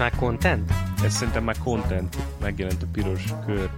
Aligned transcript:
már 0.00 0.14
content? 0.16 0.72
Ez 1.04 1.12
szerintem 1.12 1.44
már 1.44 1.56
content. 1.58 2.16
Megjelent 2.40 2.82
a 2.82 2.86
piros 2.92 3.24
kör. 3.46 3.70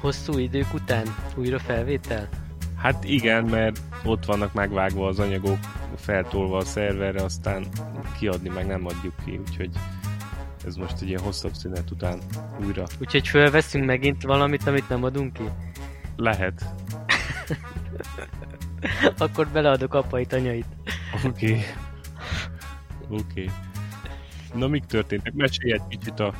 Hosszú 0.00 0.38
idők 0.38 0.74
után 0.74 1.14
újra 1.36 1.58
felvétel? 1.58 2.28
Hát 2.76 3.04
igen, 3.04 3.44
mert 3.44 3.80
ott 4.04 4.24
vannak 4.24 4.52
megvágva 4.52 5.06
az 5.06 5.18
anyagok, 5.18 5.58
feltolva 5.96 6.56
a 6.56 6.64
szerverre, 6.64 7.22
aztán 7.22 7.66
kiadni 8.18 8.48
meg 8.48 8.66
nem 8.66 8.86
adjuk 8.86 9.14
ki, 9.24 9.40
úgyhogy 9.48 9.70
ez 10.66 10.76
most 10.76 11.02
egy 11.02 11.08
ilyen 11.08 11.22
hosszabb 11.22 11.54
szünet 11.54 11.90
után 11.90 12.18
újra. 12.64 12.84
Úgyhogy 13.00 13.28
fölveszünk 13.28 13.84
megint 13.84 14.22
valamit, 14.22 14.66
amit 14.66 14.88
nem 14.88 15.04
adunk 15.04 15.32
ki? 15.32 15.44
Lehet. 16.16 16.64
Akkor 19.18 19.48
beleadok 19.48 19.94
apait, 19.94 20.32
anyait. 20.32 20.66
Oké. 21.24 21.28
Okay. 21.28 21.64
Oké. 23.08 23.22
Okay. 23.42 23.50
Na, 24.54 24.68
mik 24.68 24.84
történtek? 24.84 25.32
Mesélj 25.32 25.72
egy 25.72 25.86
kicsit 25.88 26.20
a, 26.20 26.34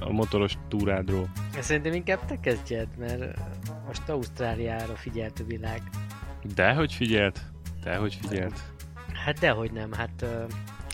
a 0.00 0.12
motoros 0.12 0.58
túrádról. 0.68 1.28
Szerintem 1.60 1.92
inkább 1.92 2.24
te 2.24 2.40
kezdjed, 2.40 2.88
mert 2.98 3.40
most 3.86 4.08
Ausztráliára 4.08 4.96
figyelt 4.96 5.40
a 5.40 5.44
világ. 5.44 5.82
Dehogy 6.54 6.92
figyelt? 6.92 7.40
Dehogy 7.82 8.14
figyelt? 8.14 8.60
Hát 9.24 9.38
dehogy 9.38 9.72
nem, 9.72 9.92
hát 9.92 10.26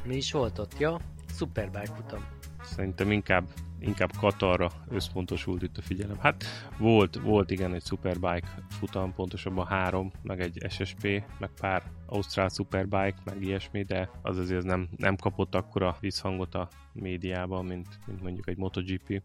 mi 0.04 0.16
is 0.16 0.32
volt 0.32 0.58
ott, 0.58 0.78
ja? 0.78 1.00
Superbike 1.36 1.94
futam. 1.96 2.24
Szerintem 2.62 3.10
inkább, 3.10 3.44
inkább 3.86 4.10
Katarra 4.18 4.70
összpontosult 4.88 5.62
itt 5.62 5.76
a 5.76 5.82
figyelem. 5.82 6.18
Hát 6.18 6.44
volt, 6.78 7.16
volt 7.16 7.50
igen 7.50 7.74
egy 7.74 7.84
Superbike 7.84 8.48
futam, 8.68 9.12
pontosabban 9.12 9.66
három, 9.66 10.12
meg 10.22 10.40
egy 10.40 10.66
SSP, 10.68 11.22
meg 11.38 11.50
pár 11.60 11.82
Ausztrál 12.06 12.48
Superbike, 12.48 13.16
meg 13.24 13.42
ilyesmi, 13.42 13.82
de 13.82 14.10
az 14.22 14.38
azért 14.38 14.64
nem, 14.64 14.88
nem 14.96 15.16
kapott 15.16 15.54
akkora 15.54 15.96
visszhangot 16.00 16.54
a 16.54 16.68
médiában, 16.92 17.64
mint, 17.64 17.88
mint 18.06 18.22
mondjuk 18.22 18.48
egy 18.48 18.56
MotoGP 18.56 19.22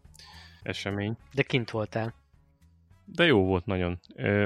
esemény. 0.62 1.16
De 1.32 1.42
kint 1.42 1.70
voltál 1.70 2.14
de 3.12 3.24
jó 3.24 3.44
volt 3.44 3.66
nagyon. 3.66 4.00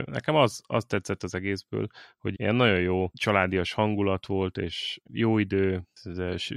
Nekem 0.04 0.34
az, 0.34 0.62
az 0.66 0.84
tetszett 0.84 1.22
az 1.22 1.34
egészből, 1.34 1.86
hogy 2.18 2.40
ilyen 2.40 2.54
nagyon 2.54 2.80
jó 2.80 3.10
családias 3.12 3.72
hangulat 3.72 4.26
volt, 4.26 4.58
és 4.58 5.00
jó 5.10 5.38
idő, 5.38 5.82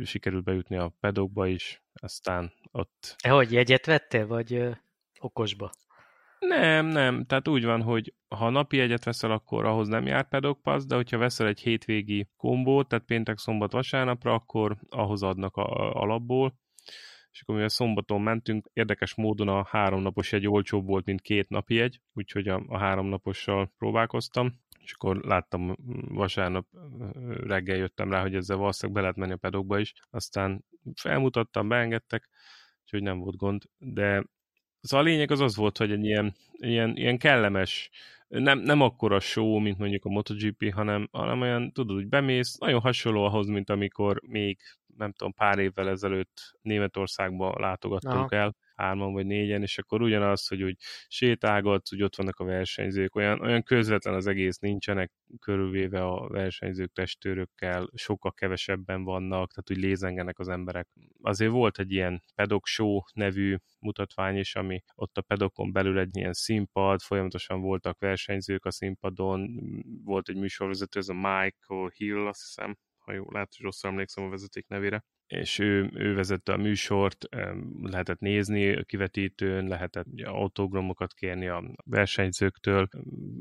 sikerült 0.03 0.44
bejutni 0.44 0.75
a 0.75 0.94
pedokba 0.99 1.47
is, 1.47 1.81
aztán 1.94 2.53
ott... 2.72 3.16
E, 3.23 3.30
hogy 3.30 3.52
jegyet 3.52 3.86
vettél, 3.86 4.27
vagy 4.27 4.53
ö, 4.53 4.72
okosba? 5.19 5.72
Nem, 6.39 6.86
nem. 6.86 7.25
Tehát 7.25 7.47
úgy 7.47 7.66
van, 7.66 7.81
hogy 7.81 8.14
ha 8.27 8.49
napi 8.49 8.80
egyet 8.80 9.03
veszel, 9.03 9.31
akkor 9.31 9.66
ahhoz 9.66 9.88
nem 9.88 10.05
jár 10.05 10.27
pedokpasz, 10.27 10.86
de 10.86 10.95
hogyha 10.95 11.17
veszel 11.17 11.47
egy 11.47 11.59
hétvégi 11.59 12.27
kombót, 12.38 12.88
tehát 12.88 13.05
péntek, 13.05 13.38
szombat, 13.38 13.71
vasárnapra, 13.71 14.33
akkor 14.33 14.77
ahhoz 14.89 15.23
adnak 15.23 15.55
a, 15.55 15.94
alapból, 15.94 16.53
és 17.31 17.42
akkor 17.42 17.56
mivel 17.56 17.70
szombaton 17.70 18.22
mentünk, 18.22 18.70
érdekes 18.73 19.16
módon 19.16 19.47
a 19.47 19.64
háromnapos 19.64 20.33
egy 20.33 20.47
olcsóbb 20.47 20.86
volt, 20.86 21.06
mint 21.06 21.22
két 21.22 21.50
napi 21.50 21.80
egy, 21.80 22.02
úgyhogy 22.14 22.47
a, 22.47 22.64
a 22.67 22.78
háromnapossal 22.78 23.73
próbálkoztam, 23.78 24.53
és 24.80 24.92
akkor 24.92 25.17
láttam 25.17 25.75
vasárnap 26.08 26.67
reggel 27.44 27.78
jöttem 27.78 28.11
rá, 28.11 28.22
hogy 28.22 28.36
ezzel 28.36 28.58
valószínűleg 28.58 28.95
be 28.95 29.02
lehet 29.02 29.17
menni 29.17 29.31
a 29.31 29.48
pedokba 29.50 29.80
is, 29.80 29.94
aztán 30.09 30.66
felmutattam, 30.95 31.67
beengedtek, 31.67 32.30
úgyhogy 32.83 33.02
nem 33.02 33.20
volt 33.20 33.36
gond, 33.36 33.64
de 33.77 34.23
Szóval 34.82 35.05
a 35.05 35.09
lényeg 35.09 35.32
az 35.32 35.39
az 35.39 35.55
volt, 35.55 35.77
hogy 35.77 35.92
egy 35.92 36.05
ilyen, 36.05 36.36
ilyen, 36.52 36.98
ilyen 36.98 37.17
kellemes, 37.17 37.89
nem, 38.27 38.60
nem 38.60 38.82
akkora 38.82 39.20
show, 39.20 39.60
mint 39.60 39.77
mondjuk 39.77 40.05
a 40.05 40.10
MotoGP, 40.10 40.73
hanem, 40.73 41.08
hanem 41.11 41.42
olyan, 41.42 41.71
tudod, 41.71 41.95
hogy 41.95 42.08
bemész, 42.08 42.58
nagyon 42.58 42.82
hasonló 42.82 43.23
ahhoz, 43.23 43.48
mint 43.48 43.70
amikor 43.70 44.21
még 44.27 44.58
nem 44.98 45.11
tudom, 45.11 45.33
pár 45.33 45.60
évvel 45.60 45.89
ezelőtt 45.89 46.58
Németországba 46.61 47.60
látogattunk 47.60 48.32
Aha. 48.32 48.36
el, 48.36 48.55
hárman 48.77 49.14
vagy 49.14 49.26
négyen, 49.26 49.61
és 49.61 49.77
akkor 49.77 50.02
ugyanaz, 50.02 50.48
hogy 50.48 50.64
úgy 50.64 50.77
sétálgatsz, 51.08 51.93
úgy 51.93 52.04
ott 52.04 52.15
vannak 52.15 52.39
a 52.39 52.43
versenyzők, 52.43 53.15
olyan, 53.15 53.42
olyan 53.42 53.64
közvetlen 53.64 54.14
az 54.14 54.27
egész, 54.27 54.58
nincsenek 54.58 55.11
körülvéve 55.39 56.04
a 56.05 56.27
versenyzők 56.27 56.93
testőrökkel, 56.93 57.89
sokkal 57.93 58.32
kevesebben 58.32 59.04
vannak, 59.04 59.54
tehát 59.54 59.71
úgy 59.71 59.89
lézengenek 59.89 60.39
az 60.39 60.48
emberek. 60.48 60.88
Azért 61.21 61.52
volt 61.52 61.80
egy 61.80 61.92
ilyen 61.92 62.23
pedok 62.36 62.65
show 62.67 62.99
nevű 63.14 63.55
mutatvány 63.80 64.38
is, 64.38 64.55
ami 64.55 64.83
ott 64.95 65.17
a 65.17 65.21
pedokon 65.21 65.71
belül 65.71 65.99
egy 65.99 66.17
ilyen 66.17 66.33
színpad, 66.33 67.02
folyamatosan 67.02 67.61
voltak 67.61 67.99
versenyzők 67.99 68.65
a 68.65 68.71
színpadon, 68.71 69.59
volt 70.04 70.30
egy 70.30 70.38
műsorvezető, 70.38 70.99
ez 70.99 71.09
a 71.09 71.14
Michael 71.14 71.92
Hill, 71.95 72.27
azt 72.27 72.42
hiszem, 72.42 72.77
ha 72.98 73.14
jól 73.14 73.30
lehet, 73.32 73.54
hogy 73.55 73.65
rosszul 73.65 73.89
emlékszem 73.89 74.23
a 74.23 74.30
vezeték 74.30 74.67
nevére, 74.67 75.04
és 75.27 75.60
ő, 75.60 75.89
ő 75.93 76.15
vezette 76.15 76.54
a 76.54 76.58
műsort, 76.58 77.26
lehetett 77.82 78.20
nézni 78.20 78.76
a 78.76 78.83
kivetítőn, 78.83 79.67
lehetett 79.67 80.05
autogramokat 80.23 81.14
kérni 81.14 81.48
a 81.48 81.64
versenyzőktől. 81.86 82.88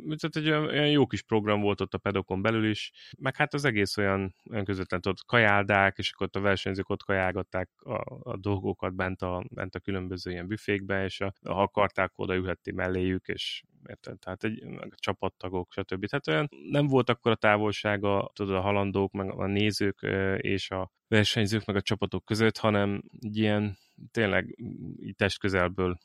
Tehát 0.06 0.36
egy 0.36 0.48
olyan, 0.48 0.64
olyan 0.66 0.90
jó 0.90 1.06
kis 1.06 1.22
program 1.22 1.60
volt 1.60 1.80
ott 1.80 1.94
a 1.94 1.98
pedokon 1.98 2.42
belül 2.42 2.68
is, 2.68 2.92
meg 3.18 3.36
hát 3.36 3.54
az 3.54 3.64
egész 3.64 3.96
olyan, 3.96 4.34
olyan 4.50 4.64
közvetlen 4.64 5.00
ott 5.08 5.24
kajáldák, 5.26 5.98
és 5.98 6.12
akkor 6.12 6.26
ott 6.26 6.36
a 6.36 6.40
versenyzők 6.40 6.88
ott 6.88 7.02
kajálgatták 7.02 7.70
a, 7.78 8.30
a 8.30 8.36
dolgokat 8.36 8.94
bent 8.94 9.22
a, 9.22 9.44
bent 9.50 9.74
a 9.74 9.80
különböző 9.80 10.30
ilyen 10.30 10.46
büfékbe, 10.46 11.04
és 11.04 11.20
a, 11.20 11.32
ha 11.44 11.62
akarták, 11.62 12.12
oda 12.14 12.34
ülhetti 12.34 12.72
melléjük, 12.72 13.26
és 13.26 13.62
érted? 13.88 14.18
Tehát 14.18 14.44
egy 14.44 14.64
meg 14.64 14.92
a 14.92 14.98
csapattagok, 14.98 15.72
stb. 15.72 16.06
Tehát 16.06 16.28
olyan 16.28 16.48
nem 16.70 16.86
volt 16.86 17.08
akkor 17.08 17.32
a 17.32 17.36
távolsága 17.36 18.30
tudod, 18.34 18.54
a 18.54 18.60
halandók, 18.60 19.12
meg 19.12 19.30
a 19.30 19.46
nézők 19.46 19.98
és 20.36 20.70
a 20.70 20.90
versenyzők, 21.08 21.64
meg 21.64 21.76
a 21.76 21.82
csapatok 21.82 22.24
között, 22.24 22.58
hanem 22.58 23.02
egy 23.20 23.36
ilyen 23.36 23.78
tényleg 24.10 24.54
így 25.00 25.14
testközelből 25.16 25.98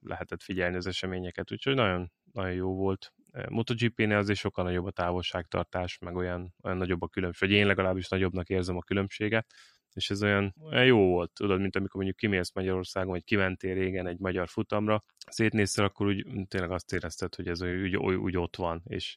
lehetett 0.00 0.42
figyelni 0.42 0.76
az 0.76 0.86
eseményeket, 0.86 1.52
úgyhogy 1.52 1.74
nagyon, 1.74 2.12
nagyon 2.32 2.52
jó 2.52 2.74
volt. 2.74 3.12
MotoGP-nél 3.48 4.16
azért 4.16 4.38
sokkal 4.38 4.64
nagyobb 4.64 4.84
a 4.84 4.90
távolságtartás, 4.90 5.98
meg 5.98 6.16
olyan, 6.16 6.54
olyan 6.62 6.76
nagyobb 6.76 7.02
a 7.02 7.08
különbség, 7.08 7.48
vagy 7.48 7.58
én 7.58 7.66
legalábbis 7.66 8.08
nagyobbnak 8.08 8.48
érzem 8.48 8.76
a 8.76 8.82
különbséget, 8.82 9.54
és 9.96 10.10
ez 10.10 10.22
olyan, 10.22 10.54
jó 10.70 10.98
volt, 10.98 11.32
tudod, 11.32 11.60
mint 11.60 11.76
amikor 11.76 11.94
mondjuk 11.94 12.16
kimész 12.16 12.52
Magyarországon, 12.54 13.10
vagy 13.10 13.24
kimentél 13.24 13.74
régen 13.74 14.06
egy 14.06 14.18
magyar 14.18 14.48
futamra, 14.48 15.04
szétnéztél, 15.26 15.84
akkor 15.84 16.06
úgy 16.06 16.26
tényleg 16.48 16.70
azt 16.70 16.92
érezted, 16.92 17.34
hogy 17.34 17.48
ez 17.48 17.62
úgy, 17.62 17.96
úgy, 17.96 18.14
úgy 18.14 18.36
ott 18.36 18.56
van, 18.56 18.82
és, 18.86 19.16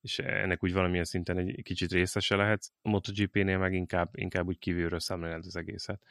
és 0.00 0.18
ennek 0.18 0.64
úgy 0.64 0.72
valamilyen 0.72 1.04
szinten 1.04 1.38
egy 1.38 1.62
kicsit 1.62 1.92
részese 1.92 2.36
lehetsz. 2.36 2.70
A 2.82 2.88
MotoGP-nél 2.88 3.58
meg 3.58 3.74
inkább, 3.74 4.10
inkább 4.12 4.46
úgy 4.46 4.58
kívülről 4.58 5.00
szemléled 5.00 5.44
az 5.46 5.56
egészet. 5.56 6.02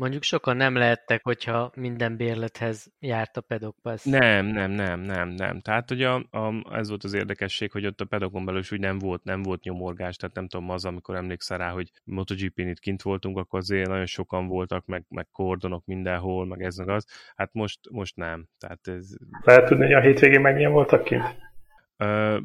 Mondjuk 0.00 0.22
sokan 0.22 0.56
nem 0.56 0.74
lehettek, 0.74 1.24
hogyha 1.24 1.72
minden 1.74 2.16
bérlethez 2.16 2.92
járt 3.00 3.36
a 3.36 3.40
pedokpass. 3.40 4.04
Nem, 4.04 4.46
nem, 4.46 4.70
nem, 4.70 5.00
nem, 5.00 5.28
nem. 5.28 5.60
Tehát 5.60 5.90
ugye 5.90 6.08
a, 6.08 6.26
a, 6.30 6.76
ez 6.76 6.88
volt 6.88 7.04
az 7.04 7.12
érdekesség, 7.12 7.70
hogy 7.70 7.86
ott 7.86 8.00
a 8.00 8.04
pedokon 8.04 8.44
belül 8.44 8.60
is 8.60 8.72
úgy 8.72 8.80
nem 8.80 8.98
volt, 8.98 9.24
nem 9.24 9.42
volt 9.42 9.62
nyomorgás, 9.62 10.16
tehát 10.16 10.34
nem 10.34 10.48
tudom, 10.48 10.70
az, 10.70 10.84
amikor 10.84 11.16
emlékszel 11.16 11.58
rá, 11.58 11.70
hogy 11.70 11.90
MotoGP-n 12.04 12.68
itt 12.68 12.78
kint 12.78 13.02
voltunk, 13.02 13.38
akkor 13.38 13.58
azért 13.58 13.88
nagyon 13.88 14.06
sokan 14.06 14.46
voltak, 14.46 14.86
meg, 14.86 15.04
meg 15.08 15.26
kordonok 15.32 15.84
mindenhol, 15.86 16.46
meg 16.46 16.62
ez 16.62 16.76
meg 16.76 16.88
az. 16.88 17.06
Hát 17.36 17.52
most, 17.52 17.78
most 17.90 18.16
nem. 18.16 18.46
Tehát 18.58 18.88
ez... 18.88 19.08
Lehet 19.44 19.68
tudni, 19.68 19.84
hogy 19.84 19.94
a 19.94 20.00
hétvégén 20.00 20.40
mennyien 20.40 20.72
voltak 20.72 21.04
kint? 21.04 21.48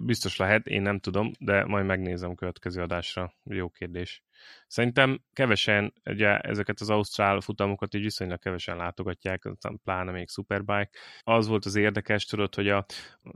Biztos 0.06 0.38
lehet, 0.38 0.68
én 0.68 0.82
nem 0.82 1.00
tudom, 1.00 1.32
de 1.40 1.66
majd 1.66 1.86
megnézem 1.86 2.30
a 2.30 2.36
következő 2.36 2.82
adásra. 2.82 3.34
Jó 3.44 3.70
kérdés. 3.70 4.24
Szerintem 4.68 5.22
kevesen, 5.34 5.94
ugye 6.06 6.40
ezeket 6.40 6.80
az 6.80 6.90
ausztrál 6.90 7.42
futamokat 7.42 7.94
így 7.94 8.02
viszonylag 8.02 8.40
kevesen 8.40 8.78
látogatják, 8.78 9.44
pláne 9.84 10.12
még 10.12 10.30
Superbike. 10.30 10.90
Az 11.22 11.48
volt 11.48 11.66
az 11.66 11.76
érdekes, 11.76 12.26
tudod, 12.26 12.56
hogy 12.56 12.70
a, 12.70 12.86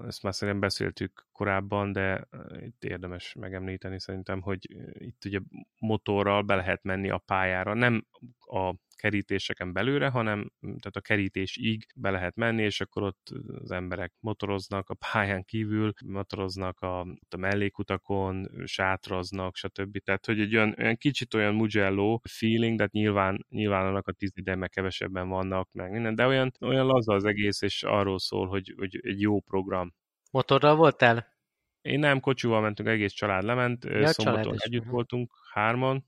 ezt 0.05 0.23
már 0.23 0.33
szerintem 0.33 0.59
beszéltük 0.59 1.27
korábban, 1.31 1.91
de 1.91 2.27
itt 2.59 2.83
érdemes 2.83 3.33
megemlíteni 3.33 3.99
szerintem, 3.99 4.41
hogy 4.41 4.67
itt 4.93 5.25
ugye 5.25 5.39
motorral 5.79 6.41
be 6.41 6.55
lehet 6.55 6.83
menni 6.83 7.09
a 7.09 7.17
pályára. 7.17 7.73
Nem 7.73 8.05
a 8.39 8.73
kerítéseken 8.99 9.73
belőle, 9.73 10.07
hanem 10.07 10.51
tehát 10.59 10.95
a 10.95 11.01
kerítésig 11.01 11.85
be 11.95 12.09
lehet 12.09 12.35
menni, 12.35 12.63
és 12.63 12.81
akkor 12.81 13.03
ott 13.03 13.29
az 13.61 13.71
emberek 13.71 14.13
motoroznak 14.19 14.89
a 14.89 14.97
pályán 15.11 15.43
kívül, 15.43 15.93
motoroznak 16.05 16.79
a, 16.79 16.99
a 17.29 17.37
mellékutakon, 17.37 18.49
sátraznak, 18.65 19.55
stb. 19.55 19.97
Tehát, 19.97 20.25
hogy 20.25 20.39
egy 20.39 20.55
olyan, 20.55 20.75
olyan 20.79 20.97
kicsit 20.99 21.33
olyan 21.33 21.53
Mugello 21.53 22.19
feeling, 22.23 22.77
de 22.77 22.83
hát 22.83 22.91
nyilván, 22.91 23.45
nyilván 23.49 23.85
annak 23.85 24.07
a 24.07 24.11
tíz 24.11 24.31
ide 24.35 24.55
meg 24.55 24.69
kevesebben 24.69 25.29
vannak, 25.29 25.69
meg 25.71 25.91
minden, 25.91 26.15
de 26.15 26.25
olyan, 26.25 26.51
olyan 26.61 26.85
laza 26.85 27.13
az 27.13 27.25
egész, 27.25 27.61
és 27.61 27.83
arról 27.83 28.19
szól, 28.19 28.47
hogy, 28.47 28.73
hogy 28.77 28.99
egy 29.01 29.21
jó 29.21 29.39
program. 29.39 29.93
Motorral 30.31 30.75
voltál? 30.75 31.37
Én 31.81 31.99
nem, 31.99 32.19
kocsival 32.19 32.61
mentünk, 32.61 32.89
egész 32.89 33.11
család 33.11 33.43
lement, 33.43 33.85
ja, 33.85 34.07
szombaton 34.07 34.43
család 34.43 34.59
együtt 34.59 34.85
voltunk, 34.85 35.31
hárman, 35.53 36.05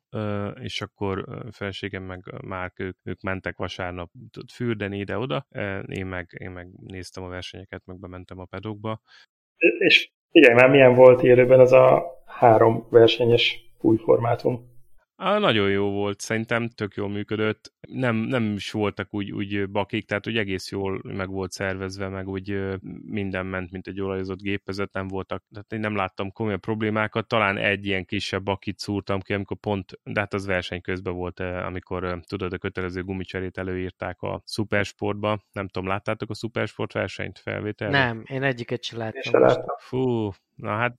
és 0.61 0.81
akkor 0.81 1.25
feleségem 1.51 2.03
meg 2.03 2.23
Márk, 2.43 2.79
ők, 2.79 2.97
ők 3.03 3.21
mentek 3.21 3.57
vasárnap 3.57 4.11
fürdeni 4.53 4.97
ide-oda, 4.97 5.47
én 5.85 6.05
meg, 6.05 6.27
én 6.39 6.51
meg 6.51 6.67
néztem 6.87 7.23
a 7.23 7.27
versenyeket, 7.27 7.85
meg 7.85 7.99
bementem 7.99 8.39
a 8.39 8.45
pedokba. 8.45 9.01
És 9.77 10.11
figyelj 10.31 10.53
már, 10.53 10.69
milyen 10.69 10.95
volt 10.95 11.23
élőben 11.23 11.59
az 11.59 11.71
a 11.71 12.03
három 12.25 12.87
versenyes 12.89 13.59
új 13.79 13.97
formátum? 13.97 14.70
Á, 15.23 15.37
nagyon 15.37 15.69
jó 15.69 15.89
volt, 15.89 16.19
szerintem 16.19 16.69
tök 16.69 16.95
jól 16.95 17.09
működött. 17.09 17.73
Nem, 17.87 18.15
nem 18.15 18.53
is 18.53 18.71
voltak 18.71 19.13
úgy, 19.13 19.31
úgy 19.31 19.69
bakik, 19.69 20.05
tehát 20.05 20.27
úgy 20.27 20.37
egész 20.37 20.71
jól 20.71 21.01
meg 21.03 21.29
volt 21.29 21.51
szervezve, 21.51 22.07
meg 22.07 22.27
úgy 22.27 22.77
minden 23.05 23.45
ment, 23.45 23.71
mint 23.71 23.87
egy 23.87 24.01
olajozott 24.01 24.41
gépezet, 24.41 24.93
nem 24.93 25.07
voltak, 25.07 25.43
tehát 25.51 25.73
én 25.73 25.79
nem 25.79 25.95
láttam 25.95 26.31
komoly 26.31 26.57
problémákat, 26.57 27.27
talán 27.27 27.57
egy 27.57 27.85
ilyen 27.85 28.05
kisebb 28.05 28.43
bakit 28.43 28.79
szúrtam 28.79 29.19
ki, 29.19 29.33
amikor 29.33 29.57
pont, 29.57 29.99
de 30.03 30.19
hát 30.19 30.33
az 30.33 30.45
verseny 30.45 30.81
közben 30.81 31.13
volt, 31.13 31.39
amikor 31.39 32.19
tudod, 32.27 32.53
a 32.53 32.57
kötelező 32.57 33.03
gumicserét 33.03 33.57
előírták 33.57 34.21
a 34.21 34.41
Supersportba. 34.45 35.45
Nem 35.51 35.67
tudom, 35.67 35.87
láttátok 35.87 36.29
a 36.29 36.33
Supersport 36.35 36.93
versenyt 36.93 37.39
felvétel? 37.39 37.89
Nem, 37.89 38.23
én 38.25 38.43
egyiket 38.43 38.83
sem 38.83 38.99
láttam. 38.99 39.63
Fú, 39.77 40.29
Na 40.61 40.75
hát 40.75 40.95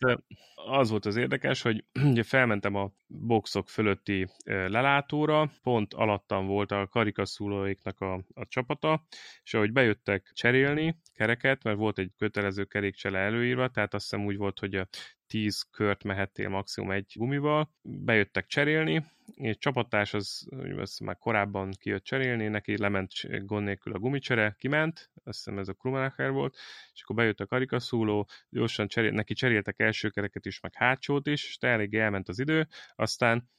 az 0.55 0.91
volt 0.91 1.06
az 1.06 1.17
érdekes, 1.17 1.62
hogy 1.62 1.85
ugye 2.12 2.23
felmentem 2.23 2.75
a 2.75 2.93
boxok 3.06 3.69
fölötti 3.69 4.29
lelátóra, 4.44 5.50
pont 5.62 5.94
alattam 5.94 6.47
volt 6.47 6.70
a 6.70 6.87
karikaszúlóiknak 6.87 8.00
a, 8.00 8.14
a 8.35 8.47
csapata, 8.49 9.06
és 9.43 9.55
ahogy 9.55 9.73
bejöttek 9.73 10.31
cserélni 10.35 10.97
kereket, 11.14 11.62
mert 11.62 11.76
volt 11.76 11.99
egy 11.99 12.11
kötelező 12.19 12.64
kerékcsele 12.64 13.19
előírva, 13.19 13.69
tehát 13.69 13.94
azt 13.94 14.11
hiszem 14.11 14.26
úgy 14.26 14.37
volt, 14.37 14.59
hogy 14.59 14.75
a 14.75 14.88
10 15.26 15.62
kört 15.70 16.05
mehettél 16.05 16.49
maximum 16.49 16.91
egy 16.91 17.12
gumival, 17.14 17.70
bejöttek 17.82 18.47
cserélni, 18.47 19.05
és 19.34 19.58
csapattárs 19.58 20.14
az, 20.14 20.49
az 20.76 20.99
már 20.99 21.19
korábban 21.19 21.70
kijött 21.81 22.05
cserélni, 22.05 22.49
neki 22.49 22.79
lement 22.79 23.12
gond 23.46 23.64
nélkül 23.64 23.93
a 23.93 23.99
gumicsere, 23.99 24.56
kiment, 24.58 25.11
azt 25.25 25.44
hiszem 25.44 25.58
ez 25.58 25.69
a 25.69 25.73
Krumenacher 25.73 26.31
volt, 26.31 26.56
és 26.94 27.02
akkor 27.02 27.17
bejött 27.17 27.40
a 27.40 27.46
karikaszúló, 27.46 28.29
gyorsan 28.49 28.88
cserél, 28.88 29.11
neki 29.11 29.34
cseréltek 29.34 29.81
első 29.81 30.08
kereket 30.08 30.46
is, 30.46 30.61
meg 30.61 30.75
hátsót 30.75 31.26
is, 31.26 31.44
és 31.44 31.56
elég 31.61 31.94
elment 31.94 32.29
az 32.29 32.38
idő, 32.38 32.69
aztán 32.94 33.50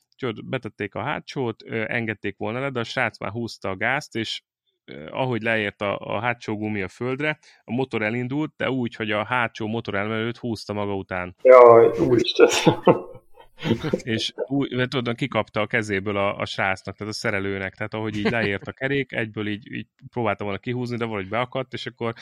betették 0.46 0.96
a 0.96 1.04
hátsót, 1.04 1.62
engedték 1.72 2.38
volna 2.38 2.60
le, 2.60 2.69
de 2.69 2.80
a 2.80 2.84
srác 2.84 3.19
már 3.19 3.31
húzta 3.31 3.69
a 3.69 3.76
gázt, 3.76 4.16
és 4.16 4.42
ahogy 5.10 5.42
leért 5.42 5.81
a, 5.81 5.98
a 5.98 6.19
hátsó 6.19 6.58
gumi 6.58 6.81
a 6.81 6.88
földre, 6.88 7.40
a 7.64 7.72
motor 7.72 8.02
elindult, 8.02 8.54
de 8.58 8.69
úgy, 8.69 8.96
hogy 8.96 9.12
a 9.12 9.26
hátsó 9.26 9.68
motor 9.68 9.96
elmerőt 9.96 10.38
húzta 10.38 10.74
maga 10.74 10.96
után. 10.96 11.36
Jaj, 11.42 12.00
úristen! 12.00 12.48
És 14.04 14.34
úgy, 14.48 14.88
tudod, 14.90 15.16
kikapta 15.16 15.62
a 15.62 15.68
kezéből 15.68 16.18
a, 16.18 16.38
a 16.38 16.46
srácnak, 16.46 16.98
tehát 16.98 17.14
a 17.14 17.16
szerelőnek, 17.16 17.76
tehát 17.76 17.94
ahogy 17.94 18.18
így 18.18 18.30
leért 18.30 18.68
a 18.68 18.72
kerék, 18.72 19.12
egyből 19.12 19.48
így, 19.48 19.72
így 19.72 19.88
próbálta 20.12 20.44
volna 20.44 20.60
kihúzni, 20.60 20.98
de 20.98 21.06
valahogy 21.06 21.30
beakadt, 21.30 21.74
és 21.74 21.86
akkor 21.86 22.14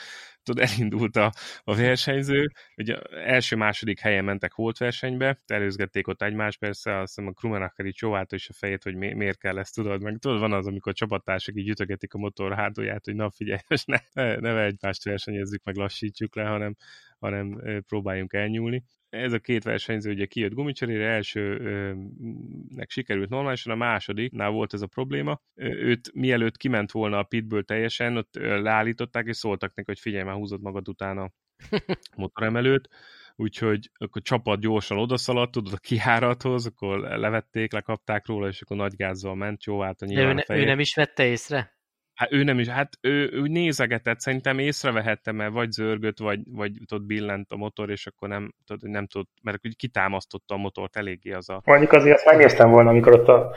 tudod, 0.42 0.68
elindult 0.68 1.16
a, 1.16 1.32
a 1.64 1.74
versenyző, 1.74 2.50
ugye 2.76 2.96
első-második 3.26 4.00
helyen 4.00 4.24
mentek 4.24 4.54
volt 4.54 4.78
versenybe, 4.78 5.42
előzgették 5.46 6.08
ott 6.08 6.22
egymást, 6.22 6.58
persze, 6.58 6.98
azt 6.98 7.14
hiszem 7.14 7.30
a 7.30 7.32
Krumenacher 7.32 7.86
így 7.86 7.94
csóválta 7.94 8.36
is 8.36 8.48
a 8.48 8.52
fejét, 8.52 8.82
hogy 8.82 8.94
mi, 8.94 9.12
miért 9.12 9.38
kell 9.38 9.58
ezt, 9.58 9.74
tudod, 9.74 10.02
meg 10.02 10.18
tudod, 10.18 10.40
van 10.40 10.52
az, 10.52 10.66
amikor 10.66 10.92
csapattársak 10.92 11.56
így 11.56 11.68
ütögetik 11.68 12.14
a 12.14 12.18
motor 12.18 12.54
hátulját, 12.54 13.04
hogy 13.04 13.14
na 13.14 13.30
figyelj, 13.30 13.58
ne, 13.84 13.98
ne, 14.12 14.36
ne 14.36 14.64
egymást 14.64 15.04
versenyezzük, 15.04 15.64
meg 15.64 15.76
lassítsuk 15.76 16.36
le, 16.36 16.44
hanem, 16.44 16.76
hanem 17.22 17.62
próbáljunk 17.86 18.32
elnyúlni 18.32 18.84
ez 19.12 19.32
a 19.32 19.38
két 19.38 19.64
versenyző 19.64 20.10
ugye 20.10 20.26
kijött 20.26 20.52
gumicserére, 20.52 21.06
elsőnek 21.08 22.90
sikerült 22.90 23.28
normálisan, 23.28 23.72
a 23.72 23.76
másodiknál 23.76 24.50
volt 24.50 24.74
ez 24.74 24.82
a 24.82 24.86
probléma. 24.86 25.40
Őt 25.60 26.12
mielőtt 26.14 26.56
kiment 26.56 26.90
volna 26.90 27.18
a 27.18 27.22
pitből 27.22 27.64
teljesen, 27.64 28.16
ott 28.16 28.34
leállították, 28.34 29.26
és 29.26 29.36
szóltak 29.36 29.74
neki, 29.74 29.90
hogy 29.90 30.00
figyelj, 30.00 30.24
már 30.24 30.34
húzod 30.34 30.60
magad 30.60 30.88
utána 30.88 31.22
a 31.22 31.32
motoremelőt, 32.16 32.88
úgyhogy 33.36 33.90
akkor 33.94 34.22
csapat 34.22 34.60
gyorsan 34.60 34.98
odaszaladt, 34.98 35.52
tudod, 35.52 35.72
a 35.72 35.78
kiárathoz, 35.78 36.66
akkor 36.66 36.98
levették, 36.98 37.72
lekapták 37.72 38.26
róla, 38.26 38.48
és 38.48 38.60
akkor 38.60 38.76
nagy 38.76 38.94
gázzal 38.96 39.34
ment, 39.34 39.64
jóválta 39.64 40.06
nyilván 40.06 40.36
De 40.36 40.44
ő, 40.48 40.54
ne, 40.54 40.62
ő 40.62 40.64
nem 40.64 40.80
is 40.80 40.94
vette 40.94 41.26
észre? 41.26 41.76
Hát 42.14 42.32
ő 42.32 42.42
nem 42.42 42.58
is, 42.58 42.68
hát 42.68 42.98
ő, 43.00 43.30
ő 43.32 43.40
nézegetett, 43.40 44.20
szerintem 44.20 44.58
észrevehette, 44.58 45.32
mert 45.32 45.52
vagy 45.52 45.70
zörgött, 45.70 46.18
vagy, 46.18 46.40
vagy 46.50 46.72
tudod, 46.86 47.06
billent 47.06 47.52
a 47.52 47.56
motor, 47.56 47.90
és 47.90 48.06
akkor 48.06 48.28
nem, 48.28 48.52
tudod, 48.66 48.90
nem 48.90 49.06
tud, 49.06 49.26
mert 49.42 49.58
kitámasztotta 49.76 50.54
a 50.54 50.58
motort 50.58 50.96
eléggé 50.96 51.32
az 51.32 51.48
a... 51.48 51.62
Mondjuk 51.64 51.92
azért 51.92 52.14
azt 52.14 52.26
megnéztem 52.26 52.70
volna, 52.70 52.90
amikor 52.90 53.12
ott 53.12 53.28
a, 53.28 53.54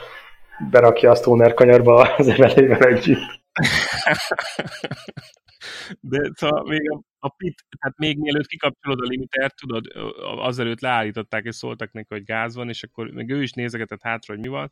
berakja 0.69 1.11
a 1.11 1.15
Stoner 1.15 1.53
kanyarba 1.53 2.15
az 2.15 2.27
emelével 2.27 2.81
együtt. 2.81 3.19
De 5.99 6.31
szóval 6.33 6.63
még 6.63 6.91
a, 6.91 7.01
a 7.19 7.29
pit, 7.29 7.65
hát 7.79 7.97
még 7.97 8.17
mielőtt 8.17 8.47
kikapcsolod 8.47 8.99
a 9.01 9.07
limitert, 9.07 9.55
tudod, 9.55 9.85
azelőtt 10.37 10.79
leállították, 10.79 11.43
és 11.43 11.55
szóltak 11.55 11.91
neki, 11.91 12.07
hogy 12.13 12.23
gáz 12.23 12.55
van, 12.55 12.69
és 12.69 12.83
akkor 12.83 13.07
még 13.07 13.29
ő 13.29 13.41
is 13.41 13.51
nézegetett 13.51 14.01
hátra, 14.01 14.33
hogy 14.33 14.43
mi 14.43 14.49
van, 14.49 14.71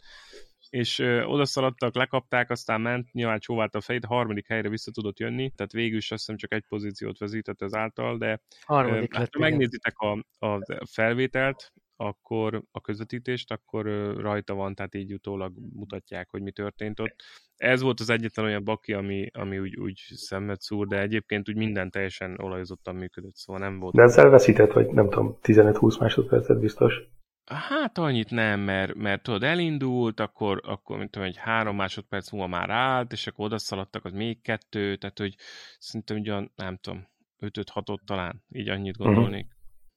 és 0.73 0.99
odaszaladtak, 1.25 1.95
lekapták, 1.95 2.49
aztán 2.49 2.81
ment, 2.81 3.11
nyilván 3.11 3.39
csóvált 3.39 3.75
a 3.75 3.81
fejét, 3.81 4.05
harmadik 4.05 4.47
helyre 4.47 4.69
vissza 4.69 4.91
tudott 4.91 5.19
jönni, 5.19 5.51
tehát 5.55 5.71
végül 5.71 5.97
is 5.97 6.11
azt 6.11 6.19
hiszem 6.19 6.37
csak 6.37 6.53
egy 6.53 6.63
pozíciót 6.69 7.17
vezített 7.17 7.61
ezáltal, 7.61 8.17
de 8.17 8.41
harmadik 8.65 9.15
hát, 9.15 9.29
ha 9.31 9.39
megnézitek 9.39 9.97
a, 9.97 10.11
a 10.45 10.61
felvételt, 10.91 11.73
akkor 11.95 12.63
a 12.71 12.81
közvetítést, 12.81 13.51
akkor 13.51 13.85
rajta 14.17 14.53
van, 14.53 14.75
tehát 14.75 14.95
így 14.95 15.13
utólag 15.13 15.53
mutatják, 15.73 16.29
hogy 16.29 16.41
mi 16.41 16.51
történt 16.51 16.99
ott. 16.99 17.15
Ez 17.57 17.81
volt 17.81 17.99
az 17.99 18.09
egyetlen 18.09 18.45
olyan 18.45 18.63
baki, 18.63 18.93
ami, 18.93 19.29
ami 19.33 19.59
úgy, 19.59 19.75
úgy 19.75 20.03
szemmet 20.13 20.61
szúr, 20.61 20.87
de 20.87 21.01
egyébként 21.01 21.49
úgy 21.49 21.55
minden 21.55 21.91
teljesen 21.91 22.39
olajozottan 22.39 22.95
működött, 22.95 23.35
szóval 23.35 23.61
nem 23.61 23.79
volt. 23.79 23.95
De 23.95 24.01
ezzel 24.01 24.29
veszített, 24.29 24.71
hogy 24.71 24.87
nem 24.87 25.09
tudom, 25.09 25.37
15-20 25.41 25.99
másodpercet 25.99 26.59
biztos. 26.59 27.01
Hát 27.45 27.97
annyit 27.97 28.29
nem, 28.29 28.59
mert, 28.59 28.93
mert 28.93 29.23
tudod, 29.23 29.43
elindult, 29.43 30.19
akkor, 30.19 30.61
akkor 30.65 30.97
mint 30.97 31.11
tudom, 31.11 31.27
egy 31.27 31.37
három 31.37 31.75
másodperc 31.75 32.31
múlva 32.31 32.47
már 32.47 32.69
állt, 32.69 33.11
és 33.11 33.27
akkor 33.27 33.45
odaszaladtak, 33.45 34.05
az 34.05 34.13
még 34.13 34.41
kettő, 34.41 34.95
tehát 34.95 35.17
hogy 35.17 35.35
szerintem 35.79 36.17
ugyan, 36.17 36.51
nem 36.55 36.77
tudom, 36.77 37.07
5 37.37 37.69
6 37.69 38.01
talán, 38.05 38.43
így 38.49 38.69
annyit 38.69 38.97
mhm. 38.97 39.07
gondolnék. 39.07 39.47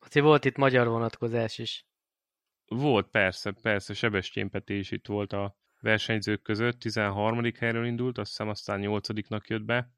Uh-huh. 0.01 0.23
volt 0.23 0.45
itt 0.45 0.57
magyar 0.57 0.89
vonatkozás 0.89 1.59
is. 1.59 1.87
Volt, 2.67 3.11
persze, 3.11 3.53
persze, 3.63 3.95
Sebestyén 3.95 4.51
Peti 4.51 4.79
is 4.79 4.91
itt 4.91 5.07
volt 5.07 5.33
a 5.33 5.57
versenyzők 5.81 6.43
között, 6.43 6.79
13. 6.79 7.53
helyről 7.59 7.87
indult, 7.87 8.19
azt 8.19 8.29
hiszem 8.29 8.49
aztán 8.49 8.79
8 8.79 9.09
jött 9.47 9.65
be, 9.65 9.91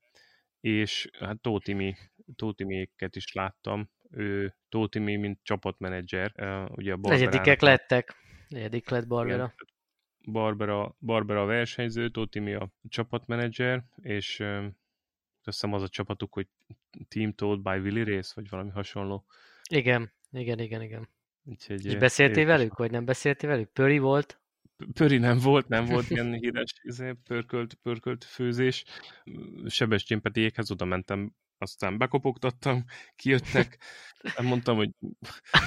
és 0.60 1.10
hát 1.18 1.40
Tótimi, 1.40 1.94
Tótimiéket 2.36 3.16
is 3.16 3.32
láttam, 3.32 3.90
ő 4.10 4.56
Tótimi, 4.68 5.16
mint 5.16 5.38
csapatmenedzser. 5.42 6.32
Ugye 6.70 6.92
a 6.92 6.96
Negyedikek 6.96 7.60
lettek. 7.60 8.14
Negyedik 8.48 8.88
lett 8.88 9.06
Barbara. 9.06 9.34
Igen, 9.34 9.54
Barbara, 10.32 10.96
Barbara 11.00 11.42
a 11.42 11.46
versenyző, 11.46 12.08
Tótimi 12.08 12.54
a 12.54 12.72
csapatmenedzser, 12.88 13.84
és 14.02 14.40
azt 14.40 15.60
hiszem 15.60 15.72
az 15.72 15.82
a 15.82 15.88
csapatuk, 15.88 16.34
hogy 16.34 16.46
Team 17.08 17.32
Told 17.32 17.62
by 17.62 17.78
Willy 17.78 18.14
Race, 18.14 18.32
vagy 18.34 18.48
valami 18.48 18.70
hasonló. 18.70 19.24
Igen, 19.70 20.12
igen, 20.30 20.58
igen, 20.58 20.82
igen. 20.82 21.08
Úgyhogy, 21.44 21.86
és 21.86 21.96
beszéltél 21.96 22.46
velük, 22.46 22.76
vagy 22.76 22.90
nem 22.90 23.04
beszéltél 23.04 23.50
velük? 23.50 23.68
Pöri 23.68 23.98
volt? 23.98 24.40
Pöri 24.92 25.18
nem 25.18 25.38
volt, 25.38 25.68
nem 25.68 25.84
volt 25.84 26.10
ilyen 26.10 26.32
híres 26.32 26.74
izé, 26.82 27.12
pörkölt, 27.24 27.74
pörkölt 27.74 28.24
főzés. 28.24 28.84
Sebestyén 29.66 30.20
Petiékhez 30.20 30.70
oda 30.70 30.84
mentem 30.84 31.34
aztán 31.58 31.98
bekopogtattam, 31.98 32.84
kijöttek, 33.16 33.78
nem 34.36 34.46
mondtam, 34.46 34.76
hogy 34.76 34.90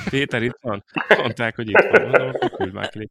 Péter 0.09 0.43
itt 0.43 0.57
van? 0.61 0.83
Mondták, 1.17 1.55
hogy 1.55 1.69
itt 1.69 1.87
van. 1.89 2.01
Mondom, 2.01 2.27
akkor 2.27 2.51
küld 2.51 2.73
már 2.73 2.89
ki 2.89 3.09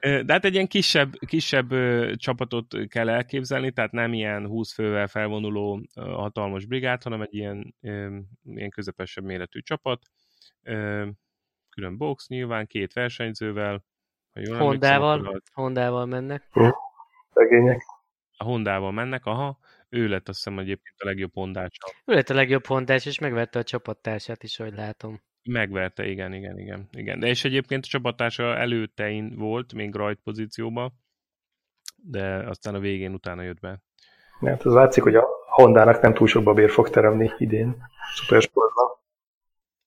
De 0.00 0.32
hát 0.32 0.44
egy 0.44 0.54
ilyen 0.54 0.66
kisebb, 0.66 1.12
kisebb 1.26 1.68
csapatot 2.16 2.86
kell 2.86 3.08
elképzelni, 3.08 3.72
tehát 3.72 3.92
nem 3.92 4.12
ilyen 4.12 4.46
20 4.46 4.72
fővel 4.72 5.06
felvonuló 5.06 5.86
hatalmas 5.94 6.66
brigád, 6.66 7.02
hanem 7.02 7.22
egy 7.22 7.34
ilyen, 7.34 7.74
ilyen 8.42 8.70
közepesebb 8.70 9.24
méretű 9.24 9.60
csapat. 9.60 10.02
Külön 11.68 11.96
box 11.96 12.28
nyilván, 12.28 12.66
két 12.66 12.92
versenyzővel. 12.92 13.84
Hondával, 14.58 15.42
Hondával 15.52 16.06
mennek. 16.06 16.48
Szegények. 17.34 17.82
A 18.36 18.44
Hondával 18.44 18.92
mennek, 18.92 19.26
aha. 19.26 19.58
Ő 19.88 20.08
lett 20.08 20.28
azt 20.28 20.44
hiszem 20.44 20.58
egyébként 20.58 20.96
a 20.98 21.06
legjobb 21.06 21.32
hondása. 21.34 21.92
Ő 22.04 22.14
lett 22.14 22.28
a 22.28 22.34
legjobb 22.34 22.66
hondás, 22.66 23.06
és 23.06 23.18
megverte 23.18 23.58
a 23.58 23.62
csapattársát 23.62 24.42
is, 24.42 24.56
hogy 24.56 24.72
látom. 24.74 25.22
Megverte, 25.42 26.06
igen, 26.06 26.32
igen, 26.32 26.58
igen. 26.58 26.88
igen. 26.92 27.20
De 27.20 27.26
és 27.26 27.44
egyébként 27.44 27.84
a 27.84 27.88
csapattársa 27.88 28.56
előttein 28.56 29.34
volt, 29.36 29.72
még 29.72 29.94
rajt 29.94 30.20
pozícióban, 30.24 30.92
de 31.96 32.48
aztán 32.48 32.74
a 32.74 32.78
végén 32.78 33.12
utána 33.12 33.42
jött 33.42 33.60
be. 33.60 33.82
Hát 34.40 34.62
az 34.62 34.72
látszik, 34.72 35.02
hogy 35.02 35.14
a 35.14 35.26
Hondának 35.46 36.00
nem 36.00 36.14
túl 36.14 36.26
sok 36.26 36.44
babér 36.44 36.70
fog 36.70 36.90
teremni 36.90 37.30
idén 37.38 37.76
szupersportban. 38.14 38.86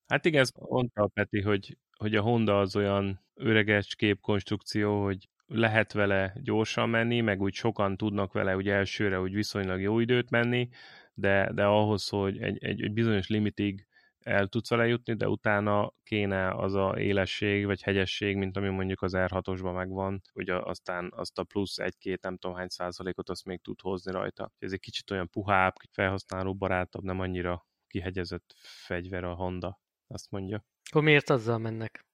Hát 0.08 0.26
igen, 0.26 0.42
ezt 0.42 0.60
mondta 0.60 1.04
a 1.04 1.08
Peti, 1.08 1.42
hogy, 1.42 1.78
hogy 1.98 2.16
a 2.16 2.22
Honda 2.22 2.60
az 2.60 2.76
olyan 2.76 3.26
öreges 3.34 3.96
képkonstrukció, 3.96 5.04
hogy 5.04 5.30
lehet 5.48 5.94
vele 5.94 6.34
gyorsan 6.44 6.90
menni, 6.90 7.22
meg 7.22 7.42
úgy 7.42 7.54
sokan 7.54 7.98
tudnak 7.98 8.34
vele 8.34 8.56
úgy 8.56 8.70
elsőre 8.70 9.20
úgy 9.20 9.34
viszonylag 9.34 9.82
jó 9.82 10.00
időt 10.00 10.30
menni, 10.30 10.70
de, 11.14 11.52
de 11.54 11.66
ahhoz, 11.66 12.08
hogy 12.08 12.42
egy, 12.42 12.64
egy, 12.64 12.82
egy 12.82 12.94
bizonyos 12.94 13.28
limitig 13.28 13.88
el 14.20 14.48
tudsz 14.48 14.70
vele 14.70 14.88
jutni, 14.88 15.14
de 15.14 15.28
utána 15.28 15.94
kéne 16.04 16.50
az 16.50 16.74
a 16.74 17.00
élesség 17.00 17.66
vagy 17.66 17.82
hegyesség, 17.82 18.36
mint 18.36 18.58
ami 18.58 18.70
mondjuk 18.70 19.02
az 19.02 19.14
R6-osban 19.16 19.74
megvan, 19.74 20.22
hogy 20.34 20.50
aztán 20.50 21.12
azt 21.16 21.40
a 21.40 21.44
plusz 21.44 21.78
egy-két 21.78 22.22
nem 22.22 22.38
tudom 22.38 22.58
hány 22.58 22.68
százalékot 22.68 23.30
azt 23.30 23.46
még 23.46 23.62
tud 23.62 23.82
hozni 23.82 24.12
rajta. 24.12 24.52
Ez 24.60 24.72
egy 24.72 24.80
kicsit 24.80 25.12
olyan 25.12 25.30
puhább, 25.30 25.74
felhasználó 25.92 26.56
barátabb, 26.56 27.04
nem 27.04 27.20
annyira 27.20 27.68
kihegyezett 27.88 28.54
fegyver 28.58 29.24
a 29.24 29.34
Honda, 29.34 29.80
azt 30.08 30.32
mondja. 30.32 30.66
Akkor 30.90 31.04
miért 31.04 31.30
azzal 31.30 31.58
mennek? 31.58 32.06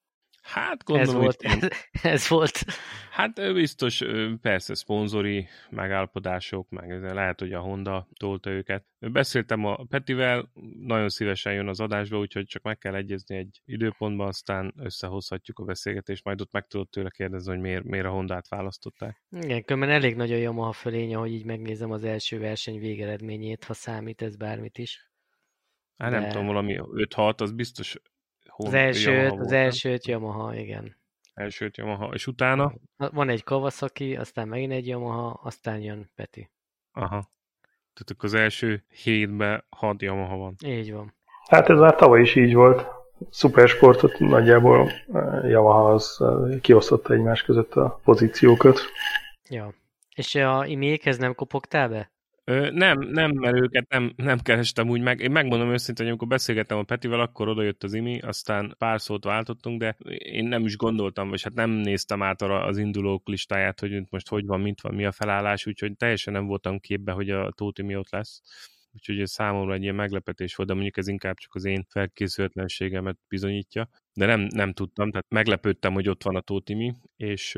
Hát 0.43 0.83
gondolom, 0.83 1.15
ez 1.15 1.21
volt, 1.21 1.41
ez, 1.41 1.67
ez 2.01 2.27
volt. 2.27 2.65
Hát 3.11 3.53
biztos 3.53 4.03
persze 4.41 4.75
szponzori 4.75 5.47
megállapodások, 5.69 6.69
meg 6.69 7.03
lehet, 7.13 7.39
hogy 7.39 7.53
a 7.53 7.59
Honda 7.59 8.07
tolta 8.19 8.49
őket. 8.49 8.85
Beszéltem 8.99 9.65
a 9.65 9.83
Petivel, 9.89 10.51
nagyon 10.79 11.09
szívesen 11.09 11.53
jön 11.53 11.67
az 11.67 11.79
adásba, 11.79 12.17
úgyhogy 12.17 12.45
csak 12.45 12.61
meg 12.61 12.77
kell 12.77 12.95
egyezni 12.95 13.35
egy 13.35 13.61
időpontban, 13.65 14.27
aztán 14.27 14.73
összehozhatjuk 14.77 15.59
a 15.59 15.63
beszélgetést, 15.63 16.23
majd 16.23 16.41
ott 16.41 16.51
meg 16.51 16.67
tudod 16.67 16.89
tőle 16.89 17.09
kérdezni, 17.09 17.51
hogy 17.51 17.61
miért, 17.61 17.83
miért 17.83 18.05
a 18.05 18.09
Hondát 18.09 18.47
választották. 18.47 19.23
Igen, 19.29 19.63
különben 19.63 19.89
elég 19.89 20.15
nagy 20.15 20.31
a 20.31 20.37
Yamaha 20.37 20.71
fölénye, 20.71 21.15
hogy 21.15 21.31
így 21.31 21.45
megnézem 21.45 21.91
az 21.91 22.03
első 22.03 22.39
verseny 22.39 22.79
végeredményét, 22.79 23.63
ha 23.63 23.73
számít 23.73 24.21
ez 24.21 24.35
bármit 24.35 24.77
is. 24.77 25.11
Hát 25.97 26.11
De... 26.11 26.19
nem 26.19 26.29
tudom, 26.29 26.45
valami 26.45 26.79
5-6, 26.79 27.41
az 27.41 27.51
biztos 27.51 27.97
Hon, 28.55 28.67
az 28.67 28.73
elsőt, 28.73 29.39
az 29.39 29.51
elsőt 29.51 30.07
Yamaha, 30.07 30.55
igen. 30.55 30.97
Elsőt 31.33 31.77
Yamaha, 31.77 32.13
és 32.13 32.27
utána? 32.27 32.73
Van 32.97 33.29
egy 33.29 33.43
Kawasaki, 33.43 34.15
aztán 34.15 34.47
megint 34.47 34.71
egy 34.71 34.87
Yamaha, 34.87 35.39
aztán 35.43 35.79
jön 35.79 36.11
Peti. 36.15 36.51
Aha. 36.91 37.31
Tehát 37.93 38.09
akkor 38.11 38.23
az 38.23 38.33
első 38.33 38.83
hétben 39.03 39.65
hat 39.69 40.01
Yamaha 40.01 40.37
van. 40.37 40.55
Így 40.65 40.93
van. 40.93 41.15
Hát 41.47 41.69
ez 41.69 41.79
már 41.79 41.95
tavaly 41.95 42.21
is 42.21 42.35
így 42.35 42.53
volt. 42.53 42.87
Szupersportot 43.29 44.19
nagyjából 44.19 44.91
eh, 45.13 45.49
Yamaha 45.49 45.91
az 45.93 46.17
eh, 46.19 46.59
kiosztotta 46.59 47.13
egymás 47.13 47.43
között 47.43 47.73
a 47.73 47.99
pozíciókat. 48.03 48.79
Ja. 49.49 49.73
És 50.15 50.35
a 50.35 50.65
imékhez 50.65 51.17
nem 51.17 51.35
kopogtál 51.35 51.89
be? 51.89 52.11
Ö, 52.45 52.71
nem, 52.71 52.99
nem, 52.99 53.31
mert 53.31 53.55
őket 53.55 53.89
nem, 53.89 54.13
nem 54.15 54.39
kerestem 54.39 54.89
úgy 54.89 55.01
meg. 55.01 55.19
Én 55.19 55.31
megmondom 55.31 55.71
őszintén, 55.71 56.05
hogy 56.05 56.07
amikor 56.07 56.27
beszélgettem 56.27 56.77
a 56.77 56.83
Petivel, 56.83 57.19
akkor 57.19 57.47
odajött 57.47 57.83
az 57.83 57.93
imi, 57.93 58.19
aztán 58.19 58.75
pár 58.77 59.01
szót 59.01 59.23
váltottunk, 59.23 59.79
de 59.79 59.95
én 60.17 60.45
nem 60.45 60.65
is 60.65 60.77
gondoltam, 60.77 61.29
vagy 61.29 61.41
hát 61.41 61.53
nem 61.53 61.69
néztem 61.69 62.21
át 62.21 62.41
arra 62.41 62.63
az 62.63 62.77
indulók 62.77 63.27
listáját, 63.27 63.79
hogy 63.79 64.03
most 64.09 64.29
hogy 64.29 64.45
van, 64.45 64.61
mint 64.61 64.81
van, 64.81 64.93
mi 64.93 65.05
a 65.05 65.11
felállás, 65.11 65.65
úgyhogy 65.65 65.95
teljesen 65.97 66.33
nem 66.33 66.45
voltam 66.45 66.79
képbe, 66.79 67.11
hogy 67.11 67.29
a 67.29 67.51
Tóti 67.51 67.81
mi 67.81 67.95
ott 67.95 68.09
lesz. 68.09 68.41
Úgyhogy 68.93 69.19
ez 69.19 69.31
számomra 69.31 69.73
egy 69.73 69.81
ilyen 69.81 69.95
meglepetés 69.95 70.55
volt, 70.55 70.69
de 70.69 70.75
mondjuk 70.75 70.97
ez 70.97 71.07
inkább 71.07 71.37
csak 71.37 71.55
az 71.55 71.65
én 71.65 71.85
felkészületlenségemet 71.89 73.17
bizonyítja. 73.27 73.89
De 74.13 74.25
nem, 74.25 74.39
nem 74.39 74.73
tudtam, 74.73 75.11
tehát 75.11 75.29
meglepődtem, 75.29 75.93
hogy 75.93 76.09
ott 76.09 76.23
van 76.23 76.35
a 76.35 76.41
Tótimi, 76.41 76.93
és... 77.15 77.55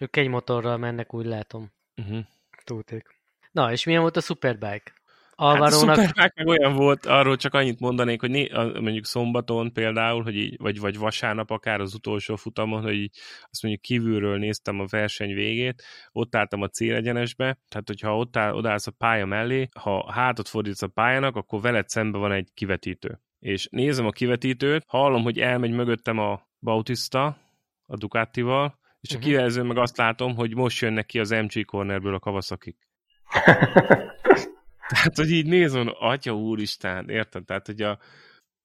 Ők 0.00 0.16
egy 0.16 0.28
motorral 0.28 0.76
mennek, 0.76 1.14
úgy 1.14 1.26
látom. 1.26 1.72
Uh-huh. 1.96 2.24
Tóték. 2.64 3.13
Na, 3.54 3.72
és 3.72 3.84
milyen 3.84 4.00
volt 4.00 4.16
a 4.16 4.20
Superbike? 4.20 4.92
Alvarónak... 5.34 5.96
Hát 5.96 5.98
a 5.98 6.06
Superbike 6.06 6.32
meg 6.34 6.46
olyan 6.46 6.74
volt, 6.74 7.06
arról 7.06 7.36
csak 7.36 7.54
annyit 7.54 7.80
mondanék, 7.80 8.20
hogy 8.20 8.30
né, 8.30 8.48
mondjuk 8.80 9.04
szombaton 9.04 9.72
például, 9.72 10.22
hogy 10.22 10.36
így, 10.36 10.56
vagy, 10.58 10.80
vagy 10.80 10.98
vasárnap 10.98 11.50
akár 11.50 11.80
az 11.80 11.94
utolsó 11.94 12.36
futamon, 12.36 12.82
hogy 12.82 12.94
így, 12.94 13.16
azt 13.50 13.62
mondjuk 13.62 13.84
kívülről 13.84 14.38
néztem 14.38 14.80
a 14.80 14.86
verseny 14.90 15.34
végét, 15.34 15.82
ott 16.12 16.36
álltam 16.36 16.62
a 16.62 16.68
célegyenesbe, 16.68 17.58
tehát 17.68 17.86
hogyha 17.86 18.16
ott 18.16 18.36
áll, 18.36 18.52
odállsz 18.52 18.86
a 18.86 18.90
pálya 18.90 19.26
mellé, 19.26 19.68
ha 19.80 20.12
hátat 20.12 20.48
fordítsz 20.48 20.82
a 20.82 20.88
pályának, 20.88 21.36
akkor 21.36 21.60
veled 21.60 21.88
szembe 21.88 22.18
van 22.18 22.32
egy 22.32 22.48
kivetítő. 22.54 23.20
És 23.38 23.68
nézem 23.70 24.06
a 24.06 24.10
kivetítőt, 24.10 24.84
hallom, 24.86 25.22
hogy 25.22 25.38
elmegy 25.38 25.72
mögöttem 25.72 26.18
a 26.18 26.48
Bautista, 26.60 27.36
a 27.86 27.96
Ducatival, 27.96 28.78
és 29.00 29.10
a 29.10 29.16
uh-huh. 29.16 29.30
kijelző 29.30 29.62
meg 29.62 29.76
azt 29.76 29.96
látom, 29.96 30.34
hogy 30.34 30.54
most 30.54 30.80
jönnek 30.80 31.06
ki 31.06 31.18
az 31.18 31.30
MG 31.30 31.64
cornerből 31.64 32.14
a 32.14 32.18
kawasaki 32.18 32.76
tehát, 34.88 35.16
hogy 35.20 35.30
így 35.30 35.46
nézem, 35.46 35.92
atya 35.98 36.32
úristen, 36.32 37.08
érted? 37.08 37.44
Tehát, 37.44 37.66
hogy 37.66 37.82
a, 37.82 37.98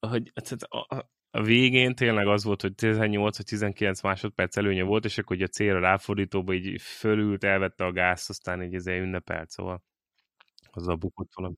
hogy, 0.08 0.32
tehát 0.34 0.64
a, 0.64 1.08
a 1.32 1.44
végén 1.44 1.96
tényleg 1.96 2.28
az 2.28 2.44
volt, 2.44 2.62
hogy 2.62 2.76
18 2.76 3.38
vagy 3.38 3.46
19 3.46 4.02
másodperc 4.02 4.58
előnye 4.58 4.84
volt, 4.84 5.06
és 5.06 5.18
akkor 5.18 5.36
hogy 5.36 5.46
a 5.46 5.48
célra 5.48 5.80
ráfordítóba 5.80 6.54
így 6.54 6.82
fölült, 6.82 7.44
elvette 7.44 7.86
a 7.86 7.92
gáz, 7.92 8.26
aztán 8.30 8.64
így 8.64 8.74
ezért 8.74 9.04
ünnepelt, 9.04 9.50
szóval 9.50 9.84
az 10.72 10.88
a 10.88 10.96
bukott 10.96 11.30
valami. 11.36 11.56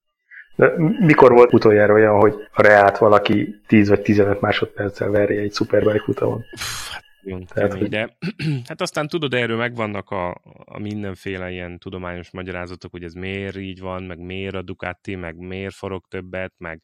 De 0.55 0.73
mikor 0.99 1.31
volt 1.31 1.53
utoljára 1.53 1.93
olyan, 1.93 2.19
hogy 2.19 2.35
a 2.53 2.61
Reát 2.61 2.97
valaki 2.97 3.61
10 3.67 3.89
vagy 3.89 4.01
15 4.01 4.41
másodperccel 4.41 5.09
verje 5.09 5.41
egy 5.41 5.53
Superbike 5.53 6.03
futamon? 6.03 6.43
Hát 6.91 7.03
nagyon 7.23 7.45
Tehát, 7.45 7.71
kemény, 7.71 7.89
de 7.89 8.17
hát 8.67 8.81
aztán 8.81 9.07
tudod, 9.07 9.33
erről 9.33 9.57
megvannak 9.57 10.09
a, 10.09 10.41
a 10.65 10.79
mindenféle 10.79 11.51
ilyen 11.51 11.79
tudományos 11.79 12.31
magyarázatok, 12.31 12.91
hogy 12.91 13.03
ez 13.03 13.13
miért 13.13 13.57
így 13.57 13.79
van, 13.79 14.03
meg 14.03 14.19
miért 14.19 14.55
a 14.55 14.61
Ducati, 14.61 15.15
meg 15.15 15.37
miért 15.37 15.73
forog 15.73 16.05
többet, 16.07 16.53
meg 16.57 16.83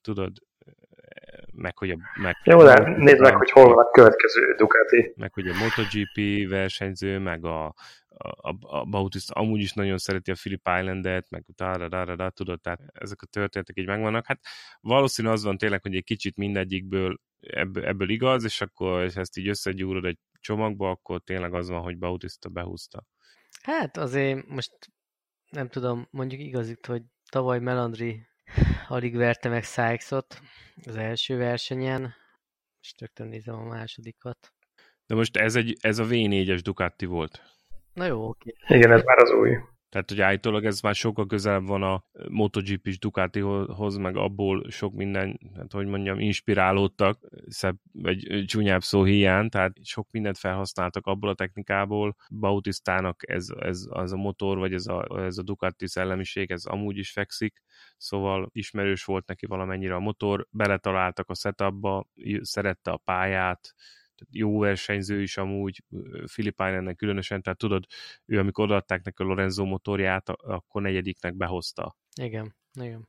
tudod, 0.00 0.36
meg 1.56 1.78
hogy 1.78 1.90
a... 1.90 1.96
Meg, 2.20 2.36
Jó, 2.44 2.62
de 2.62 2.96
nézd 2.96 3.20
meg, 3.20 3.36
hogy 3.36 3.50
hol 3.50 3.74
van 3.74 3.84
a 3.84 3.90
következő 3.90 4.54
Ducati. 4.56 5.12
Meg 5.16 5.32
hogy 5.32 5.48
a 5.48 5.54
MotoGP 5.54 6.48
versenyző, 6.48 7.18
meg 7.18 7.44
a, 7.44 7.74
a, 8.16 8.54
a 8.60 8.84
Bautista 8.84 9.34
amúgy 9.34 9.60
is 9.60 9.72
nagyon 9.72 9.98
szereti 9.98 10.30
a 10.30 10.34
Philip 10.34 10.68
Islandet, 10.78 11.30
meg 11.30 11.44
da, 11.56 12.30
tudod, 12.30 12.60
tehát 12.60 12.80
ezek 12.92 13.22
a 13.22 13.26
történetek 13.26 13.78
így 13.78 13.86
megvannak. 13.86 14.26
Hát 14.26 14.40
valószínű 14.80 15.28
az 15.28 15.44
van 15.44 15.58
tényleg, 15.58 15.82
hogy 15.82 15.94
egy 15.94 16.04
kicsit 16.04 16.36
mindegyikből 16.36 17.20
ebből, 17.40 17.84
ebből 17.84 18.08
igaz, 18.08 18.44
és 18.44 18.60
akkor 18.60 19.02
és 19.02 19.14
ezt 19.14 19.36
így 19.36 19.48
összegyúrod 19.48 20.04
egy 20.04 20.18
csomagba, 20.40 20.90
akkor 20.90 21.20
tényleg 21.20 21.54
az 21.54 21.68
van, 21.68 21.82
hogy 21.82 21.98
Bautista 21.98 22.48
behúzta. 22.48 23.04
Hát 23.62 23.96
azért 23.96 24.46
most 24.46 24.72
nem 25.50 25.68
tudom, 25.68 26.08
mondjuk 26.10 26.40
igaz 26.40 26.68
itt, 26.68 26.86
hogy 26.86 27.02
tavaly 27.30 27.58
Melandri 27.58 28.26
alig 28.88 29.16
verte 29.16 29.48
meg 29.48 29.64
Sykesot 29.64 30.40
az 30.86 30.96
első 30.96 31.36
versenyen, 31.36 32.14
és 32.80 32.94
rögtön 32.98 33.26
nézem 33.28 33.54
a 33.54 33.64
másodikat. 33.64 34.52
De 35.06 35.14
most 35.14 35.36
ez, 35.36 35.56
egy, 35.56 35.76
ez 35.80 35.98
a 35.98 36.04
V4-es 36.04 36.60
Ducati 36.62 37.06
volt. 37.06 37.42
Na 37.92 38.06
jó, 38.06 38.28
oké. 38.28 38.54
Igen, 38.68 38.92
ez 38.92 39.02
már 39.02 39.18
az 39.18 39.30
új. 39.30 39.56
Tehát, 39.88 40.10
hogy 40.10 40.20
állítólag 40.20 40.64
ez 40.64 40.80
már 40.80 40.94
sokkal 40.94 41.26
közelebb 41.26 41.66
van 41.66 41.82
a 41.82 42.04
MotoGP-s 42.28 42.98
Ducatihoz, 42.98 43.96
meg 43.96 44.16
abból 44.16 44.70
sok 44.70 44.94
minden, 44.94 45.40
hát 45.56 45.72
hogy 45.72 45.86
mondjam, 45.86 46.18
inspirálódtak, 46.18 47.18
szebb, 47.46 47.76
vagy 47.92 48.44
csúnyább 48.46 48.82
szó 48.82 49.04
hiány, 49.04 49.48
tehát 49.48 49.72
sok 49.82 50.10
mindent 50.10 50.38
felhasználtak 50.38 51.06
abból 51.06 51.30
a 51.30 51.34
technikából. 51.34 52.16
Bautistának 52.30 53.30
ez, 53.30 53.46
ez 53.58 53.84
az 53.88 54.12
a 54.12 54.16
motor, 54.16 54.58
vagy 54.58 54.72
ez 54.72 54.86
a, 54.86 55.24
ez 55.24 55.38
a 55.38 55.42
Ducati 55.42 55.88
szellemiség, 55.88 56.50
ez 56.50 56.64
amúgy 56.64 56.96
is 56.96 57.10
fekszik, 57.10 57.62
szóval 57.96 58.48
ismerős 58.52 59.04
volt 59.04 59.26
neki 59.26 59.46
valamennyire 59.46 59.94
a 59.94 60.00
motor, 60.00 60.46
beletaláltak 60.50 61.30
a 61.30 61.34
setupba, 61.34 62.06
szerette 62.40 62.90
a 62.90 62.96
pályát, 62.96 63.74
jó 64.30 64.58
versenyző 64.58 65.22
is 65.22 65.36
amúgy, 65.36 65.82
Filipájnennek 66.26 66.96
különösen, 66.96 67.42
tehát 67.42 67.58
tudod, 67.58 67.84
ő 68.24 68.38
amikor 68.38 68.64
odaadták 68.64 69.04
neki 69.04 69.22
a 69.22 69.26
Lorenzo 69.26 69.64
motorját, 69.64 70.28
akkor 70.28 70.82
negyediknek 70.82 71.36
behozta. 71.36 71.96
Igen, 72.20 72.56
igen. 72.80 73.08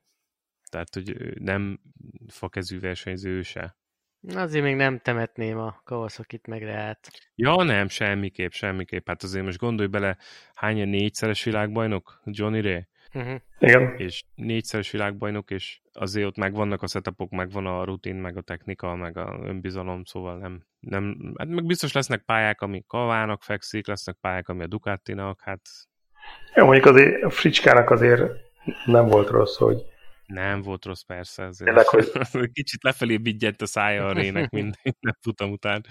Tehát, 0.70 0.94
hogy 0.94 1.38
nem 1.40 1.80
fakezű 2.28 2.80
versenyző 2.80 3.42
se. 3.42 3.78
Azért 4.28 4.64
még 4.64 4.76
nem 4.76 5.00
temetném 5.00 5.58
a 5.58 5.82
Kawasaki-t 5.84 6.48
meg 6.48 6.64
Reát. 6.64 7.12
Ja, 7.36 7.64
nem, 7.64 7.88
semmiképp, 7.88 8.52
semmiképp. 8.52 9.08
Hát 9.08 9.24
azért 9.24 9.46
most 9.46 9.58
gondolj 9.58 9.88
bele, 9.88 10.18
hány 10.54 10.88
négyszeres 10.88 11.44
világbajnok 11.44 12.22
Johnny 12.26 12.62
Ray? 12.62 12.88
Uh-huh. 13.14 13.40
Igen. 13.60 13.96
És 13.98 14.24
négyszeres 14.36 14.92
világbajnok, 14.92 15.52
és 15.52 15.82
azért 15.94 16.28
ott 16.28 16.38
megvannak 16.38 16.82
a 16.82 16.88
setupok, 16.88 17.30
megvan 17.30 17.66
a 17.66 17.84
rutin, 17.84 18.16
meg 18.16 18.38
a 18.38 18.42
technika, 18.42 18.96
meg 18.96 19.18
a 19.18 19.40
önbizalom, 19.44 20.04
szóval 20.04 20.38
nem, 20.38 20.64
nem 20.80 21.34
hát 21.38 21.48
meg 21.48 21.66
biztos 21.66 21.92
lesznek 21.92 22.22
pályák, 22.22 22.62
ami 22.62 22.84
Kavának 22.88 23.44
fekszik, 23.44 23.88
lesznek 23.88 24.18
pályák, 24.22 24.50
ami 24.50 24.64
a 24.64 24.68
Ducatinak, 24.68 25.42
hát... 25.42 25.62
Jó, 26.56 26.66
mondjuk 26.66 26.86
azért 26.86 27.24
a 27.24 27.30
Fricskának 27.30 27.90
azért 27.90 28.22
nem 28.86 29.08
volt 29.08 29.30
rossz, 29.30 29.58
hogy 29.58 29.86
nem 30.28 30.62
volt 30.62 30.86
rossz, 30.86 31.02
persze. 31.02 31.46
Azért. 31.46 31.88
hogy... 31.88 32.12
Kicsit 32.54 32.84
lefelé 32.84 33.18
bigyent 33.18 33.62
a 33.62 33.66
szája 33.66 34.08
a 34.08 34.14
rének 34.14 34.50
minden 34.92 35.18
futam 35.22 35.52
után. 35.52 35.86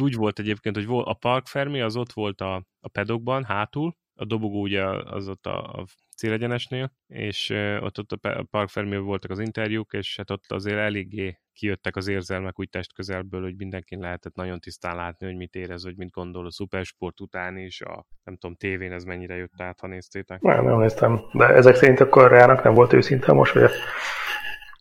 Úgy 0.00 0.14
volt 0.14 0.38
egyébként, 0.38 0.76
hogy 0.76 0.86
a 0.88 1.14
Park 1.14 1.46
Fermi 1.46 1.80
az 1.80 1.96
ott 1.96 2.12
volt 2.12 2.40
a, 2.40 2.54
a 2.80 2.88
pedokban, 2.88 3.44
hátul, 3.44 3.96
a 4.14 4.24
dobogó 4.24 4.60
ugye 4.60 4.84
az 4.86 5.28
ott 5.28 5.46
a, 5.46 5.72
a 5.72 5.84
célegyenesnél, 6.20 6.92
és 7.06 7.50
ott, 7.80 7.98
ott 7.98 8.12
a 8.12 8.42
Park 8.50 8.70
voltak 9.02 9.30
az 9.30 9.38
interjúk, 9.38 9.92
és 9.92 10.16
hát 10.16 10.30
ott 10.30 10.52
azért 10.52 10.78
eléggé 10.78 11.38
kijöttek 11.52 11.96
az 11.96 12.08
érzelmek 12.08 12.58
úgy 12.58 12.68
test 12.68 12.92
közelből, 12.92 13.42
hogy 13.42 13.56
mindenkin 13.56 13.98
lehetett 13.98 14.34
nagyon 14.34 14.60
tisztán 14.60 14.96
látni, 14.96 15.26
hogy 15.26 15.36
mit 15.36 15.54
érez, 15.54 15.82
hogy 15.82 15.96
mit 15.96 16.10
gondol 16.10 16.46
a 16.46 16.50
szupersport 16.50 17.20
után 17.20 17.56
is, 17.56 17.80
a 17.80 18.06
nem 18.24 18.36
tudom, 18.36 18.56
tévén 18.56 18.92
ez 18.92 19.04
mennyire 19.04 19.36
jött 19.36 19.60
át, 19.60 19.80
ha 19.80 19.86
néztétek. 19.86 20.40
Nem, 20.40 20.64
nem 20.64 20.78
néztem, 20.78 21.20
de 21.32 21.44
ezek 21.44 21.74
szerint 21.74 22.00
akkor 22.00 22.30
Rának 22.30 22.62
nem 22.64 22.74
volt 22.74 22.92
őszinte 22.92 23.32
most, 23.32 23.52
vagy? 23.52 23.70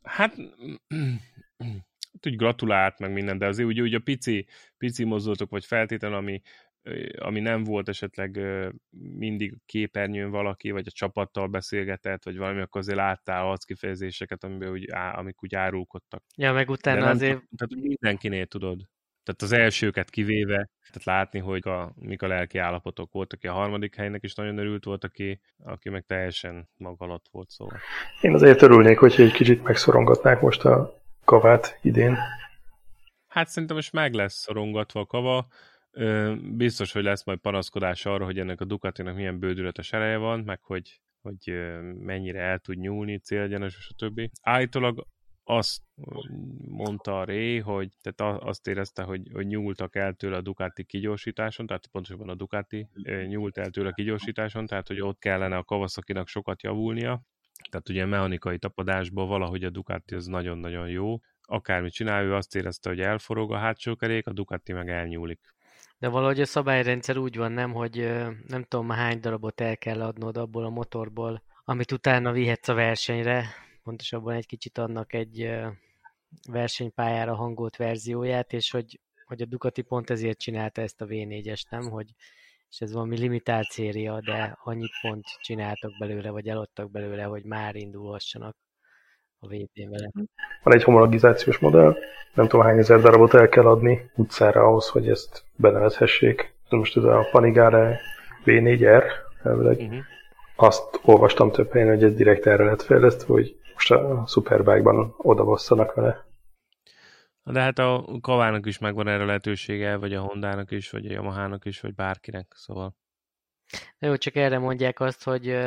Hát 0.04 0.36
hát 2.20 2.26
úgy 2.26 2.36
gratulált, 2.36 3.00
meg 3.00 3.12
minden, 3.12 3.38
de 3.38 3.48
azért 3.48 3.68
ugye, 3.68 3.82
ugye 3.82 3.98
a 3.98 4.02
pici, 4.04 4.48
pici 4.78 5.04
mozdulatok, 5.04 5.50
vagy 5.50 5.66
feltétlen, 5.66 6.14
ami, 6.14 6.42
ami 7.18 7.40
nem 7.40 7.64
volt 7.64 7.90
esetleg 7.90 8.40
mindig 9.18 9.58
képernyőn 9.66 10.30
valaki, 10.30 10.72
vagy 10.72 10.88
a 10.88 10.92
csapattal 10.92 11.48
beszélgetett, 11.48 12.24
vagy 12.24 12.38
valami, 12.38 12.62
akkor 12.62 12.82
azért 12.82 12.98
láttál 12.98 13.46
arckifejezéseket, 13.46 14.44
amiben 14.44 14.70
úgy, 14.70 14.90
amik 14.92 15.44
úgy 15.44 15.56
árulkodtak. 15.56 16.24
Ja, 16.36 16.54
meg 16.54 16.70
utána 16.70 17.00
nem, 17.00 17.10
azért... 17.10 17.42
Tehát 17.56 17.84
mindenkinél 17.88 18.46
tudod. 18.46 18.88
Tehát 19.24 19.42
az 19.42 19.52
elsőket 19.52 20.10
kivéve, 20.10 20.70
tehát 20.92 21.04
látni, 21.04 21.40
hogy 21.40 21.68
a, 21.68 21.94
mik 21.96 22.22
a 22.22 22.28
lelki 22.28 22.58
állapotok 22.58 23.12
volt, 23.12 23.34
aki 23.34 23.48
a 23.48 23.54
harmadik 23.54 23.96
helynek 23.96 24.24
is 24.24 24.34
nagyon 24.34 24.58
örült 24.58 24.86
volt, 24.86 25.04
aki, 25.04 25.40
aki 25.64 25.90
meg 25.90 26.06
teljesen 26.06 26.70
maga 26.78 27.06
alatt 27.06 27.26
volt, 27.32 27.50
szóval. 27.50 27.78
Én 28.22 28.34
azért 28.34 28.62
örülnék, 28.62 28.98
hogy 28.98 29.16
egy 29.18 29.32
kicsit 29.32 29.64
megszorongatnák 29.64 30.42
most 30.42 30.66
a 30.66 31.02
kavát 31.26 31.80
idén. 31.82 32.18
Hát 33.28 33.48
szerintem 33.48 33.76
most 33.76 33.94
meg 33.94 34.14
lesz 34.14 34.34
szorongatva 34.34 35.00
a 35.00 35.06
kava. 35.06 35.48
Biztos, 36.56 36.92
hogy 36.92 37.04
lesz 37.04 37.26
majd 37.26 37.40
panaszkodás 37.40 38.06
arra, 38.06 38.26
hogy 38.26 38.40
ennek 38.40 38.62
a 38.62 38.66
Ducatinak 38.66 39.16
milyen 39.16 39.40
bődületes 39.40 39.94
ereje 39.94 40.18
van, 40.18 40.40
meg 40.40 40.62
hogy, 40.62 41.02
hogy 41.22 41.54
mennyire 42.00 42.40
el 42.40 42.60
tud 42.60 42.78
nyúlni, 42.78 43.18
célgyenes, 43.18 43.76
és 43.78 43.88
a 43.90 43.96
többi. 43.98 44.32
Állítólag 44.42 45.08
azt 45.44 45.82
mondta 46.68 47.20
a 47.20 47.24
Ré, 47.24 47.58
hogy 47.58 47.90
tehát 48.02 48.44
azt 48.44 48.68
érezte, 48.68 49.04
hogy, 49.04 49.30
hogy 49.34 49.48
nyúltak 49.48 49.96
el 49.96 50.14
tőle 50.14 50.38
a 50.38 50.42
Ducati 50.42 50.84
kigyorsításon, 50.84 51.66
tehát 51.66 51.88
pontosabban 51.88 52.30
a 52.30 52.36
Ducati 52.36 52.88
nyúlt 53.28 53.58
el 53.58 53.70
tőle 53.70 53.90
a 53.90 53.94
kigyorsításon, 53.94 54.66
tehát 54.66 54.88
hogy 54.88 55.02
ott 55.02 55.20
kellene 55.20 55.58
a 55.58 55.64
Kawasaki-nak 55.64 56.28
sokat 56.28 56.64
javulnia, 56.64 57.22
tehát 57.70 57.90
ugye 57.90 58.06
mechanikai 58.06 58.58
tapadásban 58.58 59.28
valahogy 59.28 59.64
a 59.64 59.70
Ducati 59.70 60.16
az 60.16 60.26
nagyon-nagyon 60.26 60.90
jó. 60.90 61.20
Akármit 61.42 61.94
csinál, 61.94 62.24
ő 62.24 62.34
azt 62.34 62.56
érezte, 62.56 62.90
hogy 62.90 63.00
elforog 63.00 63.52
a 63.52 63.58
hátsó 63.58 63.96
kerék, 63.96 64.28
a 64.28 64.34
Ducati 64.34 64.74
meg 64.74 64.90
elnyúlik. 64.90 65.40
De 66.00 66.08
valahogy 66.08 66.42
a 66.42 66.46
szabályrendszer 66.46 67.18
úgy 67.18 67.38
van, 67.38 67.52
nem, 67.52 67.74
hogy 67.74 67.96
nem 68.48 68.64
tudom 68.64 68.90
hány 68.90 69.20
darabot 69.20 69.62
el 69.62 69.78
kell 69.78 70.02
adnod 70.02 70.38
abból 70.38 70.66
a 70.66 70.70
motorból, 70.70 71.44
amit 71.64 71.92
utána 71.92 72.32
vihetsz 72.32 72.68
a 72.68 72.74
versenyre, 72.74 73.46
pontosabban 73.84 74.36
egy 74.36 74.46
kicsit 74.46 74.78
annak 74.78 75.14
egy 75.14 75.50
versenypályára 76.50 77.36
hangolt 77.36 77.76
verzióját, 77.76 78.54
és 78.54 78.72
hogy, 78.72 79.00
hogy 79.26 79.42
a 79.42 79.46
Ducati 79.46 79.82
pont 79.82 80.10
ezért 80.10 80.40
csinálta 80.40 80.82
ezt 80.82 81.02
a 81.02 81.06
V4-est, 81.06 81.70
nem? 81.70 81.90
Hogy, 81.90 82.14
és 82.70 82.82
ez 82.82 82.92
valami 82.92 83.18
limitált 83.18 83.70
széria, 83.70 84.20
de 84.20 84.58
annyit 84.64 84.92
pont 85.02 85.26
csináltak 85.42 85.92
belőle, 86.00 86.30
vagy 86.30 86.48
eladtak 86.48 86.92
belőle, 86.92 87.24
hogy 87.24 87.44
már 87.44 87.76
indulhassanak 87.76 88.58
a 89.40 89.48
vp 89.48 89.90
vele. 89.90 90.10
Van 90.64 90.74
egy 90.74 90.84
homologizációs 90.84 91.58
modell, 91.58 91.98
nem 92.34 92.48
tudom 92.48 92.66
hány 92.66 92.78
ezer 92.78 93.02
darabot 93.02 93.34
el 93.34 93.50
kell 93.50 93.66
adni 93.66 94.12
utcára 94.16 94.62
ahhoz, 94.62 94.90
hogy 94.90 95.10
ezt 95.10 95.44
benevezhessék. 95.56 96.54
Most 96.70 96.98
ez 96.98 97.04
a 97.04 97.28
Panigale 97.32 98.00
V4R 98.46 99.04
elvileg. 99.44 99.78
Uh-huh. 99.78 100.00
Azt 100.56 101.00
olvastam 101.04 101.52
több 101.52 101.72
helyen, 101.72 101.88
hogy 101.88 102.04
ez 102.04 102.16
direkt 102.16 102.46
erre 102.46 102.64
lett 102.64 102.82
fejlesztve, 102.82 103.34
hogy 103.34 103.60
most 103.74 103.92
a 103.92 104.24
Superbike-ban 104.28 105.14
oda 105.18 105.58
vele. 105.96 106.28
De 107.44 107.60
hát 107.62 107.80
a 107.80 108.06
Kavának 108.22 108.66
is 108.66 108.78
megvan 108.78 109.08
erre 109.08 109.26
lehetősége, 109.26 109.96
vagy 109.96 110.14
a 110.14 110.22
Hondának 110.22 110.72
is, 110.72 110.90
vagy 110.90 111.06
a 111.06 111.12
Yamahának 111.12 111.66
is, 111.66 111.82
vagy 111.82 111.96
bárkinek, 111.96 112.52
szóval. 112.56 112.96
Jó, 114.00 114.16
csak 114.16 114.36
erre 114.36 114.58
mondják 114.58 115.00
azt, 115.00 115.24
hogy 115.24 115.58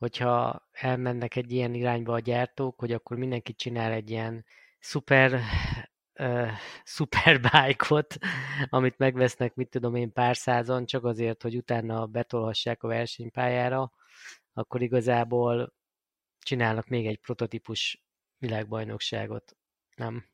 hogyha 0.00 0.66
elmennek 0.72 1.36
egy 1.36 1.52
ilyen 1.52 1.74
irányba 1.74 2.12
a 2.12 2.18
gyártók, 2.18 2.78
hogy 2.78 2.92
akkor 2.92 3.16
mindenki 3.16 3.54
csinál 3.54 3.92
egy 3.92 4.10
ilyen 4.10 4.44
szuper 4.78 5.40
uh, 6.18 6.50
szuperbike-ot, 6.84 8.18
amit 8.68 8.98
megvesznek, 8.98 9.54
mit 9.54 9.68
tudom 9.68 9.94
én, 9.94 10.12
pár 10.12 10.36
százan, 10.36 10.86
csak 10.86 11.04
azért, 11.04 11.42
hogy 11.42 11.56
utána 11.56 12.06
betolhassák 12.06 12.82
a 12.82 12.88
versenypályára, 12.88 13.92
akkor 14.52 14.82
igazából 14.82 15.74
csinálnak 16.38 16.88
még 16.88 17.06
egy 17.06 17.18
prototípus 17.18 18.02
világbajnokságot, 18.38 19.56
nem? 19.94 20.24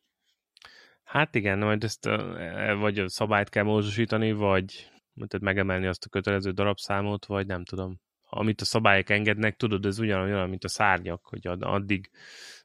Hát 1.02 1.34
igen, 1.34 1.58
majd 1.58 1.84
ezt 1.84 2.06
e, 2.06 2.74
vagy 2.74 2.98
a 2.98 3.08
szabályt 3.08 3.48
kell 3.48 3.64
módosítani, 3.64 4.32
vagy 4.32 4.90
tehát 5.14 5.40
megemelni 5.40 5.86
azt 5.86 6.04
a 6.04 6.08
kötelező 6.08 6.50
darabszámot, 6.50 7.26
vagy 7.26 7.46
nem 7.46 7.64
tudom. 7.64 8.00
Amit 8.36 8.60
a 8.60 8.64
szabályok 8.64 9.10
engednek, 9.10 9.56
tudod, 9.56 9.84
ez 9.84 9.98
ugyanolyan, 9.98 10.48
mint 10.48 10.64
a 10.64 10.68
szárnyak, 10.68 11.20
hogy 11.24 11.46
addig 11.60 12.10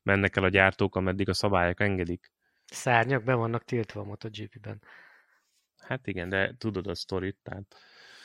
mennek 0.03 0.35
el 0.35 0.43
a 0.43 0.49
gyártók, 0.49 0.95
ameddig 0.95 1.29
a 1.29 1.33
szabályok 1.33 1.79
engedik. 1.79 2.31
Szárnyak 2.65 3.23
be 3.23 3.33
vannak 3.33 3.63
tiltva 3.63 4.01
a 4.01 4.03
MotoGP-ben. 4.03 4.81
Hát 5.77 6.07
igen, 6.07 6.29
de 6.29 6.55
tudod 6.57 6.87
a 6.87 6.95
sztorit, 6.95 7.37
tehát 7.43 7.75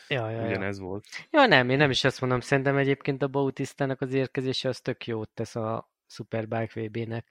ja, 0.08 0.30
ja, 0.30 0.46
ugyanez 0.46 0.78
ja. 0.78 0.84
volt. 0.84 1.04
Ja, 1.30 1.46
nem, 1.46 1.70
én 1.70 1.76
nem 1.76 1.90
is 1.90 2.04
azt 2.04 2.20
mondom, 2.20 2.40
szerintem 2.40 2.76
egyébként 2.76 3.22
a 3.22 3.28
Bautisztának 3.28 4.00
az 4.00 4.14
érkezése 4.14 4.68
az 4.68 4.80
tök 4.80 5.06
jót 5.06 5.30
tesz 5.34 5.56
a 5.56 5.90
Superbike 6.06 6.80
VB-nek. 6.80 7.26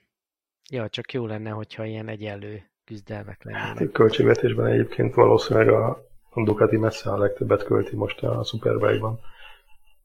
Ja, 0.70 0.88
csak 0.88 1.12
jó 1.12 1.26
lenne, 1.26 1.50
hogyha 1.50 1.84
ilyen 1.84 2.08
egyenlő 2.08 2.70
küzdelmek 2.84 3.44
lennének. 3.44 3.78
Hát, 3.78 3.92
költségvetésben 3.92 4.66
egyébként 4.66 5.14
valószínűleg 5.14 5.68
a 5.68 6.06
Ducati 6.34 6.76
messze 6.76 7.10
a 7.10 7.18
legtöbbet 7.18 7.64
költi 7.64 7.96
most 7.96 8.22
a 8.22 8.44
Superbike-ban. 8.44 9.20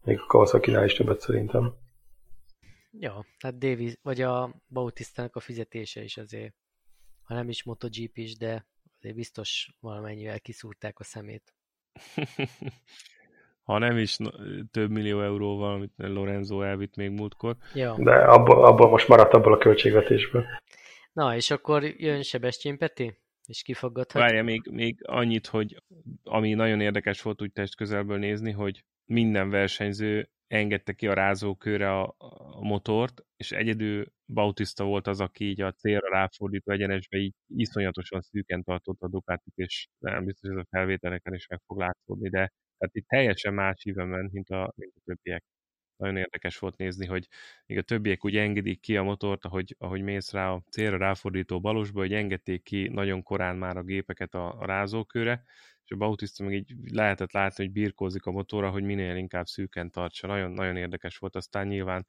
Még 0.04 0.20
a 0.20 0.26
kawasaki 0.26 0.84
is 0.84 0.94
többet 0.94 1.20
szerintem. 1.20 1.74
Ja, 2.92 3.26
hát 3.40 3.58
Davis, 3.58 3.94
vagy 4.02 4.22
a 4.22 4.62
Bautisztának 4.68 5.36
a 5.36 5.40
fizetése 5.40 6.04
is 6.04 6.18
azért, 6.18 6.54
ha 7.24 7.34
nem 7.34 7.50
is 7.50 7.64
MotoGP 7.64 8.18
is, 8.18 8.38
de 8.38 8.66
azért 9.00 9.16
biztos 9.16 9.76
valamennyivel 9.80 10.40
kiszúrták 10.40 11.00
a 11.00 11.04
szemét. 11.04 11.54
ha 13.64 13.78
nem 13.78 13.98
is 13.98 14.18
több 14.72 14.90
millió 14.90 15.22
euróval, 15.22 15.74
amit 15.74 15.94
Lorenzo 15.96 16.62
elvitt 16.62 16.96
még 16.96 17.10
múltkor. 17.10 17.56
Ja. 17.74 17.96
De 18.00 18.16
abból, 18.16 18.66
abból 18.66 18.90
most 18.90 19.08
maradt 19.08 19.34
abból 19.34 19.54
a 19.54 19.58
költségvetésből. 19.58 20.46
Na, 21.14 21.36
és 21.36 21.52
akkor 21.52 21.84
jön 21.84 22.22
Sebestyén 22.22 22.78
Peti? 22.78 23.18
És 23.46 23.62
kifaggathat? 23.62 24.22
Várja, 24.22 24.44
még, 24.44 24.68
még 24.72 25.00
annyit, 25.08 25.48
hogy 25.48 25.84
ami 26.24 26.54
nagyon 26.54 26.82
érdekes 26.82 27.22
volt 27.22 27.42
úgy 27.42 27.52
test 27.52 27.76
közelből 27.76 28.18
nézni, 28.18 28.52
hogy 28.52 28.84
minden 29.12 29.50
versenyző 29.50 30.30
engedte 30.48 30.94
ki 30.94 31.08
a 31.08 31.14
rázókőre 31.14 32.00
a, 32.00 32.16
a 32.18 32.62
motort, 32.62 33.26
és 33.36 33.52
egyedül 33.52 34.06
Bautista 34.26 34.84
volt 34.84 35.08
az, 35.08 35.20
aki 35.22 35.46
így 35.46 35.62
a 35.62 35.72
célra 35.72 36.10
ráfordító 36.10 36.72
egyenesbe 36.72 37.18
így 37.18 37.34
iszonyatosan 37.48 38.22
szűken 38.22 38.64
tartotta 38.64 39.06
a 39.06 39.10
Ducatit, 39.10 39.54
és 39.56 39.88
nem 40.00 40.26
biztos, 40.26 40.50
hogy 40.50 40.58
ez 40.58 40.64
a 40.66 40.78
felvételeken 40.78 41.34
is 41.34 41.48
meg 41.48 41.62
fog 41.66 41.80
látszódni, 41.80 42.30
de 42.30 42.52
tehát 42.78 42.96
itt 42.96 43.08
teljesen 43.08 43.54
más 43.54 43.82
híven 43.84 44.08
ment, 44.08 44.32
mint 44.32 44.50
a, 44.50 44.74
mint 44.76 44.94
a 44.96 45.02
többiek. 45.06 45.44
Nagyon 45.96 46.18
érdekes 46.18 46.58
volt 46.58 46.78
nézni, 46.78 47.06
hogy 47.06 47.28
még 47.66 47.78
a 47.78 47.82
többiek 47.82 48.26
úgy 48.26 48.38
engedik 48.38 48.80
ki 48.80 48.98
a 48.98 49.04
motort, 49.04 49.46
ahogy, 49.46 49.76
ahogy 49.80 50.02
mész 50.02 50.32
rá 50.32 50.52
a 50.52 50.64
célra 50.70 50.98
ráfordító 50.98 51.60
balosba, 51.60 52.00
hogy 52.00 52.14
engedték 52.14 52.64
ki 52.64 52.88
nagyon 52.88 53.24
korán 53.24 53.56
már 53.56 53.78
a 53.78 53.84
gépeket 53.84 54.34
a, 54.34 54.60
a 54.60 54.66
rázókőre, 54.66 55.44
és 55.92 55.98
a 55.98 56.00
Bautista 56.00 56.44
meg 56.44 56.54
így 56.54 56.74
lehetett 56.92 57.32
látni, 57.32 57.64
hogy 57.64 57.74
birkózik 57.74 58.26
a 58.26 58.32
motorra, 58.32 58.70
hogy 58.70 58.84
minél 58.84 59.16
inkább 59.16 59.46
szűken 59.46 59.92
tartsa. 59.92 60.28
Nagyon, 60.28 60.52
nagyon 60.52 60.78
érdekes 60.78 61.18
volt 61.18 61.36
aztán 61.36 61.68
nyilván. 61.68 62.06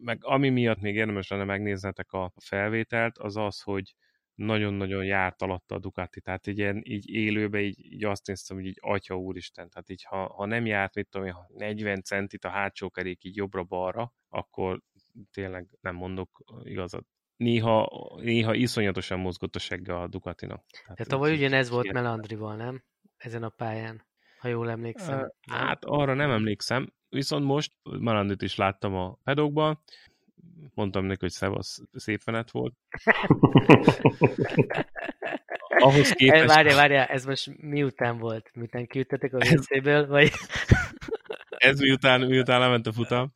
Meg 0.00 0.18
ami 0.20 0.48
miatt 0.48 0.80
még 0.80 0.94
érdemes 0.94 1.28
lenne 1.28 1.44
megnéznetek 1.44 2.12
a 2.12 2.32
felvételt, 2.36 3.18
az 3.18 3.36
az, 3.36 3.60
hogy 3.60 3.94
nagyon-nagyon 4.34 5.04
járt 5.04 5.42
alatta 5.42 5.74
a 5.74 5.78
Ducati, 5.78 6.20
tehát 6.20 6.46
így, 6.46 6.58
ilyen, 6.58 6.82
így 6.84 7.10
élőben 7.10 7.60
így, 7.60 7.92
így 7.92 8.04
azt 8.04 8.26
néztem, 8.26 8.56
hogy 8.56 8.66
így 8.66 8.78
atya 8.80 9.18
úristen, 9.18 9.68
tehát 9.68 9.90
így 9.90 10.02
ha, 10.04 10.32
ha 10.34 10.46
nem 10.46 10.66
járt, 10.66 10.94
mit 10.94 11.08
tudom, 11.08 11.28
40 11.48 12.02
centit 12.02 12.44
a 12.44 12.48
hátsó 12.48 12.90
kerék 12.90 13.24
így 13.24 13.36
jobbra-balra, 13.36 14.12
akkor 14.28 14.80
tényleg 15.32 15.68
nem 15.80 15.94
mondok 15.94 16.42
igazat. 16.62 17.04
Néha, 17.36 17.88
néha 18.22 18.54
iszonyatosan 18.54 19.18
mozgott 19.18 19.56
a 19.56 19.58
segge 19.58 20.00
a 20.00 20.08
Ducatinak. 20.08 20.64
Tehát, 20.70 20.96
Tehát 20.96 21.08
tavaly 21.08 21.32
ugyanez 21.32 21.70
volt 21.70 21.92
Melandrival, 21.92 22.56
nem? 22.56 22.82
Ezen 23.26 23.42
a 23.42 23.48
pályán, 23.48 24.06
ha 24.38 24.48
jól 24.48 24.70
emlékszem. 24.70 25.18
Uh, 25.18 25.56
hát 25.56 25.84
arra 25.84 26.14
nem 26.14 26.30
emlékszem, 26.30 26.92
viszont 27.08 27.44
most 27.44 27.72
Melandit 27.82 28.42
is 28.42 28.56
láttam 28.56 28.94
a 28.94 29.18
pedokban, 29.24 29.82
mondtam 30.74 31.04
neki, 31.04 31.18
hogy 31.20 31.30
szevasz, 31.30 31.78
szép 31.92 32.20
menet 32.24 32.50
volt. 32.50 32.74
Ahhoz 35.68 36.10
képest... 36.18 36.46
Várja, 36.46 36.74
várja, 36.74 37.04
ez 37.04 37.24
most 37.24 37.60
miután 37.60 38.18
volt? 38.18 38.50
Miután 38.54 38.86
kiüttetek 38.86 39.34
a 39.34 39.36
WC-ből, 39.36 40.06
vagy... 40.06 40.30
ez 41.48 41.80
miután, 41.80 42.20
miután 42.20 42.60
lement 42.60 42.86
a 42.86 42.92
futam. 42.92 43.32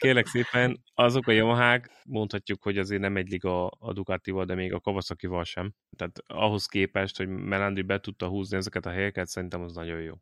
Kérlek 0.00 0.26
szépen, 0.26 0.82
azok 0.94 1.26
a 1.26 1.32
Yamahák, 1.32 1.90
mondhatjuk, 2.04 2.62
hogy 2.62 2.78
azért 2.78 3.00
nem 3.00 3.16
egy 3.16 3.28
liga 3.28 3.66
a 3.66 3.92
Ducatival, 3.92 4.44
de 4.44 4.54
még 4.54 4.72
a 4.72 4.80
Kawasaki-val 4.80 5.44
sem. 5.44 5.72
Tehát 5.96 6.22
ahhoz 6.26 6.66
képest, 6.66 7.16
hogy 7.16 7.28
Melandri 7.28 7.82
be 7.82 8.00
tudta 8.00 8.28
húzni 8.28 8.56
ezeket 8.56 8.86
a 8.86 8.90
helyeket, 8.90 9.28
szerintem 9.28 9.62
az 9.62 9.74
nagyon 9.74 10.00
jó 10.00 10.14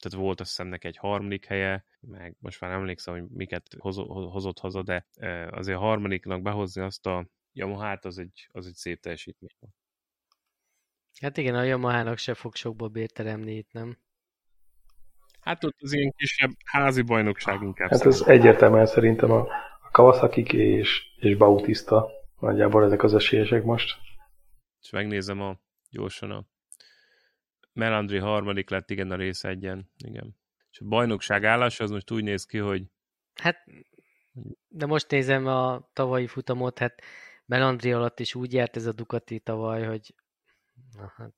tehát 0.00 0.18
volt 0.18 0.40
azt 0.40 0.48
hiszem 0.48 0.66
neki 0.66 0.86
egy 0.86 0.96
harmadik 0.96 1.44
helye, 1.44 1.84
meg 2.00 2.36
most 2.38 2.60
már 2.60 2.70
emlékszem, 2.70 3.14
hogy 3.14 3.28
miket 3.28 3.76
hozott 3.78 4.58
haza, 4.58 4.82
de 4.82 5.06
azért 5.50 5.76
a 5.76 5.80
harmadiknak 5.80 6.42
behozni 6.42 6.82
azt 6.82 7.06
a 7.06 7.28
Yamaha, 7.52 7.98
az 8.00 8.18
egy, 8.18 8.48
az 8.52 8.66
egy 8.66 8.74
szép 8.74 9.00
teljesítmény. 9.00 9.50
Hát 11.20 11.36
igen, 11.36 11.54
a 11.54 11.62
Yamaha-nak 11.62 12.18
se 12.18 12.34
fog 12.34 12.54
sokba 12.54 12.88
bérteremni 12.88 13.56
itt, 13.56 13.72
nem? 13.72 13.98
Hát 15.46 15.64
ott 15.64 15.76
az 15.80 15.92
ilyen 15.92 16.12
kisebb 16.16 16.50
házi 16.64 17.02
bajnokság 17.02 17.62
inkább. 17.62 17.90
Hát 17.90 18.06
ez 18.06 18.22
egyértelműen 18.26 18.86
szerintem 18.86 19.30
a 19.30 19.46
Kawasaki 19.92 20.56
és, 20.56 21.02
és 21.16 21.36
Bautista 21.36 22.10
nagyjából 22.40 22.84
ezek 22.84 23.02
az 23.02 23.14
esélyesek 23.14 23.64
most. 23.64 23.96
És 24.82 24.90
megnézem 24.90 25.40
a 25.40 25.58
gyorsan 25.90 26.30
a 26.30 26.44
Melandri 27.72 28.18
harmadik 28.18 28.70
lett, 28.70 28.90
igen, 28.90 29.10
a 29.10 29.16
rész 29.16 29.44
egyen, 29.44 29.90
igen. 29.96 30.36
És 30.70 30.80
a 30.80 30.84
bajnokság 30.84 31.44
állása 31.44 31.84
az 31.84 31.90
most 31.90 32.10
úgy 32.10 32.22
néz 32.22 32.46
ki, 32.46 32.58
hogy... 32.58 32.82
Hát, 33.34 33.64
de 34.68 34.86
most 34.86 35.10
nézem 35.10 35.46
a 35.46 35.90
tavalyi 35.92 36.26
futamot, 36.26 36.78
hát 36.78 37.02
Melandri 37.44 37.92
alatt 37.92 38.20
is 38.20 38.34
úgy 38.34 38.52
járt 38.52 38.76
ez 38.76 38.86
a 38.86 38.92
Ducati 38.92 39.40
tavaly, 39.40 39.84
hogy 39.84 40.14
na 40.96 41.12
hát, 41.16 41.34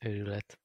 őrület. 0.00 0.58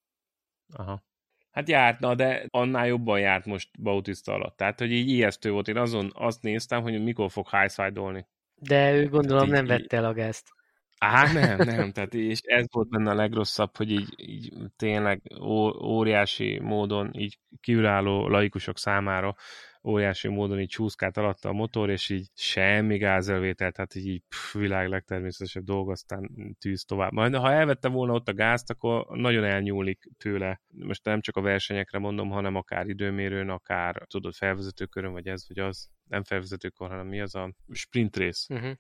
Aha. 0.74 1.10
Hát 1.52 1.70
járt, 1.70 2.00
na, 2.00 2.16
de 2.16 2.46
annál 2.50 2.88
jobban 2.88 3.20
járt 3.20 3.46
most 3.46 3.82
Bautista 3.82 4.34
alatt. 4.34 4.58
Tehát, 4.58 4.80
hogy 4.80 4.92
így 4.92 5.10
ijesztő 5.10 5.52
volt. 5.52 5.68
Én 5.68 5.78
azon 5.78 6.12
azt 6.14 6.42
néztem, 6.42 6.82
hogy 6.82 7.04
mikor 7.04 7.32
fog 7.32 7.50
highside-olni. 7.50 8.28
De 8.56 8.94
ő 8.94 9.08
gondolom 9.08 9.46
így, 9.46 9.52
nem 9.52 9.66
vette 9.66 9.98
el 9.98 10.06
a 10.06 10.14
gázt. 10.14 10.50
Á, 10.98 11.34
nem, 11.34 11.58
nem, 11.58 11.92
tehát 11.92 12.14
és 12.14 12.40
ez 12.44 12.66
volt 12.72 12.90
benne 12.90 13.10
a 13.10 13.16
legrosszabb, 13.16 13.78
hogy 13.78 13.92
így, 13.92 14.14
így 14.18 14.54
tényleg 14.76 15.22
ó, 15.40 15.86
óriási 15.86 16.60
módon, 16.60 17.14
így 17.14 17.40
kívülálló 17.62 18.28
laikusok 18.28 18.78
számára 18.78 19.36
óriási 19.84 20.28
módon 20.28 20.60
így 20.60 20.70
csúszkált 20.70 21.18
alatta 21.18 21.50
a 21.50 21.54
motor, 21.54 21.90
és 21.90 22.10
így 22.10 22.28
semmi 22.36 22.98
gázelvétel, 22.98 23.72
tehát 23.72 23.96
így, 23.96 24.08
így 24.08 24.24
pff, 24.28 24.54
világ 24.54 24.88
legtermészetesebb 24.88 25.64
dolog, 25.64 25.90
aztán 25.90 26.30
tűz 26.60 26.86
tovább. 26.86 27.12
Majd 27.12 27.36
ha 27.36 27.52
elvette 27.52 27.88
volna 27.88 28.14
ott 28.14 28.28
a 28.28 28.34
gázt, 28.34 28.70
akkor 28.70 29.06
nagyon 29.10 29.44
elnyúlik 29.44 30.10
tőle. 30.18 30.62
Most 30.68 31.06
nem 31.06 31.22
csak 31.22 31.36
a 31.36 31.42
versenyekre 31.42 32.00
mondom, 32.00 32.30
hanem 32.30 32.56
akár 32.56 32.88
időmérőn, 32.88 33.50
akár 33.50 34.06
tudod, 34.08 34.34
felvezetőkörön, 34.34 35.12
vagy 35.12 35.28
ez, 35.28 35.48
vagy 35.48 35.60
az. 35.60 35.90
Nem 36.08 36.24
felvezetőkor, 36.24 36.90
hanem 36.90 37.08
mi 37.08 37.22
az 37.22 37.36
a 37.36 37.54
sprint 37.72 38.18
race. 38.18 38.54
Uh-huh 38.54 38.74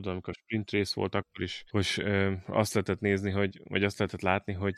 tudom, 0.00 0.12
amikor 0.12 0.34
sprint 0.34 0.70
race 0.70 0.92
volt, 0.94 1.14
akkor 1.14 1.44
is 1.44 1.64
hogy 1.70 1.94
ö, 1.98 2.32
azt 2.46 2.74
lehetett 2.74 3.00
nézni, 3.00 3.30
hogy, 3.30 3.60
vagy 3.64 3.84
azt 3.84 3.98
lehetett 3.98 4.20
látni, 4.20 4.52
hogy 4.52 4.74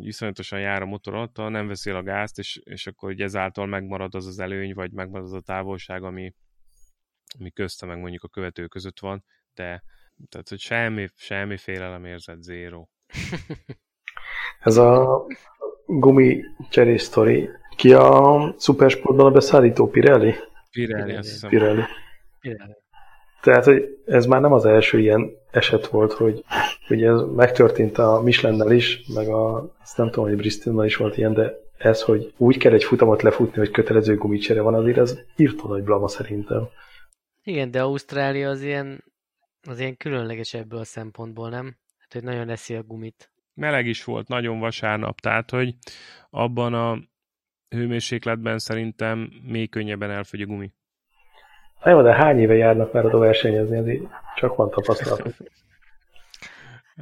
iszonyatosan 0.00 0.60
jár 0.60 0.82
a 0.82 0.86
motor 0.86 1.14
alatt, 1.14 1.36
nem 1.36 1.66
veszi 1.66 1.90
a 1.90 2.02
gázt, 2.02 2.38
és, 2.38 2.60
és 2.64 2.86
akkor 2.86 3.10
így 3.10 3.22
ezáltal 3.22 3.66
megmarad 3.66 4.14
az 4.14 4.26
az 4.26 4.38
előny, 4.38 4.74
vagy 4.74 4.92
megmarad 4.92 5.26
az 5.26 5.32
a 5.32 5.40
távolság, 5.40 6.02
ami, 6.02 6.34
ami 7.38 7.50
közte 7.50 7.86
meg 7.86 7.98
mondjuk 7.98 8.22
a 8.22 8.28
követő 8.28 8.66
között 8.66 9.00
van, 9.00 9.24
de 9.54 9.84
tehát, 10.28 10.48
hogy 10.48 10.60
semmi, 10.60 11.08
semmi 11.14 11.56
félelem 11.56 12.04
érzett, 12.04 12.42
zéro. 12.42 12.86
Ez 14.60 14.76
a 14.76 15.22
gumi 15.86 16.42
cserés 16.70 17.02
sztori. 17.02 17.48
Ki 17.76 17.92
a 17.92 18.54
szupersportban 18.58 19.26
a 19.26 19.30
beszállító? 19.30 19.88
Pirelli? 19.88 20.34
Pirelli, 20.70 21.02
Pirelli. 21.02 21.14
azt 21.14 21.30
hiszem. 21.30 21.50
Pirelli. 21.50 21.82
Pirelli. 22.40 22.81
Tehát, 23.42 23.64
hogy 23.64 23.98
ez 24.06 24.26
már 24.26 24.40
nem 24.40 24.52
az 24.52 24.64
első 24.64 24.98
ilyen 24.98 25.30
eset 25.50 25.86
volt, 25.86 26.12
hogy 26.12 26.44
ugye 26.88 27.10
ez 27.10 27.20
megtörtént 27.34 27.98
a 27.98 28.20
Michelin-nel 28.22 28.72
is, 28.72 29.02
meg 29.14 29.28
a, 29.28 29.72
azt 29.82 29.96
nem 29.96 30.10
tudom, 30.10 30.28
hogy 30.28 30.36
Bristol-nal 30.36 30.84
is 30.84 30.96
volt 30.96 31.16
ilyen, 31.16 31.34
de 31.34 31.54
ez, 31.78 32.02
hogy 32.02 32.32
úgy 32.36 32.56
kell 32.58 32.72
egy 32.72 32.84
futamot 32.84 33.22
lefutni, 33.22 33.58
hogy 33.58 33.70
kötelező 33.70 34.16
gumicsere 34.16 34.60
van, 34.60 34.74
azért 34.74 34.98
ez 34.98 35.18
írtó 35.36 35.68
nagy 35.68 35.82
blama 35.82 36.08
szerintem. 36.08 36.68
Igen, 37.42 37.70
de 37.70 37.82
Ausztrália 37.82 38.48
az 38.48 38.62
ilyen, 38.62 39.04
az 39.68 39.78
ilyen 39.78 39.96
különleges 39.96 40.54
ebből 40.54 40.78
a 40.78 40.84
szempontból, 40.84 41.48
nem? 41.48 41.76
Hát, 41.98 42.12
hogy 42.12 42.22
nagyon 42.22 42.48
eszi 42.48 42.74
a 42.74 42.82
gumit. 42.82 43.32
Meleg 43.54 43.86
is 43.86 44.04
volt, 44.04 44.28
nagyon 44.28 44.58
vasárnap, 44.58 45.20
tehát, 45.20 45.50
hogy 45.50 45.74
abban 46.30 46.74
a 46.74 46.98
hőmérsékletben 47.68 48.58
szerintem 48.58 49.30
még 49.42 49.70
könnyebben 49.70 50.10
elfogy 50.10 50.40
a 50.42 50.46
gumi. 50.46 50.72
Na 51.84 51.90
jó, 51.90 52.02
de 52.02 52.14
hány 52.14 52.38
éve 52.38 52.54
járnak 52.54 52.92
már 52.92 53.04
oda 53.04 53.18
versenyezni, 53.18 53.76
ezért 53.76 54.02
csak 54.36 54.56
van 54.56 54.70
tapasztalat. 54.70 55.34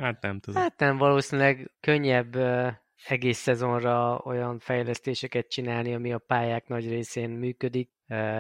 hát 0.00 0.22
nem 0.22 0.40
tudom. 0.40 0.62
Hát 0.62 0.78
nem, 0.78 0.96
valószínűleg 0.96 1.70
könnyebb 1.80 2.36
egész 3.08 3.38
szezonra 3.38 4.20
olyan 4.24 4.58
fejlesztéseket 4.58 5.48
csinálni, 5.48 5.94
ami 5.94 6.12
a 6.12 6.18
pályák 6.18 6.68
nagy 6.68 6.88
részén 6.88 7.30
működik, 7.30 7.90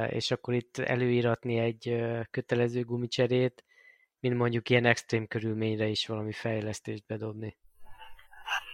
és 0.08 0.30
akkor 0.30 0.54
itt 0.54 0.78
előíratni 0.78 1.58
egy 1.58 2.04
kötelező 2.30 2.84
gumicserét, 2.84 3.64
mint 4.20 4.36
mondjuk 4.36 4.68
ilyen 4.68 4.84
extrém 4.84 5.26
körülményre 5.26 5.86
is 5.86 6.06
valami 6.06 6.32
fejlesztést 6.32 7.04
bedobni. 7.06 7.56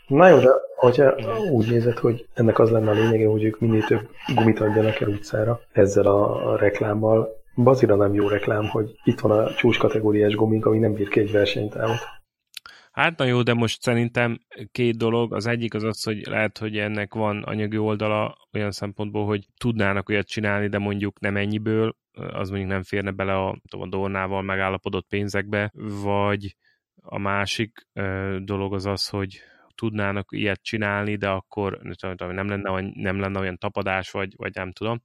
Na 0.06 0.28
jó, 0.28 0.38
de 0.38 0.50
hogyha 0.76 1.14
úgy 1.50 1.70
nézed, 1.70 1.98
hogy 1.98 2.26
ennek 2.34 2.58
az 2.58 2.70
lenne 2.70 2.90
a 2.90 2.94
lényege, 2.94 3.26
hogy 3.26 3.44
ők 3.44 3.60
minél 3.60 3.82
több 3.82 4.08
gumit 4.34 4.60
adjanak 4.60 5.00
el 5.00 5.08
utcára 5.08 5.60
ezzel 5.72 6.06
a 6.06 6.56
reklámmal, 6.56 7.44
Bazira 7.56 7.96
nem 7.96 8.14
jó 8.14 8.28
reklám, 8.28 8.68
hogy 8.68 8.94
itt 9.04 9.20
van 9.20 9.30
a 9.30 9.54
csúcs 9.54 9.78
kategóriás 9.78 10.34
gumink, 10.34 10.66
ami 10.66 10.78
nem 10.78 10.92
bír 10.92 11.08
ki 11.08 11.20
egy 11.20 11.32
versenytávot. 11.32 11.98
Hát 12.92 13.18
na 13.18 13.24
jó, 13.24 13.42
de 13.42 13.54
most 13.54 13.82
szerintem 13.82 14.38
két 14.72 14.96
dolog. 14.96 15.34
Az 15.34 15.46
egyik 15.46 15.74
az 15.74 15.82
az, 15.82 16.02
hogy 16.02 16.26
lehet, 16.26 16.58
hogy 16.58 16.78
ennek 16.78 17.14
van 17.14 17.42
anyagi 17.42 17.78
oldala 17.78 18.36
olyan 18.52 18.70
szempontból, 18.70 19.26
hogy 19.26 19.46
tudnának 19.56 20.08
olyat 20.08 20.26
csinálni, 20.26 20.68
de 20.68 20.78
mondjuk 20.78 21.20
nem 21.20 21.36
ennyiből, 21.36 21.96
az 22.12 22.48
mondjuk 22.48 22.70
nem 22.70 22.82
férne 22.82 23.10
bele 23.10 23.34
a, 23.34 23.58
a 23.68 23.86
Dornával 23.88 24.42
megállapodott 24.42 25.06
pénzekbe, 25.08 25.72
vagy 26.02 26.56
a 27.02 27.18
másik 27.18 27.86
dolog 28.38 28.74
az 28.74 28.86
az, 28.86 29.08
hogy 29.08 29.40
tudnának 29.74 30.28
ilyet 30.30 30.62
csinálni, 30.62 31.16
de 31.16 31.28
akkor 31.28 31.78
nem 32.18 32.48
lenne, 32.48 32.90
nem 32.94 33.20
lenne 33.20 33.40
olyan 33.40 33.58
tapadás, 33.58 34.10
vagy, 34.10 34.32
vagy 34.36 34.54
nem 34.54 34.72
tudom 34.72 35.02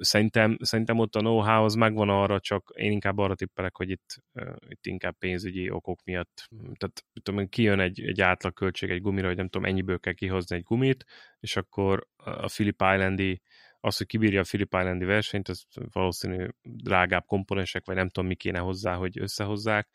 szerintem, 0.00 0.56
szerintem 0.60 0.98
ott 0.98 1.14
a 1.14 1.20
know-how 1.20 1.64
az 1.64 1.74
megvan 1.74 2.08
arra, 2.08 2.40
csak 2.40 2.72
én 2.76 2.90
inkább 2.90 3.18
arra 3.18 3.34
tippelek, 3.34 3.76
hogy 3.76 3.90
itt, 3.90 4.22
itt 4.68 4.86
inkább 4.86 5.16
pénzügyi 5.18 5.70
okok 5.70 6.04
miatt, 6.04 6.48
tehát 6.78 7.04
tudom, 7.22 7.48
kijön 7.48 7.80
egy, 7.80 8.00
egy 8.00 8.20
átlag 8.20 8.52
költség 8.52 8.90
egy 8.90 9.00
gumira, 9.00 9.26
hogy 9.26 9.36
nem 9.36 9.48
tudom, 9.48 9.68
ennyiből 9.68 9.98
kell 9.98 10.12
kihozni 10.12 10.56
egy 10.56 10.62
gumit, 10.62 11.04
és 11.40 11.56
akkor 11.56 12.06
a 12.16 12.46
Philip 12.46 12.82
Islandi 12.94 13.40
az, 13.80 13.96
hogy 13.96 14.06
kibírja 14.06 14.40
a 14.40 14.44
Philip 14.44 14.74
Islandi 14.74 15.04
versenyt, 15.04 15.48
az 15.48 15.66
valószínű 15.92 16.46
drágább 16.62 17.24
komponensek, 17.26 17.84
vagy 17.84 17.96
nem 17.96 18.08
tudom, 18.08 18.28
mi 18.28 18.34
kéne 18.34 18.58
hozzá, 18.58 18.94
hogy 18.94 19.18
összehozzák, 19.18 19.88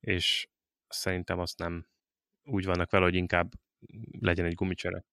és 0.00 0.48
szerintem 0.88 1.38
azt 1.38 1.58
nem 1.58 1.86
úgy 2.44 2.64
vannak 2.64 2.90
vele, 2.90 3.04
hogy 3.04 3.14
inkább 3.14 3.52
legyen 4.20 4.46
egy 4.46 4.54
gumicsere. 4.54 5.04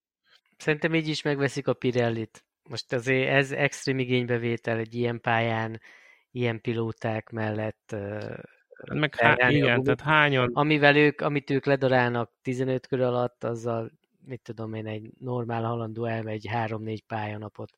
Szerintem 0.58 0.96
így 0.96 1.08
is 1.08 1.22
megveszik 1.22 1.68
a 1.68 1.74
Pirellit. 1.74 2.44
Most 2.70 2.94
azért 2.94 3.30
ez 3.30 3.52
extrém 3.52 4.00
igénybevétel 4.00 4.78
egy 4.78 4.96
ilyen 4.96 5.22
pályán, 5.22 5.82
ilyen 6.32 6.62
pilóták 6.62 7.30
mellett 7.30 7.96
hát 8.88 9.00
meg 9.00 9.16
há- 9.16 9.52
igen, 9.52 9.84
tehát 9.84 10.02
hányan... 10.02 10.50
Amivel 10.54 10.96
ők, 10.96 11.22
amit 11.22 11.50
ők 11.50 11.66
ledarálnak 11.66 12.32
15 12.42 12.88
kör 12.88 13.02
alatt, 13.02 13.44
azzal, 13.44 13.92
mit 14.26 14.42
tudom 14.42 14.74
én, 14.74 14.88
egy 14.88 15.10
normál 15.20 15.64
halandó 15.64 16.06
elmegy 16.06 16.50
3-4 16.54 17.00
pályanapot. 17.08 17.78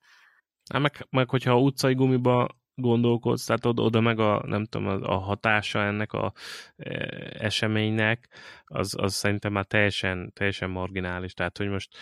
Hát 0.72 0.82
meg, 0.82 1.08
meg 1.10 1.30
hogyha 1.30 1.60
utcai 1.60 1.94
gumiba 1.94 2.48
gondolkodsz, 2.76 3.46
tehát 3.46 3.66
oda, 3.66 3.82
oda 3.82 4.02
meg 4.02 4.20
a, 4.20 4.44
nem 4.46 4.66
tudom, 4.66 4.88
a, 4.88 5.14
a 5.14 5.18
hatása 5.18 5.80
ennek 5.84 6.14
a 6.14 6.34
e, 6.78 6.92
eseménynek, 7.40 8.30
az, 8.66 8.96
az 8.98 9.14
szerintem 9.14 9.52
már 9.52 9.66
teljesen, 9.66 10.32
teljesen 10.34 10.70
marginális. 10.70 11.34
Tehát, 11.34 11.58
hogy 11.58 11.68
most 11.68 11.98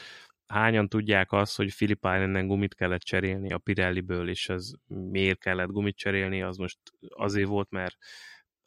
hányan 0.54 0.90
tudják 0.90 1.32
azt, 1.32 1.56
hogy 1.56 1.76
Philip 1.76 1.98
Islanden 1.98 2.48
gumit 2.48 2.76
kellett 2.76 3.02
cserélni 3.02 3.52
a 3.52 3.58
Pirelliből, 3.58 4.30
és 4.30 4.50
ez 4.50 4.72
miért 4.88 5.40
kellett 5.40 5.70
gumit 5.70 5.98
cserélni, 5.98 6.42
az 6.42 6.58
most 6.58 6.78
azért 7.10 7.48
volt, 7.48 7.70
mert 7.70 7.98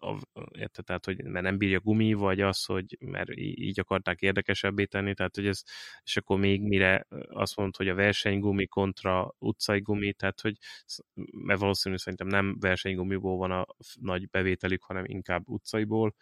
a, 0.02 0.18
érte, 0.58 0.82
tehát, 0.82 1.04
hogy 1.04 1.24
mert 1.24 1.44
nem 1.44 1.58
bírja 1.58 1.80
gumi, 1.80 2.12
vagy 2.12 2.40
az, 2.40 2.64
hogy 2.64 2.96
mert 3.00 3.30
így 3.36 3.80
akarták 3.80 4.20
érdekesebbé 4.20 4.84
tenni, 4.84 5.14
tehát, 5.14 5.34
hogy 5.34 5.46
ez, 5.46 5.62
és 6.02 6.16
akkor 6.16 6.38
még 6.38 6.62
mire 6.62 7.06
azt 7.28 7.56
mondta, 7.56 7.82
hogy 7.82 7.92
a 7.92 7.94
versenygumi 7.94 8.66
kontra 8.66 9.34
utcai 9.38 9.80
gumi, 9.80 10.12
tehát, 10.12 10.40
hogy 10.40 10.56
mert 11.32 11.60
valószínű 11.60 11.96
szerintem 11.96 12.26
nem 12.26 12.56
versenygumiból 12.60 13.36
van 13.36 13.50
a 13.50 13.66
nagy 14.00 14.28
bevételük, 14.28 14.82
hanem 14.82 15.04
inkább 15.06 15.48
utcaiból, 15.48 16.14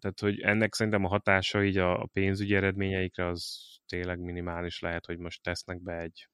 tehát, 0.00 0.20
hogy 0.20 0.40
ennek 0.40 0.74
szerintem 0.74 1.04
a 1.04 1.08
hatása 1.08 1.64
így 1.64 1.76
a 1.76 2.08
pénzügyi 2.12 2.54
eredményeikre 2.54 3.26
az 3.26 3.60
tényleg 3.86 4.18
minimális 4.18 4.80
lehet, 4.80 5.06
hogy 5.06 5.18
most 5.18 5.42
tesznek 5.42 5.82
be 5.82 5.98
egy... 6.00 6.28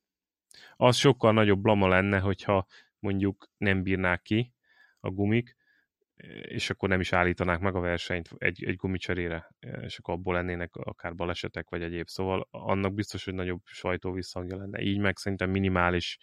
Az 0.76 0.96
sokkal 0.96 1.32
nagyobb 1.32 1.60
blama 1.60 1.88
lenne, 1.88 2.18
hogyha 2.18 2.66
mondjuk 2.98 3.50
nem 3.56 3.82
bírnák 3.82 4.22
ki 4.22 4.52
a 5.00 5.10
gumik, 5.10 5.56
és 6.42 6.70
akkor 6.70 6.88
nem 6.88 7.00
is 7.00 7.12
állítanák 7.12 7.60
meg 7.60 7.74
a 7.74 7.80
versenyt 7.80 8.28
egy, 8.38 8.64
egy 8.64 8.76
gumicserére, 8.76 9.54
és 9.80 9.98
akkor 9.98 10.14
abból 10.14 10.34
lennének 10.34 10.76
akár 10.76 11.14
balesetek, 11.14 11.68
vagy 11.70 11.82
egyéb. 11.82 12.08
Szóval 12.08 12.48
annak 12.50 12.94
biztos, 12.94 13.24
hogy 13.24 13.34
nagyobb 13.34 13.60
sajtóvisszhangja 13.64 14.56
lenne. 14.56 14.80
Így 14.80 14.98
meg 14.98 15.16
szerintem 15.16 15.50
minimális 15.50 16.18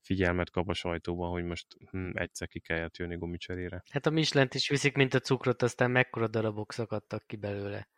figyelmet 0.00 0.50
kap 0.50 0.68
a 0.68 0.74
sajtóban, 0.74 1.30
hogy 1.30 1.44
most 1.44 1.66
hm, 1.90 2.10
egyszer 2.12 2.48
ki 2.48 2.60
kellett 2.60 2.96
jönni 2.96 3.16
gumicserére. 3.16 3.82
Hát 3.90 4.06
a 4.06 4.10
michelin 4.10 4.48
is 4.52 4.68
viszik, 4.68 4.96
mint 4.96 5.14
a 5.14 5.20
cukrot, 5.20 5.62
aztán 5.62 5.90
mekkora 5.90 6.28
darabok 6.28 6.72
szakadtak 6.72 7.26
ki 7.26 7.36
belőle 7.36 7.88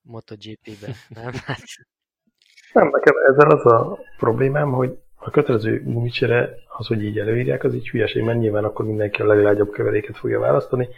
MotoGP-be, 0.00 0.94
nem? 1.08 1.32
Nem, 2.72 2.88
nekem 2.88 3.14
ezzel 3.26 3.50
az 3.50 3.72
a 3.72 3.98
problémám, 4.16 4.70
hogy 4.70 4.98
a 5.18 5.30
kötelező 5.30 5.82
gumicsere, 5.84 6.54
az, 6.68 6.86
hogy 6.86 7.02
így 7.02 7.18
előírják, 7.18 7.64
az 7.64 7.74
így 7.74 7.88
hülyeség, 7.88 8.22
mert 8.22 8.38
nyilván 8.38 8.64
akkor 8.64 8.84
mindenki 8.84 9.22
a 9.22 9.26
leglágyabb 9.26 9.72
keveréket 9.72 10.16
fogja 10.16 10.40
választani, 10.40 10.88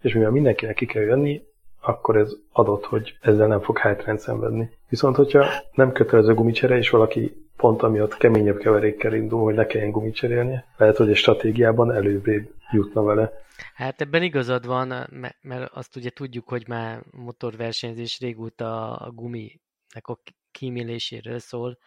és 0.00 0.14
mivel 0.14 0.30
mindenkinek 0.30 0.74
ki 0.74 0.86
kell 0.86 1.02
jönni, 1.02 1.42
akkor 1.80 2.16
ez 2.16 2.32
adott, 2.52 2.84
hogy 2.84 3.18
ezzel 3.20 3.46
nem 3.46 3.60
fog 3.60 3.78
hátrányt 3.78 4.18
szenvedni. 4.18 4.70
Viszont, 4.88 5.16
hogyha 5.16 5.46
nem 5.72 5.92
kötelező 5.92 6.34
gumicsere, 6.34 6.76
és 6.76 6.90
valaki 6.90 7.48
pont 7.56 7.82
amiatt 7.82 8.16
keményebb 8.16 8.56
keverékkel 8.56 9.14
indul, 9.14 9.42
hogy 9.42 9.54
ne 9.54 9.66
kelljen 9.66 9.90
gumicserélnie, 9.90 10.64
lehet, 10.76 10.96
hogy 10.96 11.08
egy 11.08 11.16
stratégiában 11.16 11.92
előbbre 11.92 12.46
jutna 12.72 13.02
vele. 13.02 13.32
Hát 13.74 14.00
ebben 14.00 14.22
igazad 14.22 14.66
van, 14.66 14.94
mert 15.42 15.72
azt 15.72 15.96
ugye 15.96 16.10
tudjuk, 16.10 16.48
hogy 16.48 16.68
már 16.68 17.02
motorversenyzés 17.10 18.20
régóta 18.20 18.96
a 18.96 19.10
guminek 19.10 20.02
a 20.02 20.18
kíméléséről 20.50 21.38
szól, 21.38 21.78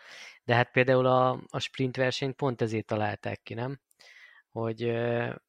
de 0.44 0.56
hát 0.56 0.72
például 0.72 1.06
a, 1.06 1.30
a 1.50 1.60
sprint 1.60 1.96
versenyt 1.96 2.36
pont 2.36 2.62
ezért 2.62 2.86
találták 2.86 3.42
ki, 3.44 3.54
nem? 3.54 3.80
Hogy 4.52 4.92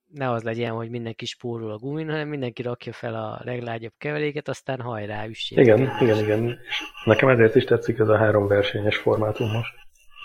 ne 0.06 0.30
az 0.30 0.42
legyen, 0.42 0.72
hogy 0.72 0.90
mindenki 0.90 1.24
spórol 1.24 1.70
a 1.70 1.78
gumin, 1.78 2.10
hanem 2.10 2.28
mindenki 2.28 2.62
rakja 2.62 2.92
fel 2.92 3.14
a 3.14 3.40
leglágyabb 3.44 3.92
keveréket, 3.98 4.48
aztán 4.48 4.80
hajrá, 4.80 5.26
üssék. 5.26 5.58
Igen, 5.58 5.96
igen, 6.00 6.18
igen. 6.18 6.58
És 6.68 6.82
nekem 7.04 7.28
ezért 7.28 7.54
is 7.54 7.64
tetszik 7.64 7.98
ez 7.98 8.08
a 8.08 8.16
három 8.16 8.46
versenyes 8.46 8.96
formátum 8.96 9.50
most. 9.50 9.74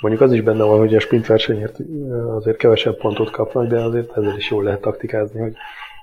Mondjuk 0.02 0.23
az 0.23 0.34
is 0.34 0.41
benne 0.41 0.63
van, 0.63 0.80
hogy 0.80 0.95
a 0.95 0.99
sprint 0.99 1.25
versenyért 1.25 1.78
azért 2.36 2.58
kevesebb 2.58 2.97
pontot 2.97 3.32
kapnak, 3.32 3.67
de 3.67 3.82
azért 3.82 4.17
ezzel 4.17 4.38
is 4.38 4.49
jól 4.49 4.63
lehet 4.63 4.82
taktikázni, 4.82 5.39
hogy 5.39 5.54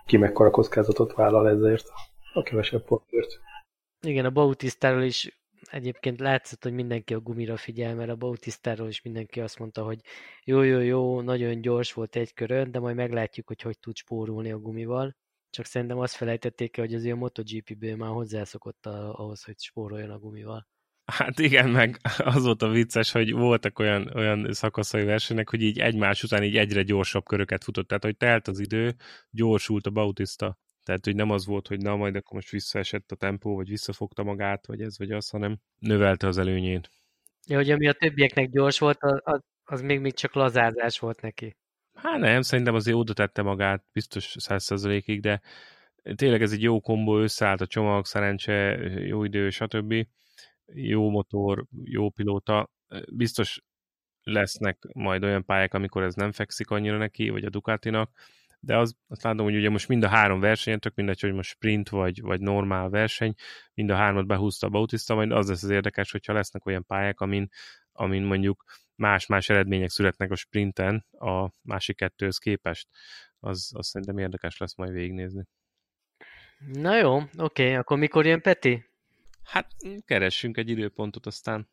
ki 0.06 0.16
mekkora 0.16 0.50
kockázatot 0.50 1.12
vállal 1.12 1.48
ezért 1.48 1.86
a 2.32 2.42
kevesebb 2.42 2.84
pontért. 2.84 3.40
Igen, 4.00 4.24
a 4.24 4.30
Bautisztáról 4.30 5.02
is 5.02 5.38
egyébként 5.70 6.20
látszott, 6.20 6.62
hogy 6.62 6.72
mindenki 6.72 7.14
a 7.14 7.20
gumira 7.20 7.56
figyel, 7.56 7.94
mert 7.94 8.10
a 8.10 8.16
Bautisztáról 8.16 8.88
is 8.88 9.02
mindenki 9.02 9.40
azt 9.40 9.58
mondta, 9.58 9.84
hogy 9.84 10.00
jó, 10.44 10.62
jó, 10.62 10.78
jó, 10.78 11.20
nagyon 11.20 11.60
gyors 11.60 11.92
volt 11.92 12.16
egy 12.16 12.34
körön, 12.34 12.70
de 12.70 12.78
majd 12.78 12.96
meglátjuk, 12.96 13.46
hogy 13.46 13.60
hogy 13.60 13.78
tud 13.78 13.96
spórolni 13.96 14.52
a 14.52 14.58
gumival. 14.58 15.16
Csak 15.50 15.66
szerintem 15.66 15.98
azt 15.98 16.14
felejtették 16.14 16.76
el, 16.76 16.84
hogy 16.84 16.94
azért 16.94 17.14
a 17.14 17.18
MotoGP-ből 17.18 17.96
már 17.96 18.10
hozzászokott 18.10 18.86
ahhoz, 18.86 19.44
hogy 19.44 19.58
spóroljon 19.58 20.10
a 20.10 20.18
gumival. 20.18 20.66
Hát 21.12 21.38
igen, 21.38 21.70
meg 21.70 22.00
az 22.18 22.44
volt 22.44 22.62
a 22.62 22.68
vicces, 22.68 23.12
hogy 23.12 23.32
voltak 23.32 23.78
olyan, 23.78 24.10
olyan 24.14 24.52
szakaszai 24.52 25.04
versenyek, 25.04 25.50
hogy 25.50 25.62
így 25.62 25.78
egymás 25.78 26.22
után 26.22 26.42
így 26.42 26.56
egyre 26.56 26.82
gyorsabb 26.82 27.24
köröket 27.24 27.64
futott. 27.64 27.88
Tehát, 27.88 28.04
hogy 28.04 28.16
telt 28.16 28.48
az 28.48 28.58
idő, 28.58 28.94
gyorsult 29.30 29.86
a 29.86 29.90
Bautista. 29.90 30.58
Tehát, 30.86 31.04
hogy 31.04 31.14
nem 31.14 31.30
az 31.30 31.46
volt, 31.46 31.68
hogy 31.68 31.80
na, 31.80 31.96
majd 31.96 32.16
akkor 32.16 32.32
most 32.32 32.50
visszaesett 32.50 33.10
a 33.12 33.16
tempó, 33.16 33.54
vagy 33.54 33.68
visszafogta 33.68 34.22
magát, 34.22 34.66
vagy 34.66 34.80
ez, 34.80 34.98
vagy 34.98 35.10
az, 35.10 35.28
hanem 35.28 35.58
növelte 35.78 36.26
az 36.26 36.38
előnyét. 36.38 36.90
Ja, 37.46 37.56
hogy 37.56 37.70
ami 37.70 37.88
a 37.88 37.92
többieknek 37.92 38.50
gyors 38.50 38.78
volt, 38.78 38.98
az, 39.00 39.40
az 39.64 39.80
még, 39.80 40.00
még 40.00 40.14
csak 40.14 40.34
lazázás 40.34 40.98
volt 40.98 41.20
neki. 41.20 41.56
Hát 41.94 42.18
nem, 42.18 42.42
szerintem 42.42 42.74
azért 42.74 42.96
oda 42.96 43.12
tette 43.12 43.42
magát, 43.42 43.84
biztos 43.92 44.34
százszerzalékig, 44.38 45.20
de 45.20 45.40
tényleg 46.14 46.42
ez 46.42 46.52
egy 46.52 46.62
jó 46.62 46.80
kombó, 46.80 47.18
összeállt 47.18 47.60
a 47.60 47.66
csomag, 47.66 48.06
szerencse, 48.06 48.76
jó 48.88 49.24
idő, 49.24 49.50
stb. 49.50 50.06
Jó 50.66 51.10
motor, 51.10 51.66
jó 51.84 52.10
pilóta. 52.10 52.70
Biztos 53.12 53.62
lesznek 54.22 54.78
majd 54.92 55.24
olyan 55.24 55.44
pályák, 55.44 55.74
amikor 55.74 56.02
ez 56.02 56.14
nem 56.14 56.32
fekszik 56.32 56.70
annyira 56.70 56.96
neki, 56.96 57.28
vagy 57.28 57.44
a 57.44 57.50
Ducatinak, 57.50 58.10
de 58.66 58.76
az, 58.76 58.96
azt 59.08 59.22
látom, 59.22 59.46
hogy 59.46 59.56
ugye 59.56 59.70
most 59.70 59.88
mind 59.88 60.02
a 60.02 60.08
három 60.08 60.40
versenyen, 60.40 60.80
tök 60.80 60.94
mindegy, 60.94 61.20
hogy 61.20 61.32
most 61.32 61.50
sprint 61.50 61.88
vagy, 61.88 62.20
vagy 62.20 62.40
normál 62.40 62.88
verseny, 62.88 63.34
mind 63.74 63.90
a 63.90 63.94
hármat 63.94 64.26
behúzta 64.26 64.66
a 64.66 64.70
Bautista, 64.70 65.14
majd 65.14 65.32
az 65.32 65.48
lesz 65.48 65.62
az 65.62 65.70
érdekes, 65.70 66.10
hogyha 66.10 66.32
lesznek 66.32 66.66
olyan 66.66 66.84
pályák, 66.84 67.20
amin, 67.20 67.48
amin 67.92 68.22
mondjuk 68.22 68.64
más-más 68.94 69.48
eredmények 69.48 69.88
születnek 69.88 70.30
a 70.30 70.36
sprinten 70.36 71.06
a 71.10 71.50
másik 71.62 71.96
kettőhöz 71.96 72.38
képest. 72.38 72.88
Az, 73.38 73.72
az 73.74 73.86
szerintem 73.86 74.18
érdekes 74.18 74.56
lesz 74.56 74.76
majd 74.76 74.92
végignézni. 74.92 75.44
Na 76.72 76.98
jó, 76.98 77.16
oké, 77.16 77.32
okay. 77.36 77.74
akkor 77.74 77.98
mikor 77.98 78.26
jön 78.26 78.40
Peti? 78.40 78.84
Hát 79.42 79.70
keressünk 80.04 80.56
egy 80.56 80.68
időpontot 80.68 81.26
aztán. 81.26 81.68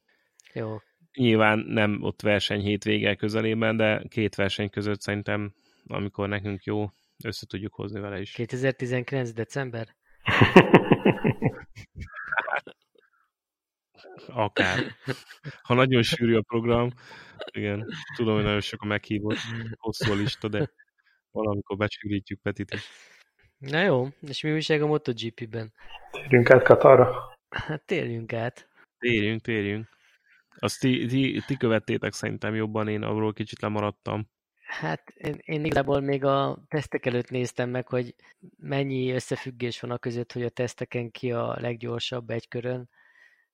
Jó. 0.54 0.78
Nyilván 1.14 1.60
nem 1.60 1.98
ott 2.02 2.22
verseny 2.22 2.62
hétvége 2.62 3.16
közelében, 3.16 3.78
de 3.78 4.04
két 4.10 4.36
verseny 4.36 4.70
között 4.70 5.02
szerintem 5.02 5.54
amikor 5.88 6.28
nekünk 6.28 6.64
jó, 6.64 6.90
össze 7.24 7.46
tudjuk 7.46 7.74
hozni 7.74 8.00
vele 8.00 8.20
is. 8.20 8.32
2019. 8.32 9.32
december? 9.32 9.96
Akár. 14.28 14.80
Ha 15.62 15.74
nagyon 15.74 16.02
sűrű 16.02 16.36
a 16.36 16.42
program, 16.42 16.90
igen, 17.52 17.88
tudom, 18.16 18.36
hogy 18.36 18.44
nagyon 18.44 18.62
sok 18.62 18.82
a 18.82 18.86
meghívott, 18.86 19.38
hosszú 19.78 20.12
a 20.12 20.16
lista, 20.16 20.48
de 20.48 20.70
valamikor 21.32 21.78
becsülítjük 21.78 22.42
Petit 22.42 22.74
is. 22.74 22.90
Na 23.58 23.82
jó, 23.82 24.08
és 24.22 24.42
mi 24.42 24.52
újság 24.52 24.82
a 24.82 24.88
MotoGP-ben? 24.88 25.74
Térjünk 26.12 26.50
át 26.50 26.64
Katarra. 26.64 27.38
Hát 27.50 27.86
térjünk 27.86 28.34
át. 28.34 28.70
Térjünk, 28.98 29.42
térjünk. 29.42 29.88
Azt 30.60 30.80
ti, 30.80 31.06
ti, 31.06 31.42
ti 31.46 31.58
követtétek 31.58 32.14
szerintem 32.14 32.56
jobban, 32.56 32.88
én 32.88 33.04
arról 33.04 33.34
kicsit 33.34 33.62
lemaradtam. 33.62 34.30
Hát 34.64 35.10
én, 35.10 35.40
én 35.42 35.66
igazából 35.66 36.00
még 36.00 36.24
a 36.24 36.64
tesztek 36.68 37.06
előtt 37.06 37.30
néztem 37.30 37.70
meg, 37.70 37.88
hogy 37.88 38.16
mennyi 38.58 39.12
összefüggés 39.12 39.80
van 39.80 39.92
a 39.92 39.98
között, 39.98 40.32
hogy 40.32 40.44
a 40.44 40.50
teszteken 40.50 41.12
ki 41.12 41.32
a 41.32 41.58
leggyorsabb 41.60 42.30
egy 42.30 42.48
körön, 42.48 42.90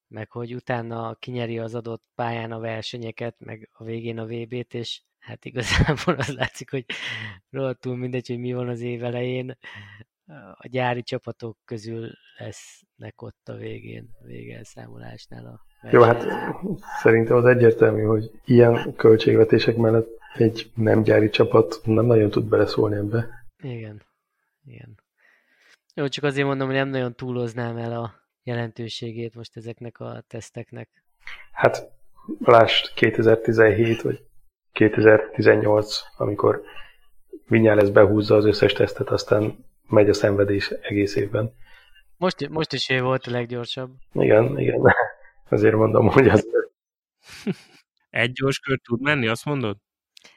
meg 0.08 0.32
hogy 0.32 0.56
utána 0.56 1.16
kinyeri 1.16 1.60
az 1.60 1.76
adott 1.76 2.04
pályán 2.16 2.52
a 2.52 2.60
versenyeket, 2.60 3.36
meg 3.40 3.70
a 3.72 3.84
végén 3.84 4.18
a 4.18 4.26
VB-t, 4.26 4.74
és 4.74 5.02
hát 5.20 5.46
igazából 5.46 6.16
az 6.28 6.34
látszik, 6.34 6.72
hogy 6.72 6.86
rohadtul 7.50 7.98
mindegy, 7.98 8.28
hogy 8.28 8.40
mi 8.40 8.54
van 8.54 8.68
az 8.68 8.82
év 8.82 9.04
elején, 9.04 9.58
a 10.54 10.68
gyári 10.68 11.04
csapatok 11.04 11.58
közül 11.66 12.10
lesznek 12.38 13.22
ott 13.22 13.50
a 13.50 13.54
végén, 13.54 14.10
végelszámolásnál 14.26 15.46
a 15.46 15.88
Jó, 15.92 16.02
hát 16.02 16.26
szerintem 17.02 17.38
az 17.38 17.46
egyértelmű, 17.46 18.02
hogy 18.02 18.32
ilyen 18.46 18.96
költségvetések 18.96 19.76
mellett 19.76 20.19
egy 20.34 20.72
nem 20.76 21.04
gyári 21.04 21.30
csapat 21.30 21.82
nem 21.84 22.06
nagyon 22.06 22.30
tud 22.30 22.50
beleszólni 22.50 22.96
ebbe. 22.96 23.30
Igen. 23.64 24.02
Igen. 24.66 25.00
Jó, 25.94 26.08
csak 26.08 26.24
azért 26.24 26.48
mondom, 26.48 26.68
hogy 26.68 26.76
nem 26.76 26.90
nagyon 26.90 27.16
túloznám 27.16 27.78
el 27.78 28.02
a 28.02 28.14
jelentőségét 28.44 29.36
most 29.36 29.58
ezeknek 29.58 30.00
a 30.00 30.24
teszteknek. 30.28 30.90
Hát 31.52 31.92
lásd 32.40 32.94
2017 32.94 34.02
vagy 34.02 34.24
2018, 34.72 36.02
amikor 36.18 36.62
Vinyales 37.48 37.90
behúzza 37.90 38.36
az 38.36 38.46
összes 38.46 38.74
tesztet, 38.74 39.10
aztán 39.10 39.66
megy 39.88 40.10
a 40.10 40.14
szenvedés 40.14 40.70
egész 40.70 41.16
évben. 41.16 41.54
Most, 42.18 42.50
most 42.50 42.74
is 42.74 42.90
ő 42.90 43.02
volt 43.02 43.26
a 43.26 43.32
leggyorsabb. 43.32 43.92
Igen, 44.14 44.60
igen. 44.60 44.82
Azért 45.50 45.76
mondom, 45.76 46.08
hogy 46.08 46.28
az... 46.28 46.48
Egy 48.10 48.32
gyors 48.32 48.60
kör 48.60 48.80
tud 48.84 49.02
menni, 49.02 49.28
azt 49.28 49.46
mondod? 49.46 49.78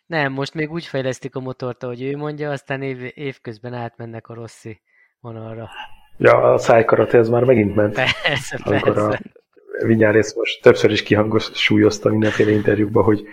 Nem, 0.06 0.32
most 0.32 0.54
még 0.54 0.70
úgy 0.70 0.84
fejlesztik 0.84 1.34
a 1.34 1.40
motort, 1.40 1.82
ahogy 1.82 2.02
ő 2.02 2.16
mondja, 2.16 2.50
aztán 2.50 2.82
év, 2.82 3.10
évközben 3.14 3.74
átmennek 3.74 4.28
a 4.28 4.34
Rossi 4.34 4.80
vonalra. 5.20 5.68
Ja, 6.18 6.52
a 6.52 6.58
szájkarate 6.58 7.18
ez 7.18 7.28
már 7.28 7.44
megint 7.44 7.74
ment. 7.74 7.94
Persze, 7.94 8.58
amikor 8.62 8.92
persze. 8.92 9.20
a 9.80 9.86
Vinyárész 9.86 10.34
most 10.34 10.62
többször 10.62 10.90
is 10.90 11.04
súlyozta 11.52 12.08
mindenféle 12.08 12.50
interjúkba, 12.50 13.02
hogy 13.02 13.26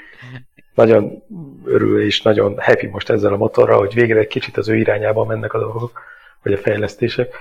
nagyon 0.73 1.23
örül 1.65 2.01
és 2.01 2.21
nagyon 2.21 2.59
happy 2.59 2.88
most 2.88 3.09
ezzel 3.09 3.33
a 3.33 3.38
motorral, 3.38 3.79
hogy 3.79 3.93
végre 3.93 4.19
egy 4.19 4.27
kicsit 4.27 4.57
az 4.57 4.69
ő 4.69 4.75
irányába 4.75 5.25
mennek 5.25 5.53
a 5.53 5.59
dolgok, 5.59 6.01
vagy 6.43 6.53
a 6.53 6.57
fejlesztések 6.57 7.35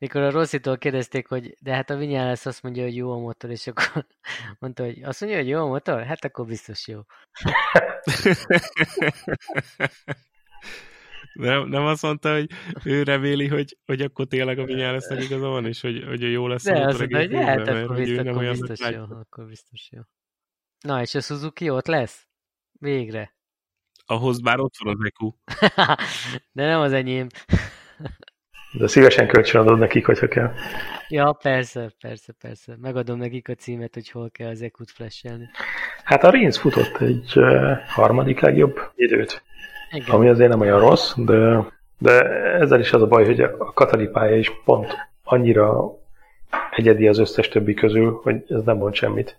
mikor 0.00 0.22
a 0.22 0.30
Rosszitól 0.30 0.78
kérdezték, 0.78 1.28
hogy 1.28 1.56
de 1.60 1.74
hát 1.74 1.90
a 1.90 1.96
lesz 1.98 2.46
azt 2.46 2.62
mondja, 2.62 2.82
hogy 2.82 2.96
jó 2.96 3.12
a 3.12 3.18
motor, 3.18 3.50
és 3.50 3.66
akkor 3.66 4.06
mondta, 4.60 4.84
hogy 4.84 5.02
azt 5.02 5.20
mondja, 5.20 5.38
hogy 5.38 5.48
jó 5.48 5.60
a 5.60 5.66
motor? 5.66 6.02
Hát 6.04 6.24
akkor 6.24 6.46
biztos 6.46 6.88
jó. 6.88 7.00
Nem, 11.32 11.68
nem 11.68 11.84
azt 11.84 12.02
mondta, 12.02 12.32
hogy 12.32 12.50
ő 12.84 13.02
reméli, 13.02 13.48
hogy, 13.48 13.78
hogy 13.86 14.00
akkor 14.00 14.26
tényleg 14.26 14.58
a 14.58 14.64
Vinyálesznek 14.64 15.22
igaza 15.22 15.48
van, 15.48 15.66
és 15.66 15.80
hogy, 15.80 16.04
hogy 16.04 16.22
jó 16.32 16.46
lesz 16.46 16.64
De 16.64 16.72
a 16.72 16.86
azt 16.86 16.98
mondta, 16.98 17.16
hogy 17.16 17.34
hát, 17.34 17.68
akkor, 17.68 17.96
biztos, 17.96 18.26
akkor 18.26 18.48
biztos 18.48 18.90
jó, 18.90 19.02
akkor 19.02 19.46
biztos 19.46 19.88
jó. 19.90 20.00
Na, 20.80 21.00
és 21.00 21.14
a 21.14 21.20
Suzuki 21.20 21.70
ott 21.70 21.86
lesz? 21.86 22.26
Végre. 22.72 23.34
Ahhoz 24.04 24.40
bár 24.40 24.60
ott 24.60 24.74
van 24.78 24.96
az 24.96 25.04
EQ. 25.04 25.32
De 26.52 26.66
nem 26.66 26.80
az 26.80 26.92
enyém. 26.92 27.26
De 28.72 28.86
szívesen 28.86 29.26
kölcsönadod 29.26 29.78
nekik, 29.78 30.06
hogyha 30.06 30.28
kell. 30.28 30.52
Ja, 31.08 31.32
persze, 31.42 31.90
persze, 32.00 32.32
persze. 32.40 32.76
Megadom 32.80 33.18
nekik 33.18 33.48
a 33.48 33.54
címet, 33.54 33.94
hogy 33.94 34.10
hol 34.10 34.30
kell 34.30 34.48
az 34.48 34.62
ekut 34.62 34.90
flashelni. 34.90 35.48
Hát 36.04 36.24
a 36.24 36.30
Rinsz 36.30 36.58
futott 36.58 37.00
egy 37.00 37.32
uh, 37.34 37.78
harmadik 37.88 38.40
legjobb 38.40 38.80
időt. 38.94 39.42
Igen. 39.90 40.14
Ami 40.14 40.28
azért 40.28 40.50
nem 40.50 40.60
olyan 40.60 40.80
rossz, 40.80 41.14
de, 41.16 41.66
de 41.98 42.24
ezzel 42.58 42.80
is 42.80 42.92
az 42.92 43.02
a 43.02 43.06
baj, 43.06 43.24
hogy 43.24 43.40
a 43.40 43.72
Katari 43.72 44.06
pálya 44.06 44.36
is 44.36 44.50
pont 44.64 44.96
annyira 45.22 45.98
egyedi 46.70 47.08
az 47.08 47.18
összes 47.18 47.48
többi 47.48 47.74
közül, 47.74 48.20
hogy 48.22 48.44
ez 48.48 48.62
nem 48.62 48.76
mond 48.76 48.94
semmit. 48.94 49.38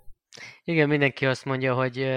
Igen, 0.64 0.88
mindenki 0.88 1.26
azt 1.26 1.46
mondja, 1.46 1.74
hogy 1.74 2.08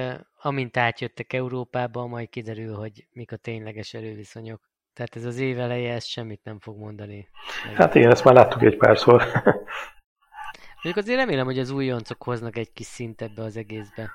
amint 0.41 0.77
átjöttek 0.77 1.33
Európába, 1.33 2.07
majd 2.07 2.29
kiderül, 2.29 2.75
hogy 2.75 3.07
mik 3.13 3.33
a 3.33 3.37
tényleges 3.37 3.95
erőviszonyok. 3.95 4.61
Tehát 4.95 5.17
ez 5.17 5.25
az 5.25 5.39
év 5.39 5.59
eleje, 5.59 5.95
ez 5.95 6.05
semmit 6.05 6.41
nem 6.45 6.59
fog 6.59 6.79
mondani. 6.79 7.29
Hát 7.75 7.95
igen, 7.95 8.11
ezt 8.11 8.25
már 8.25 8.35
láttuk 8.35 8.63
egy 8.63 8.77
párszor. 8.77 9.23
Mondjuk 10.83 11.05
azért 11.05 11.19
remélem, 11.19 11.45
hogy 11.45 11.59
az 11.59 11.71
újoncok 11.71 12.23
hoznak 12.23 12.57
egy 12.57 12.73
kis 12.73 12.87
szint 12.87 13.23
ebbe 13.23 13.43
az 13.43 13.57
egészbe. 13.57 14.11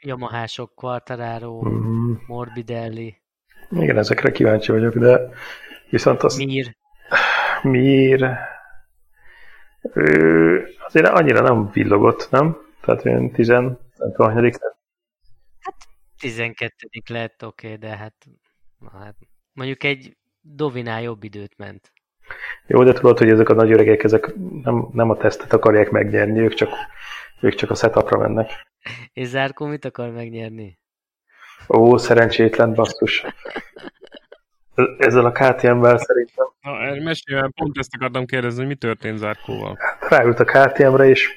Yamahások, 0.00 0.74
Quartararo, 0.74 1.68
mm. 1.68 2.12
Morbidelli. 2.26 3.16
Igen, 3.70 3.98
ezekre 3.98 4.30
kíváncsi 4.30 4.72
vagyok, 4.72 4.94
de 4.94 5.20
viszont 5.90 6.22
az... 6.22 6.36
Mir. 6.36 6.76
Mir. 7.62 8.36
Ő 9.94 10.68
azért 10.86 11.06
annyira 11.06 11.40
nem 11.40 11.70
villogott, 11.70 12.28
nem? 12.30 12.56
Tehát 12.80 13.04
olyan 13.04 13.30
10, 13.30 13.48
nem 13.48 13.78
tudom, 13.96 14.32
Hát 14.32 14.50
12 16.18 16.88
lett, 17.08 17.44
oké, 17.44 17.66
okay, 17.66 17.78
de 17.78 17.96
hát, 17.96 18.14
na, 18.78 18.90
hát 18.98 19.16
mondjuk 19.52 19.84
egy 19.84 20.16
Dovinál 20.40 21.02
jobb 21.02 21.22
időt 21.22 21.56
ment. 21.56 21.92
Jó, 22.66 22.84
de 22.84 22.92
tudod, 22.92 23.18
hogy 23.18 23.28
ezek 23.28 23.48
a 23.48 23.54
nagy 23.54 23.72
öregek, 23.72 24.02
ezek 24.02 24.34
nem, 24.62 24.88
nem 24.92 25.10
a 25.10 25.16
tesztet 25.16 25.52
akarják 25.52 25.90
megnyerni, 25.90 26.38
ők 26.38 26.54
csak, 26.54 26.70
ők 27.40 27.54
csak 27.54 27.70
a 27.70 27.74
setupra 27.74 28.18
mennek. 28.18 28.50
És 29.12 29.26
Zárkó 29.26 29.66
mit 29.66 29.84
akar 29.84 30.10
megnyerni? 30.10 30.78
Ó, 31.68 31.96
szerencsétlen 31.96 32.74
basszus. 32.74 33.24
Ezzel 34.98 35.24
a 35.24 35.32
KTM-vel 35.32 35.98
szerintem. 35.98 36.46
Na, 36.60 37.02
mesélj, 37.02 37.40
pont 37.54 37.78
ezt 37.78 37.94
akartam 37.94 38.26
kérdezni, 38.26 38.58
hogy 38.58 38.68
mi 38.68 38.74
történt 38.74 39.18
Zárkóval. 39.18 39.76
Hát, 39.78 40.10
ráült 40.10 40.40
a 40.40 40.44
KTM-re, 40.44 41.08
és 41.08 41.30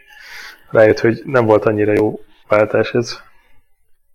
rájött, 0.70 1.00
hogy 1.00 1.22
nem 1.26 1.46
volt 1.46 1.66
annyira 1.66 1.94
jó 1.94 2.20
váltás 2.48 2.94
ez. 2.94 3.22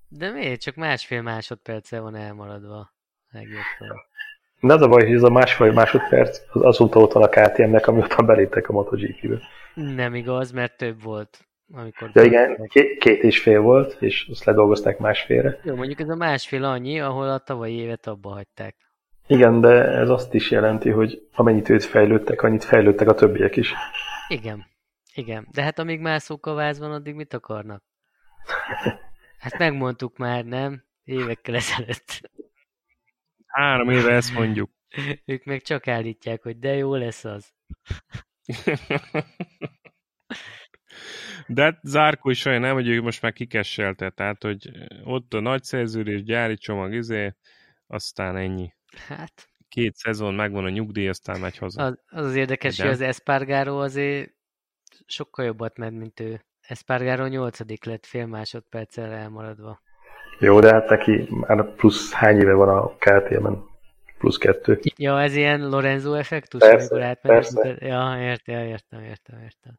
De 0.09 0.31
miért? 0.31 0.61
Csak 0.61 0.75
másfél 0.75 1.23
másodperce 1.23 2.01
van 2.01 2.15
elmaradva. 2.15 2.97
Megjöttem. 3.33 3.97
De 4.61 4.75
az 4.75 4.81
a 4.81 4.89
baj, 4.89 5.05
hogy 5.05 5.15
ez 5.15 5.23
a 5.23 5.31
másfél 5.31 5.73
másodperc 5.73 6.41
az 6.53 6.63
azóta 6.63 7.01
ott 7.01 7.13
van 7.13 7.23
a 7.23 7.29
KTM-nek, 7.29 7.87
amióta 7.87 8.23
beléptek 8.23 8.69
a 8.69 8.73
MotoGP-be. 8.73 9.39
Nem 9.75 10.15
igaz, 10.15 10.51
mert 10.51 10.77
több 10.77 11.03
volt. 11.03 11.49
Amikor 11.73 12.11
De 12.11 12.25
igen, 12.25 12.67
két, 12.67 12.99
két 12.99 13.23
és 13.23 13.41
fél 13.41 13.61
volt, 13.61 13.97
és 14.01 14.29
azt 14.31 14.45
ledolgozták 14.45 14.99
másfélre. 14.99 15.61
Jó, 15.63 15.75
mondjuk 15.75 16.01
ez 16.01 16.09
a 16.09 16.15
másfél 16.15 16.65
annyi, 16.65 17.01
ahol 17.01 17.29
a 17.29 17.39
tavalyi 17.39 17.75
évet 17.75 18.07
abba 18.07 18.31
hagyták. 18.31 18.77
Igen, 19.27 19.61
de 19.61 19.85
ez 19.85 20.09
azt 20.09 20.35
is 20.35 20.51
jelenti, 20.51 20.91
hogy 20.91 21.29
amennyit 21.33 21.69
őt 21.69 21.85
fejlődtek, 21.85 22.43
annyit 22.43 22.65
fejlődtek 22.65 23.09
a 23.09 23.15
többiek 23.15 23.57
is. 23.57 23.75
Igen, 24.29 24.67
igen. 25.15 25.49
De 25.51 25.63
hát 25.63 25.79
amíg 25.79 26.01
mászók 26.01 26.47
a 26.47 26.55
vázban, 26.55 26.93
addig 26.93 27.15
mit 27.15 27.35
akarnak? 27.35 27.83
Hát 29.39 29.59
megmondtuk 29.59 30.17
már, 30.17 30.45
nem? 30.45 30.83
Évekkel 31.05 31.55
ezelőtt. 31.55 32.21
Három 33.49 33.91
éve 33.91 34.13
ezt 34.13 34.33
mondjuk. 34.33 34.71
Ők 35.25 35.45
meg 35.45 35.63
csak 35.63 35.89
állítják, 35.89 36.43
hogy 36.43 36.59
de 36.59 36.75
jó 36.75 36.95
lesz 36.95 37.25
az. 37.25 37.53
De 41.47 41.63
hát 41.63 41.79
Zárkó 41.83 42.31
is 42.31 42.45
olyan 42.45 42.61
nem, 42.61 42.75
hogy 42.75 42.89
ő 42.89 43.03
most 43.03 43.23
már 43.23 43.33
kikesselte, 43.33 44.11
tehát 44.11 44.43
hogy 44.43 44.71
ott 45.05 45.35
a 45.35 45.41
nagy 45.41 45.63
szerződés, 45.63 46.23
gyári 46.23 46.57
csomag, 46.57 46.95
izé, 46.95 47.35
aztán 47.87 48.37
ennyi. 48.37 48.73
Hát. 49.07 49.49
Két 49.69 49.95
szezon 49.95 50.35
megvan 50.35 50.65
a 50.65 50.69
nyugdíj, 50.69 51.09
aztán 51.09 51.41
megy 51.41 51.57
haza. 51.57 51.83
Az 51.83 51.99
az, 52.07 52.27
az 52.27 52.35
érdekes, 52.35 52.77
De? 52.77 52.83
hogy 52.83 52.93
az 52.93 53.01
Espargaro 53.01 53.83
azért 53.83 54.35
sokkal 55.07 55.45
jobbat 55.45 55.77
ment, 55.77 55.99
mint 55.99 56.21
ő. 56.21 56.45
Espargaro 56.61 57.27
nyolcadik 57.27 57.85
lett 57.85 58.07
fél 58.07 58.27
másodperccel 58.27 59.13
elmaradva. 59.13 59.83
Jó, 60.39 60.61
de 60.61 60.73
hát 60.73 60.89
neki 60.89 61.29
már 61.31 61.75
plusz 61.75 62.13
hány 62.13 62.39
éve 62.39 62.53
van 62.53 62.69
a 62.69 62.97
KTM-en? 62.97 63.67
Plusz 64.19 64.37
kettő. 64.37 64.81
Ja, 64.97 65.21
ez 65.21 65.37
ilyen 65.37 65.69
Lorenzo 65.69 66.15
effektus, 66.15 66.61
persze, 66.61 66.95
amikor 66.95 67.21
Persze. 67.21 67.77
Ja, 67.79 68.17
értem, 68.21 68.65
értem, 68.65 69.03
értem, 69.03 69.41
értem. 69.43 69.79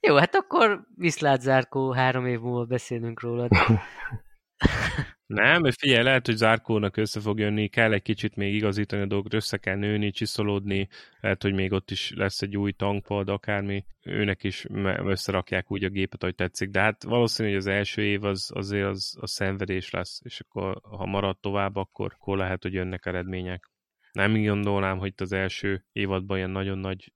Jó, 0.00 0.16
hát 0.16 0.34
akkor 0.34 0.80
viszlát 0.96 1.40
Zárkó, 1.40 1.92
három 1.92 2.26
év 2.26 2.40
múlva 2.40 2.64
beszélünk 2.64 3.20
rólad. 3.20 3.50
Nem, 5.30 5.62
figyelj, 5.70 6.02
lehet, 6.02 6.26
hogy 6.26 6.36
Zárkónak 6.36 6.96
össze 6.96 7.20
fog 7.20 7.38
jönni, 7.38 7.68
kell 7.68 7.92
egy 7.92 8.02
kicsit 8.02 8.36
még 8.36 8.54
igazítani 8.54 9.02
a 9.02 9.06
dolgot, 9.06 9.34
össze 9.34 9.56
kell 9.56 9.76
nőni, 9.76 10.10
csiszolódni, 10.10 10.88
lehet, 11.20 11.42
hogy 11.42 11.54
még 11.54 11.72
ott 11.72 11.90
is 11.90 12.12
lesz 12.16 12.42
egy 12.42 12.56
új 12.56 12.72
tankpad, 12.72 13.28
akármi, 13.28 13.84
őnek 14.04 14.44
is 14.44 14.66
összerakják 15.04 15.70
úgy 15.70 15.84
a 15.84 15.88
gépet, 15.88 16.22
hogy 16.22 16.34
tetszik, 16.34 16.70
de 16.70 16.80
hát 16.80 17.02
valószínű, 17.02 17.48
hogy 17.48 17.58
az 17.58 17.66
első 17.66 18.02
év 18.02 18.24
az, 18.24 18.50
azért 18.54 18.86
az, 18.86 19.16
az 19.20 19.30
szenvedés 19.30 19.90
lesz, 19.90 20.20
és 20.24 20.40
akkor 20.40 20.80
ha 20.82 21.06
marad 21.06 21.38
tovább, 21.40 21.76
akkor, 21.76 22.12
akkor 22.18 22.36
lehet, 22.36 22.62
hogy 22.62 22.72
jönnek 22.72 23.06
eredmények. 23.06 23.70
Nem 24.12 24.42
gondolnám, 24.42 24.98
hogy 24.98 25.08
itt 25.08 25.20
az 25.20 25.32
első 25.32 25.84
évadban 25.92 26.36
ilyen 26.36 26.50
nagyon 26.50 26.78
nagy 26.78 27.12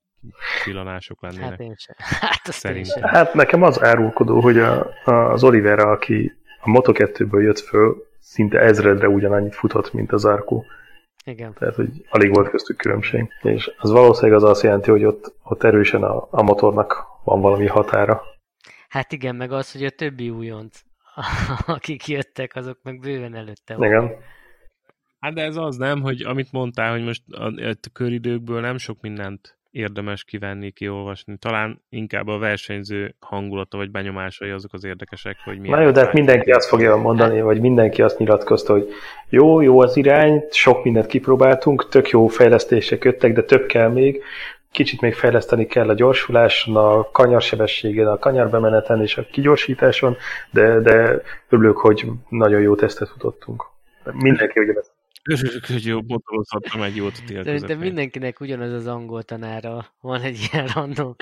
villanások 0.65 1.23
lennének. 1.23 1.51
Hát 1.51 1.61
én 1.61 1.75
sem. 1.77 1.97
Hát, 2.21 2.53
Szerintem. 2.53 3.03
hát 3.03 3.35
nekem 3.35 3.63
az 3.63 3.83
árulkodó, 3.83 4.41
hogy 4.41 4.59
a, 4.59 4.87
a, 5.05 5.11
az 5.13 5.45
Olivera, 5.45 5.91
aki 5.91 6.43
a 6.65 6.71
Moto2-ből 6.71 7.43
jött 7.43 7.59
föl, 7.59 8.07
szinte 8.21 8.59
ezredre 8.59 9.09
ugyanannyit 9.09 9.55
futott, 9.55 9.93
mint 9.93 10.13
az 10.13 10.25
Arco. 10.25 10.63
Igen. 11.25 11.55
Tehát, 11.59 11.75
hogy 11.75 11.89
alig 12.11 12.35
volt 12.35 12.49
köztük 12.49 12.77
különbség. 12.77 13.29
És 13.43 13.71
az 13.79 13.91
valószínűleg 13.91 14.43
az 14.43 14.51
azt 14.51 14.63
jelenti, 14.63 14.91
hogy 14.91 15.05
ott, 15.05 15.35
ott 15.43 15.63
erősen 15.63 16.03
a, 16.03 16.27
a 16.31 16.43
motornak 16.43 17.05
van 17.25 17.41
valami 17.41 17.67
határa. 17.67 18.23
Hát 18.89 19.13
igen, 19.13 19.37
meg 19.37 19.53
az, 19.53 19.73
hogy 19.73 19.85
a 19.85 19.91
többi 19.91 20.31
újonc, 20.31 20.81
akik 21.67 22.09
jöttek, 22.09 22.55
azok 22.55 22.79
meg 22.83 23.01
bőven 23.01 23.35
előtte 23.35 23.77
van. 23.77 23.87
Igen. 23.87 24.13
Hát 25.21 25.35
de 25.35 25.43
ez 25.43 25.57
az 25.57 25.77
nem, 25.77 26.01
hogy 26.01 26.23
amit 26.23 26.53
mondtál, 26.53 26.91
hogy 26.93 27.05
most 27.05 27.23
a, 27.31 27.45
a 27.47 27.77
köridőkből 27.93 28.61
nem 28.61 28.77
sok 28.77 29.01
mindent 29.01 29.59
érdemes 29.75 30.25
kivenni, 30.25 30.71
kiolvasni. 30.71 31.37
Talán 31.37 31.83
inkább 31.89 32.29
a 32.29 32.39
versenyző 32.39 33.15
hangulata 33.21 33.77
vagy 33.77 33.91
benyomásai 33.91 34.51
azok 34.51 34.73
az 34.73 34.85
érdekesek, 34.85 35.37
hogy 35.45 35.59
milyen... 35.59 35.79
Na 35.79 35.85
jó, 35.85 35.91
de 35.91 36.01
hát 36.01 36.13
mindenki 36.13 36.51
azt 36.51 36.69
fogja 36.69 36.97
mondani, 36.97 37.41
vagy 37.41 37.61
mindenki 37.61 38.03
azt 38.03 38.19
nyilatkozta, 38.19 38.73
hogy 38.73 38.89
jó, 39.29 39.61
jó 39.61 39.81
az 39.81 39.97
irány, 39.97 40.45
sok 40.51 40.85
mindent 40.85 41.07
kipróbáltunk, 41.07 41.89
tök 41.89 42.09
jó 42.09 42.27
fejlesztések 42.27 43.05
jöttek, 43.05 43.33
de 43.33 43.43
több 43.43 43.67
kell 43.67 43.89
még, 43.89 44.23
kicsit 44.71 45.01
még 45.01 45.15
fejleszteni 45.15 45.67
kell 45.67 45.89
a 45.89 45.95
gyorsuláson, 45.95 46.77
a 46.77 47.11
kanyarsebességen, 47.11 48.07
a 48.07 48.19
kanyarbemeneten 48.19 49.03
és 49.03 49.17
a 49.17 49.27
kigyorsításon, 49.33 50.17
de, 50.51 50.81
de 50.81 51.21
örülök, 51.49 51.77
hogy 51.77 52.07
nagyon 52.29 52.61
jó 52.61 52.75
tesztet 52.75 53.09
futottunk. 53.09 53.65
Mindenki 54.13 54.61
ugye 54.61 54.73
Örülök, 55.31 55.67
hogy 55.67 55.85
jó 55.85 56.03
botolozhattam 56.03 56.83
egy 56.83 56.97
jót 56.97 57.23
a 57.27 57.43
Szerintem 57.43 57.79
mindenkinek 57.79 58.41
ugyanaz 58.41 58.73
az 58.73 58.87
angol 58.87 59.23
tanára 59.23 59.87
van 60.01 60.21
egy 60.21 60.39
ilyen 60.53 60.67
random 60.67 61.15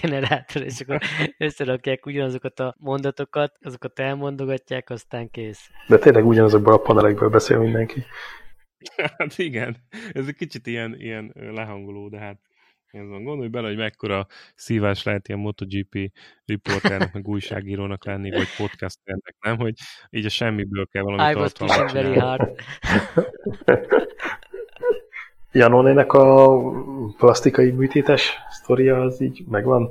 generátor, 0.00 0.62
és 0.62 0.80
akkor 0.80 1.00
összerakják 1.38 2.06
ugyanazokat 2.06 2.60
a 2.60 2.74
mondatokat, 2.78 3.58
azokat 3.60 3.98
elmondogatják, 3.98 4.90
aztán 4.90 5.30
kész. 5.30 5.70
De 5.88 5.98
tényleg 5.98 6.26
ugyanazokból 6.26 6.72
a 6.72 6.78
panelekből 6.78 7.28
beszél 7.28 7.58
mindenki. 7.58 8.04
Hát 9.18 9.38
igen, 9.38 9.76
ez 10.12 10.26
egy 10.26 10.36
kicsit 10.36 10.66
ilyen, 10.66 10.94
ilyen 11.00 11.32
lehangoló, 11.34 12.08
de 12.08 12.18
hát 12.18 12.40
ez 12.96 13.08
van. 13.08 13.24
Gondolj 13.24 13.48
bele, 13.48 13.68
hogy 13.68 13.76
mekkora 13.76 14.26
szívás 14.54 15.02
lehet 15.02 15.28
ilyen 15.28 15.40
MotoGP 15.40 16.12
riporternek, 16.44 17.12
meg 17.12 17.28
újságírónak 17.28 18.04
lenni, 18.04 18.30
vagy 18.30 18.48
podcasternek, 18.56 19.34
nem? 19.40 19.56
Hogy 19.56 19.74
így 20.10 20.24
a 20.24 20.28
semmiből 20.28 20.86
kell 20.86 21.02
valami 21.02 21.30
I 21.30 21.34
pushing 21.58 21.90
very 21.90 22.18
hard. 22.18 22.52
Janonének 25.52 26.12
a 26.12 26.58
plastikai 27.16 27.70
műtétes 27.70 28.36
sztoria 28.48 29.00
az 29.00 29.20
így 29.20 29.44
megvan? 29.48 29.90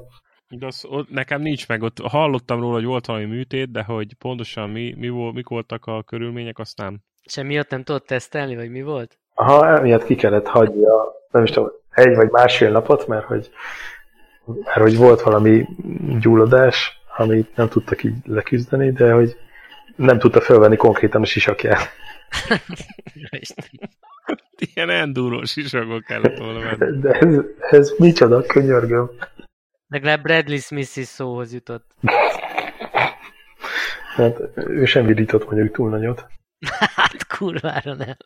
De 0.49 0.65
az, 0.65 0.85
ott, 0.89 1.09
nekem 1.09 1.41
nincs 1.41 1.67
meg, 1.67 1.81
ott 1.81 1.99
hallottam 1.99 2.59
róla, 2.59 2.73
hogy 2.73 2.85
volt 2.85 3.05
valami 3.05 3.25
műtét, 3.25 3.71
de 3.71 3.83
hogy 3.83 4.13
pontosan 4.13 4.69
mi, 4.69 4.93
mi 4.97 5.09
volt, 5.09 5.33
mik 5.33 5.47
voltak 5.47 5.85
a 5.85 6.03
körülmények, 6.03 6.59
azt 6.59 6.77
nem. 6.77 6.99
Semmiatt 7.25 7.69
nem 7.69 7.83
tudott 7.83 8.05
tesztelni, 8.05 8.55
vagy 8.55 8.69
mi 8.69 8.81
volt? 8.81 9.19
Aha, 9.37 9.67
emiatt 9.67 10.05
ki 10.05 10.15
kellett 10.15 10.47
hagyni 10.47 10.85
a, 10.85 11.27
nem 11.31 11.43
is 11.43 11.49
tudom, 11.49 11.71
egy 11.91 12.15
vagy 12.15 12.29
másfél 12.29 12.71
napot, 12.71 13.07
mert 13.07 13.25
hogy, 13.25 13.49
mert 14.45 14.81
hogy 14.81 14.97
volt 14.97 15.21
valami 15.21 15.65
gyulladás, 16.19 16.99
amit 17.17 17.55
nem 17.55 17.67
tudtak 17.67 18.03
így 18.03 18.15
leküzdeni, 18.25 18.91
de 18.91 19.11
hogy 19.11 19.37
nem 19.95 20.19
tudta 20.19 20.41
felvenni 20.41 20.75
konkrétan 20.75 21.21
a 21.21 21.25
sisakját. 21.25 21.89
Ilyen 24.73 24.89
endurós 24.89 25.51
sisakba 25.51 25.99
kellett 25.99 26.37
volna 26.37 26.59
menni. 26.59 26.99
De 26.99 27.11
ez, 27.11 27.35
ez 27.69 27.93
micsoda, 27.97 28.41
könyörgöm. 28.41 29.09
Legalább 29.87 30.21
Bradley 30.21 30.57
Smith 30.57 30.97
is 30.97 31.05
szóhoz 31.05 31.53
jutott. 31.53 31.95
Hát 34.15 34.39
ő 34.55 34.85
sem 34.85 35.05
vidított 35.05 35.45
mondjuk 35.45 35.73
túl 35.73 35.89
nagyot. 35.89 36.25
Hát 36.95 37.27
kurvára 37.27 37.93
nem. 37.93 38.17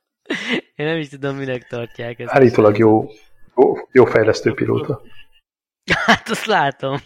Én 0.76 0.86
nem 0.86 0.98
is 0.98 1.10
tudom, 1.10 1.36
minek 1.36 1.68
tartják 1.68 2.20
ezt. 2.20 2.34
Állítólag 2.34 2.78
jó, 2.78 3.10
jó, 3.56 3.74
jó 3.92 4.06
fejlesztő 4.06 4.54
pilóta. 4.54 5.02
Hát 6.06 6.30
azt 6.30 6.46
látom. 6.46 6.98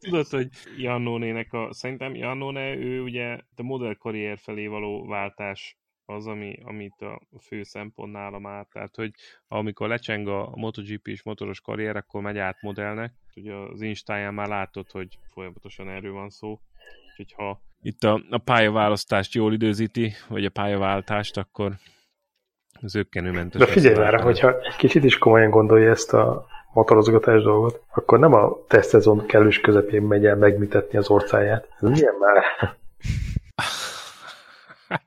Tudod, 0.00 0.26
hogy 0.26 0.48
Jannónének 0.76 1.52
a... 1.52 1.68
Szerintem 1.72 2.14
Jannóne, 2.14 2.74
ő 2.74 3.02
ugye 3.02 3.38
a 3.56 3.62
modellkarrier 3.62 4.38
felé 4.38 4.66
való 4.66 5.06
váltás 5.06 5.76
az, 6.04 6.26
ami, 6.26 6.58
amit 6.64 7.00
a 7.00 7.20
fő 7.40 7.62
szempont 7.62 8.12
nála 8.12 8.38
már. 8.38 8.66
Tehát, 8.72 8.96
hogy 8.96 9.10
amikor 9.48 9.88
lecseng 9.88 10.28
a 10.28 10.52
MotoGP 10.54 11.08
és 11.08 11.22
motoros 11.22 11.60
karrier, 11.60 11.96
akkor 11.96 12.22
megy 12.22 12.38
át 12.38 12.62
modellnek. 12.62 13.12
Ugye 13.36 13.54
az 13.54 13.80
Instáján 13.80 14.34
már 14.34 14.48
látod, 14.48 14.90
hogy 14.90 15.18
folyamatosan 15.32 15.88
erről 15.88 16.12
van 16.12 16.30
szó. 16.30 16.60
Úgyhogy 17.10 17.32
ha 17.32 17.60
itt 17.82 18.04
a, 18.04 18.20
a 18.30 18.38
pályaválasztást 18.38 19.34
jól 19.34 19.52
időzíti, 19.52 20.12
vagy 20.28 20.44
a 20.44 20.50
pályaváltást, 20.50 21.36
akkor 21.36 21.72
az 22.80 22.94
ökkenőmentes. 22.94 23.60
De 23.60 23.66
figyelj 23.66 23.96
már, 23.96 24.20
hogyha 24.20 24.60
egy 24.60 24.76
kicsit 24.76 25.04
is 25.04 25.18
komolyan 25.18 25.50
gondolja 25.50 25.90
ezt 25.90 26.12
a 26.12 26.46
motorozgatás 26.72 27.42
dolgot, 27.42 27.82
akkor 27.94 28.18
nem 28.18 28.32
a 28.32 28.64
tesztezon 28.68 29.26
kellős 29.26 29.60
közepén 29.60 30.02
megy 30.02 30.26
el 30.26 30.36
megműtetni 30.36 30.98
az 30.98 31.10
orcáját. 31.10 31.68
Ez 31.80 31.88
milyen 31.88 32.14
már? 32.18 32.44
Hát, 34.88 35.04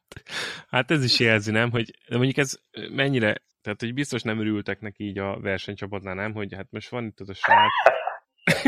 hát 0.70 0.92
ez 0.92 1.04
is 1.04 1.20
jelzi, 1.20 1.52
nem? 1.52 1.72
Hogy 1.72 1.94
de 2.10 2.16
mondjuk 2.16 2.38
ez 2.38 2.60
mennyire, 2.92 3.44
tehát 3.62 3.80
hogy 3.80 3.94
biztos 3.94 4.22
nem 4.22 4.40
örültek 4.40 4.82
neki 4.82 5.04
így 5.04 5.18
a 5.18 5.40
versenycsapatnál, 5.40 6.16
nem? 6.16 6.34
Hogy 6.34 6.54
hát 6.54 6.68
most 6.70 6.90
van 6.90 7.06
itt 7.06 7.20
az 7.20 7.30
a 7.30 7.34
srác, 7.34 7.72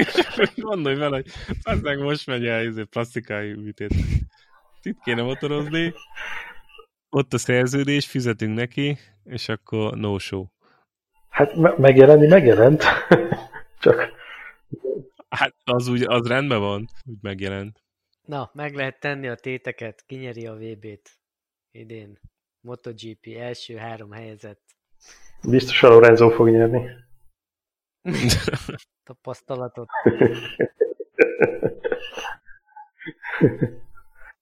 Gondolj 0.55 0.95
vele, 0.95 1.15
hogy 1.15 1.31
aztán 1.63 1.97
most 1.99 2.27
megy 2.27 2.45
el 2.45 2.65
izé, 2.65 2.83
plastikai 2.83 3.53
műtét. 3.53 3.93
Itt 4.81 4.99
kéne 5.03 5.21
motorozni, 5.21 5.93
ott 7.09 7.33
a 7.33 7.37
szerződés, 7.37 8.07
fizetünk 8.07 8.55
neki, 8.55 8.97
és 9.23 9.49
akkor 9.49 9.97
no 9.97 10.19
show. 10.19 10.45
Hát 11.29 11.55
me- 11.55 11.77
megjelenni 11.77 12.27
megjelent. 12.27 12.83
Csak 13.79 14.15
Hát 15.29 15.55
az 15.63 15.87
úgy, 15.87 16.03
az 16.03 16.27
rendben 16.27 16.59
van, 16.59 16.87
úgy 17.05 17.17
megjelent. 17.21 17.83
Na, 18.21 18.51
meg 18.53 18.75
lehet 18.75 18.99
tenni 18.99 19.27
a 19.27 19.35
téteket, 19.35 20.03
kinyeri 20.05 20.47
a 20.47 20.53
VB-t 20.55 21.19
idén. 21.71 22.19
MotoGP 22.61 23.25
első 23.37 23.75
három 23.75 24.11
helyezett. 24.11 24.61
biztos 25.47 25.83
a 25.83 25.87
Lorenzo 25.87 26.29
fog 26.29 26.49
nyerni. 26.49 26.89
Tapasztalatot. 29.07 29.89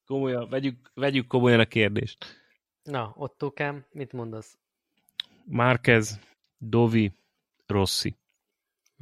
Komolyan, 0.08 0.50
vegyük, 0.50 0.92
vegyük 0.94 1.28
komolyan 1.28 1.60
a 1.60 1.66
kérdést. 1.66 2.26
Na, 2.84 3.14
Ottókám, 3.18 3.86
mit 3.92 4.14
mondasz? 4.14 4.58
Márquez, 5.46 6.20
Dovi, 6.58 7.12
Rossi. 7.66 8.16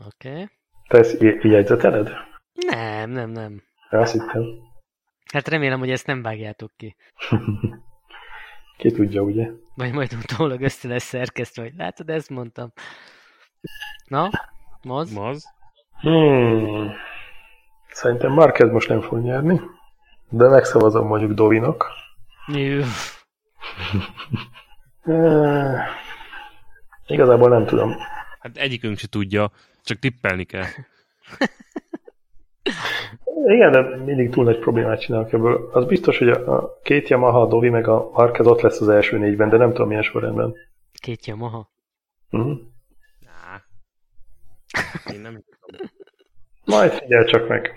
Oké. 0.05 0.30
Okay. 0.30 0.49
Te 0.88 0.97
ezt 0.97 1.22
jegyzeteled? 1.22 2.11
Nem, 2.53 3.09
nem, 3.09 3.30
nem. 3.30 3.64
Azt 3.89 4.11
hittem. 4.11 4.43
Hát 5.34 5.47
remélem, 5.47 5.80
hogy 5.80 5.91
ezt 5.91 6.07
nem 6.07 6.22
vágjátok 6.22 6.72
ki. 6.78 6.95
Ki 8.78 8.91
tudja, 8.91 9.22
ugye? 9.22 9.49
Vagy 9.76 9.93
majd 9.93 10.14
utólag 10.14 10.61
össze 10.61 10.88
lesz 10.88 11.03
szerkesztve, 11.03 11.61
hogy 11.61 11.76
látod, 11.76 12.09
ezt 12.09 12.30
mondtam. 12.30 12.74
Na, 14.07 14.30
moz? 14.84 15.13
Maz. 15.13 15.45
Hmm. 16.01 16.91
Szerintem 17.88 18.31
Marquez 18.31 18.71
most 18.71 18.89
nem 18.89 19.01
fog 19.01 19.19
nyerni, 19.19 19.61
de 20.29 20.47
megszavazom 20.47 21.07
mondjuk 21.07 21.31
Dovinak. 21.31 21.86
Jö. 22.47 22.84
Igazából 27.07 27.49
nem 27.49 27.65
tudom. 27.65 27.95
Hát 28.39 28.57
egyikünk 28.57 28.97
se 28.97 29.07
tudja, 29.07 29.51
csak 29.84 29.99
tippelni 29.99 30.43
kell. 30.43 30.65
Igen, 33.45 33.71
de 33.71 33.97
mindig 33.97 34.29
túl 34.29 34.43
nagy 34.43 34.59
problémát 34.59 35.01
csinálok 35.01 35.34
ebből. 35.34 35.69
Az 35.73 35.86
biztos, 35.86 36.17
hogy 36.17 36.29
a, 36.29 36.55
a 36.55 36.79
két 36.84 37.07
Yamaha, 37.07 37.41
a 37.41 37.47
Dovi 37.47 37.69
meg 37.69 37.88
a 37.88 38.09
Marquez 38.13 38.47
ott 38.47 38.61
lesz 38.61 38.81
az 38.81 38.89
első 38.89 39.17
négyben, 39.17 39.49
de 39.49 39.57
nem 39.57 39.71
tudom 39.71 39.88
milyen 39.88 40.03
sorrendben. 40.03 40.53
Két 40.99 41.25
Yamaha. 41.25 41.71
Uh-huh. 42.29 42.59
Én 45.11 45.19
nem 45.21 45.43
tudom. 45.59 45.89
Majd 46.65 46.91
figyelj 46.91 47.25
csak 47.25 47.47
meg. 47.47 47.71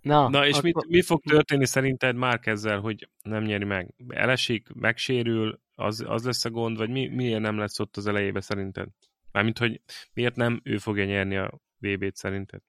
Na, 0.00 0.28
Na 0.28 0.46
és 0.46 0.50
akkor... 0.50 0.64
mit, 0.64 0.88
mi 0.88 1.02
fog 1.02 1.20
történni 1.22 1.66
szerinted 1.66 2.16
már 2.16 2.40
ezzel, 2.42 2.80
hogy 2.80 3.08
nem 3.22 3.42
nyeri 3.42 3.64
meg? 3.64 3.94
Elesik, 4.08 4.68
megsérül, 4.74 5.60
az, 5.74 6.04
az 6.08 6.24
lesz 6.24 6.44
a 6.44 6.50
gond, 6.50 6.76
vagy 6.76 6.90
mi, 6.90 7.08
miért 7.08 7.40
nem 7.40 7.58
lesz 7.58 7.80
ott 7.80 7.96
az 7.96 8.06
elejébe 8.06 8.40
szerinted? 8.40 8.88
Mármint, 9.32 9.58
hogy 9.58 9.80
miért 10.12 10.36
nem 10.36 10.60
ő 10.64 10.76
fogja 10.76 11.04
nyerni 11.04 11.36
a 11.36 11.60
VB-t 11.78 12.16
szerinted? 12.16 12.60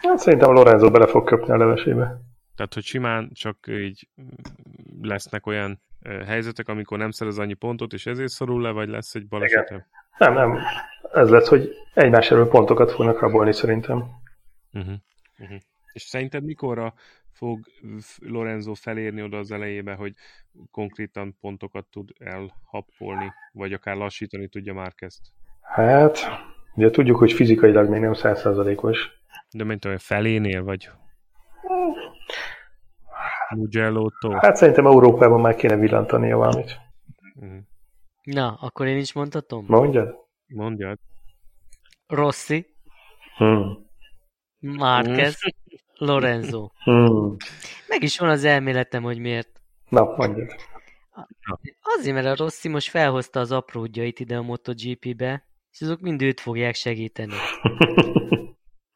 Hát 0.00 0.18
szerintem 0.18 0.48
a 0.48 0.52
Lorenzo 0.52 0.90
bele 0.90 1.06
fog 1.06 1.26
köpni 1.26 1.52
a 1.52 1.56
levesébe. 1.56 2.20
Tehát, 2.54 2.74
hogy 2.74 2.84
simán 2.84 3.30
csak 3.32 3.56
így 3.68 4.08
lesznek 5.00 5.46
olyan 5.46 5.82
helyzetek, 6.26 6.68
amikor 6.68 6.98
nem 6.98 7.10
szerez 7.10 7.38
annyi 7.38 7.54
pontot, 7.54 7.92
és 7.92 8.06
ezért 8.06 8.30
szorul 8.30 8.62
le, 8.62 8.70
vagy 8.70 8.88
lesz 8.88 9.14
egy 9.14 9.28
balesete? 9.28 9.88
Nem, 10.18 10.32
nem. 10.32 10.58
Ez 11.12 11.30
lesz, 11.30 11.48
hogy 11.48 11.76
egymás 11.94 12.30
elől 12.30 12.48
pontokat 12.48 12.92
fognak 12.92 13.20
rabolni 13.20 13.52
szerintem. 13.52 13.96
Uh-huh. 14.72 14.94
Uh-huh. 15.38 15.58
És 15.92 16.02
szerinted 16.02 16.44
mikorra 16.44 16.94
fog 17.32 17.66
Lorenzo 18.18 18.74
felérni 18.74 19.22
oda 19.22 19.38
az 19.38 19.50
elejébe, 19.50 19.94
hogy 19.94 20.14
konkrétan 20.70 21.36
pontokat 21.40 21.86
tud 21.90 22.10
elhappolni, 22.18 23.32
vagy 23.52 23.72
akár 23.72 23.96
lassítani 23.96 24.48
tudja 24.48 24.74
már 24.74 24.94
kezd? 24.94 25.20
Hát, 25.60 26.18
ugye 26.74 26.90
tudjuk, 26.90 27.18
hogy 27.18 27.32
fizikailag 27.32 27.88
még 27.88 28.00
nem 28.00 28.12
százszázalékos. 28.12 29.10
De 29.50 29.64
mint 29.64 29.84
olyan 29.84 29.98
felénél, 29.98 30.62
vagy 30.62 30.90
Mugello-tól? 33.50 34.38
Hát 34.40 34.56
szerintem 34.56 34.86
Európában 34.86 35.40
már 35.40 35.54
kéne 35.54 35.76
villantania 35.76 36.36
valamit. 36.36 36.76
Uh-huh. 37.34 37.58
Na, 38.22 38.54
akkor 38.60 38.86
én 38.86 38.98
is 38.98 39.12
mondhatom? 39.12 39.64
Mondjad? 39.68 40.28
Mondjad. 40.54 40.98
Rossi, 42.06 42.66
Hmm. 43.40 43.88
Márquez, 44.58 45.38
Lorenzo. 45.98 46.70
Hmm. 46.84 47.36
Meg 47.88 48.02
is 48.02 48.18
van 48.18 48.28
az 48.28 48.44
elméletem, 48.44 49.02
hogy 49.02 49.18
miért. 49.18 49.60
Na, 49.88 50.04
mondjad. 50.04 50.54
Azért, 51.80 52.14
mert 52.14 52.26
a 52.26 52.44
Rossi 52.44 52.68
most 52.68 52.88
felhozta 52.88 53.40
az 53.40 53.52
apródjait 53.52 54.20
ide 54.20 54.36
a 54.36 54.42
MotoGP-be, 54.42 55.44
és 55.70 55.80
azok 55.80 56.00
mind 56.00 56.22
őt 56.22 56.40
fogják 56.40 56.74
segíteni. 56.74 57.34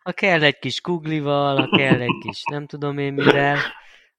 Ha 0.05 0.13
kell 0.13 0.43
egy 0.43 0.59
kis 0.59 0.81
kuglival, 0.81 1.57
ha 1.57 1.77
kell 1.77 2.01
egy 2.01 2.19
kis 2.21 2.43
nem 2.51 2.67
tudom 2.67 2.99
én 2.99 3.13
mivel, 3.13 3.59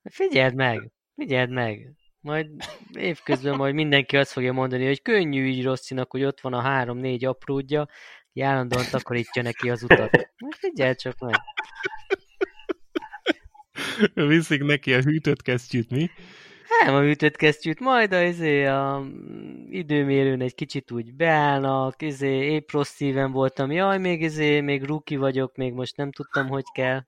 figyeld 0.04 0.56
meg, 0.56 0.92
figyeld 1.16 1.50
meg. 1.50 1.92
Majd 2.26 2.48
évközben 2.94 3.56
majd 3.56 3.74
mindenki 3.74 4.18
azt 4.18 4.32
fogja 4.32 4.54
mondani, 4.54 4.86
hogy 4.86 5.02
könnyű 5.02 5.46
így 5.46 5.64
Rosszinak, 5.64 6.12
hogy 6.12 6.24
ott 6.24 6.42
van 6.42 6.54
a 6.54 6.62
három-négy 6.62 7.26
apródja, 7.26 7.88
hogy 8.34 8.42
állandóan 8.42 8.86
takarítja 8.92 9.42
neki 9.42 9.70
az 9.70 9.84
utat. 9.84 10.12
Majd 10.38 10.54
figyeld 10.58 10.98
csak 10.98 11.20
meg. 11.20 11.36
Viszik 14.28 14.64
neki 14.64 14.94
a 14.94 15.02
hűtött 15.02 15.42
kesztyűt, 15.42 15.90
mi? 15.90 16.10
Nem 16.86 16.96
a 16.96 17.00
műtött 17.00 17.36
kesztyűt, 17.36 17.80
majd 17.80 18.12
a, 18.12 18.22
izé, 18.22 18.66
a 18.66 19.06
időmérőn 19.70 20.42
egy 20.42 20.56
kicsit 20.56 20.92
úgy 20.92 21.14
beállnak, 21.14 22.02
izé, 22.02 22.52
épp 22.52 22.72
rossz 22.72 22.94
szíven 22.94 23.32
voltam, 23.32 23.72
jaj, 23.72 23.98
még 23.98 24.22
izé, 24.22 24.62
még 24.62 24.84
ruki 24.84 25.16
vagyok, 25.16 25.56
még 25.56 25.74
most 25.74 25.98
nem 25.98 26.12
tudtam, 26.12 26.48
hogy 26.48 26.66
kell. 26.74 27.02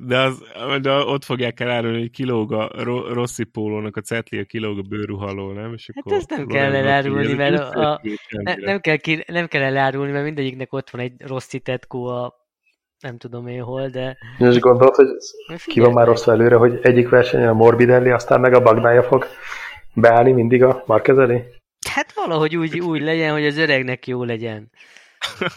De, 0.00 0.18
az, 0.18 0.42
de 0.80 0.90
ott 0.92 1.24
fogják 1.24 1.60
elárulni, 1.60 1.98
hogy 1.98 2.10
kilóg 2.10 2.52
a 2.52 2.70
ro- 2.74 3.08
Rossi 3.08 3.44
pólónak 3.44 3.96
a 3.96 4.00
cetli, 4.00 4.38
a 4.38 4.44
kilóg 4.44 4.78
a 4.78 4.82
bőrruhaló, 4.82 5.52
nem? 5.52 5.72
És 5.72 5.90
Hát 5.94 6.04
akkor 6.04 6.16
ezt 6.16 6.30
nem 6.30 6.46
kell 6.46 6.74
elárulni, 6.74 7.32
mert 7.32 7.74
a, 7.74 7.92
a, 7.92 8.00
ne, 8.28 8.54
nem, 8.54 8.80
kell 8.80 8.96
ki, 8.96 9.24
nem 9.26 9.46
kell 9.46 9.62
elárulni, 9.62 10.12
mert 10.12 10.24
mindegyiknek 10.24 10.72
ott 10.72 10.90
van 10.90 11.00
egy 11.00 11.12
rossz 11.18 11.54
tetkó 11.62 12.06
a 12.06 12.46
nem 13.00 13.18
tudom 13.18 13.46
én 13.46 13.62
hol, 13.62 13.88
de 13.88 14.16
És 14.38 14.58
gondolod, 14.58 14.94
hogy 14.94 15.06
ki 15.64 15.80
van 15.80 15.92
már 15.92 16.06
rossz 16.06 16.26
előre, 16.26 16.56
hogy 16.56 16.78
egyik 16.82 17.08
versenyen 17.08 17.48
a 17.48 17.52
Morbidelli, 17.52 18.10
aztán 18.10 18.40
meg 18.40 18.54
a 18.54 18.62
Bagnája 18.62 19.02
fog 19.02 19.26
beállni 19.94 20.32
mindig 20.32 20.62
a 20.62 20.82
Marquez 20.86 21.18
elé? 21.18 21.44
Hát 21.90 22.12
valahogy 22.14 22.56
úgy, 22.56 22.80
úgy 22.80 23.00
legyen, 23.00 23.32
hogy 23.32 23.46
az 23.46 23.56
öregnek 23.56 24.06
jó 24.06 24.24
legyen. 24.24 24.70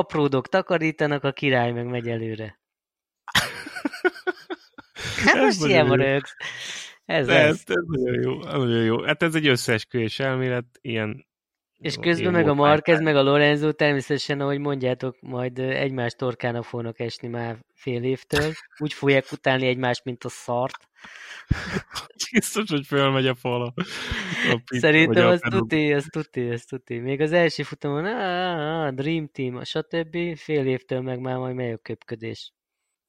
Apródok 0.00 0.48
takarítanak, 0.48 1.24
a 1.24 1.32
király 1.32 1.72
meg 1.72 1.86
megy 1.86 2.08
előre. 2.08 2.57
Hát 5.24 5.42
most 5.42 5.64
ilyen 5.64 5.86
van 5.86 6.00
Ez, 6.00 6.22
ez, 7.04 7.28
ez, 7.28 7.62
ez 7.66 7.84
nagyon 7.86 8.22
jó, 8.22 8.42
nagyon 8.42 8.84
jó. 8.84 9.02
Hát 9.02 9.22
ez 9.22 9.34
egy 9.34 9.46
összeesküvés 9.46 10.18
elmélet, 10.18 10.66
ilyen 10.80 11.26
és 11.78 11.96
közben 12.00 12.32
meg 12.32 12.48
a 12.48 12.54
Marquez, 12.54 13.00
meg 13.00 13.16
a 13.16 13.22
Lorenzo 13.22 13.72
természetesen, 13.72 14.40
ahogy 14.40 14.58
mondjátok, 14.58 15.16
majd 15.20 15.58
egymás 15.58 16.12
torkának 16.12 16.64
fognak 16.64 17.00
esni 17.00 17.28
már 17.28 17.58
fél 17.74 18.02
évtől. 18.02 18.52
Úgy 18.78 18.92
fogják 18.92 19.32
utálni 19.32 19.66
egymást, 19.66 20.04
mint 20.04 20.24
a 20.24 20.28
szart. 20.28 20.88
Biztos, 22.32 22.70
hogy 22.70 22.86
fölmegy 22.86 23.26
a 23.26 23.34
fal 23.34 23.62
a, 23.62 23.72
a 24.52 24.60
pit, 24.70 24.80
Szerintem 24.80 25.26
az 25.26 25.40
tuti, 25.40 25.92
az 25.92 26.06
tuti, 26.10 26.48
az 26.48 26.64
tuti. 26.64 26.98
Még 26.98 27.20
az 27.20 27.32
első 27.32 27.62
futamon, 27.62 28.04
a 28.04 28.90
Dream 28.90 29.28
Team, 29.32 29.64
stb. 29.64 30.36
fél 30.36 30.66
évtől 30.66 31.00
meg 31.00 31.20
már 31.20 31.36
majd 31.36 31.54
megy 31.54 31.72
a 31.72 31.76
köpködés. 31.76 32.52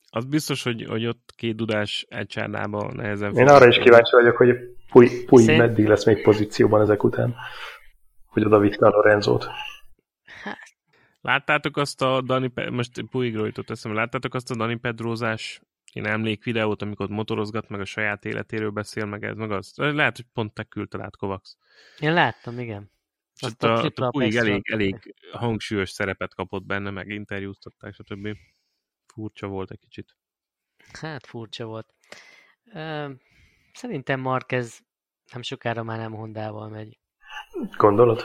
Az 0.10 0.26
biztos, 0.26 0.64
hogy, 0.64 0.86
hogy 0.90 1.06
ott 1.06 1.34
két 1.36 1.56
dudás 1.56 2.06
egy 2.10 2.28
csárnába 2.28 2.92
nehezen 2.94 3.36
Én 3.36 3.48
arra 3.48 3.68
is 3.68 3.78
kíváncsi 3.78 4.16
vagyok, 4.16 4.38
hogy 4.38 4.56
Puy, 4.92 5.26
Puy 5.26 5.44
Szerint... 5.44 5.62
meddig 5.62 5.88
lesz 5.88 6.06
még 6.06 6.22
pozícióban 6.22 6.82
ezek 6.82 7.04
után 7.04 7.36
hogy 8.30 8.46
oda 8.46 8.60
vitte 8.60 8.86
a 8.86 8.90
Lorenzót. 8.90 9.48
Hát. 10.44 10.58
Láttátok 11.22 11.78
azt 11.78 12.02
a 12.02 12.22
Dani, 12.22 12.52
most 12.70 13.02
Puigról 13.10 13.46
jutott 13.46 13.70
eszembe, 13.70 14.00
láttátok 14.00 14.34
azt 14.34 14.52
a 14.52 14.56
Dani 14.56 14.76
Pedrózás 14.76 15.62
én 15.94 16.06
emlék 16.06 16.44
videót, 16.44 16.82
amikor 16.82 17.10
motorozgat, 17.10 17.70
meg 17.70 17.80
a 17.80 17.86
saját 17.86 18.26
életéről 18.26 18.70
beszél, 18.70 19.06
meg 19.06 19.24
ez, 19.24 19.36
meg 19.36 19.52
az. 19.52 19.74
Lehet, 19.76 20.16
hogy 20.16 20.26
pont 20.34 20.54
te 20.54 20.64
küldte 20.64 21.04
át, 21.04 21.18
Kovacs. 21.18 21.50
Én 22.00 22.14
láttam, 22.14 22.60
igen. 22.60 22.92
És 23.36 23.42
azt 23.42 23.64
a, 23.64 23.84
a, 23.84 23.92
a 23.96 24.10
Puig 24.10 24.36
elég, 24.36 24.62
elég 24.72 25.16
hangsúlyos 25.32 25.90
szerepet 25.90 26.36
kapott 26.36 26.64
benne, 26.64 26.90
meg 26.90 27.10
interjúztatták, 27.10 27.94
stb. 27.94 28.38
Furcsa 29.20 29.48
volt 29.48 29.72
egy 29.72 29.80
kicsit. 29.80 30.16
Hát 31.02 31.26
furcsa 31.26 31.66
volt. 31.66 31.94
Szerintem 33.74 34.20
Marquez 34.20 34.80
nem 35.32 35.42
sokára 35.42 35.84
már 35.84 35.98
nem 35.98 36.14
Hondával 36.14 36.70
megy. 36.70 37.00
Gondolod? 37.78 38.24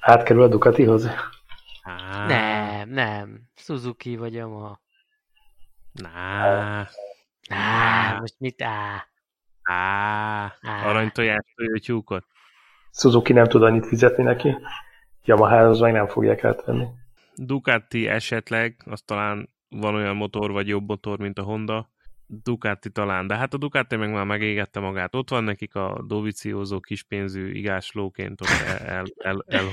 Átkerül 0.00 0.42
a 0.42 0.48
Ducatihoz? 0.48 1.08
Nem, 2.26 2.88
nem. 2.88 3.40
Suzuki 3.54 4.16
vagy 4.16 4.38
a 4.38 4.48
ma. 4.48 4.80
Ná. 5.92 6.88
Ná, 7.48 8.18
most 8.18 8.38
mit 8.38 8.62
á? 8.62 9.06
Á, 9.62 10.58
aranytojás 10.62 11.44
tyúkot. 11.80 12.26
Suzuki 12.90 13.32
nem 13.32 13.46
tud 13.46 13.62
annyit 13.62 13.86
fizetni 13.86 14.22
neki. 14.22 14.56
Yamaha-hoz 15.24 15.80
meg 15.80 15.92
nem 15.92 16.06
fogják 16.06 16.44
átvenni. 16.44 16.86
Ducati 17.38 18.06
esetleg, 18.06 18.82
az 18.84 19.02
talán 19.02 19.48
van 19.68 19.94
olyan 19.94 20.16
motor, 20.16 20.50
vagy 20.50 20.68
jobb 20.68 20.88
motor, 20.88 21.18
mint 21.18 21.38
a 21.38 21.42
Honda. 21.42 21.90
Ducati 22.26 22.90
talán, 22.90 23.26
de 23.26 23.36
hát 23.36 23.54
a 23.54 23.58
Ducati 23.58 23.96
meg 23.96 24.10
már 24.10 24.24
megégette 24.24 24.80
magát. 24.80 25.14
Ott 25.14 25.30
van 25.30 25.44
nekik 25.44 25.74
a 25.74 26.04
doviciózó 26.06 26.80
kispénzű 26.80 27.50
igáslóként, 27.50 28.40
ott 28.40 28.48
el, 28.78 29.06
el, 29.16 29.44
el, 29.46 29.64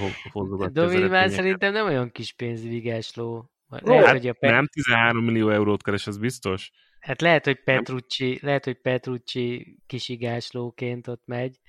Dovi 0.71 1.07
már 1.07 1.29
szerintem 1.29 1.73
nem 1.73 1.85
olyan 1.85 2.11
kispénzű 2.11 2.69
igásló. 2.69 3.49
Lehet, 3.67 4.05
hát 4.05 4.17
hogy 4.17 4.27
a 4.27 4.33
Pet... 4.33 4.51
Nem 4.51 4.67
13 4.67 5.23
millió 5.23 5.49
eurót 5.49 5.83
keres, 5.83 6.07
az 6.07 6.17
biztos. 6.17 6.71
Hát 6.99 7.21
lehet, 7.21 7.45
hogy 7.45 7.63
Petrucci, 7.63 8.39
lehet, 8.41 8.65
hogy 8.65 8.81
Petrucci 8.81 9.77
kisigáslóként 9.85 11.07
ott 11.07 11.23
megy. 11.25 11.59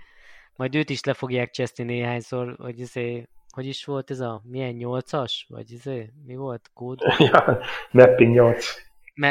Majd 0.56 0.74
őt 0.74 0.90
is 0.90 1.04
le 1.04 1.14
fogják 1.14 1.50
cseszni 1.50 1.84
néhányszor, 1.84 2.56
hogy 2.58 2.78
izé, 2.78 3.28
hogy 3.56 3.66
is 3.66 3.84
volt 3.84 4.10
ez 4.10 4.20
a, 4.20 4.42
milyen 4.44 4.74
nyolcas? 4.74 5.46
Vagy 5.48 5.70
izé, 5.70 6.12
mi 6.26 6.36
volt? 6.36 6.70
Kód? 6.74 7.00
Ja, 7.18 7.60
mapping 7.90 8.34
8 8.34 8.84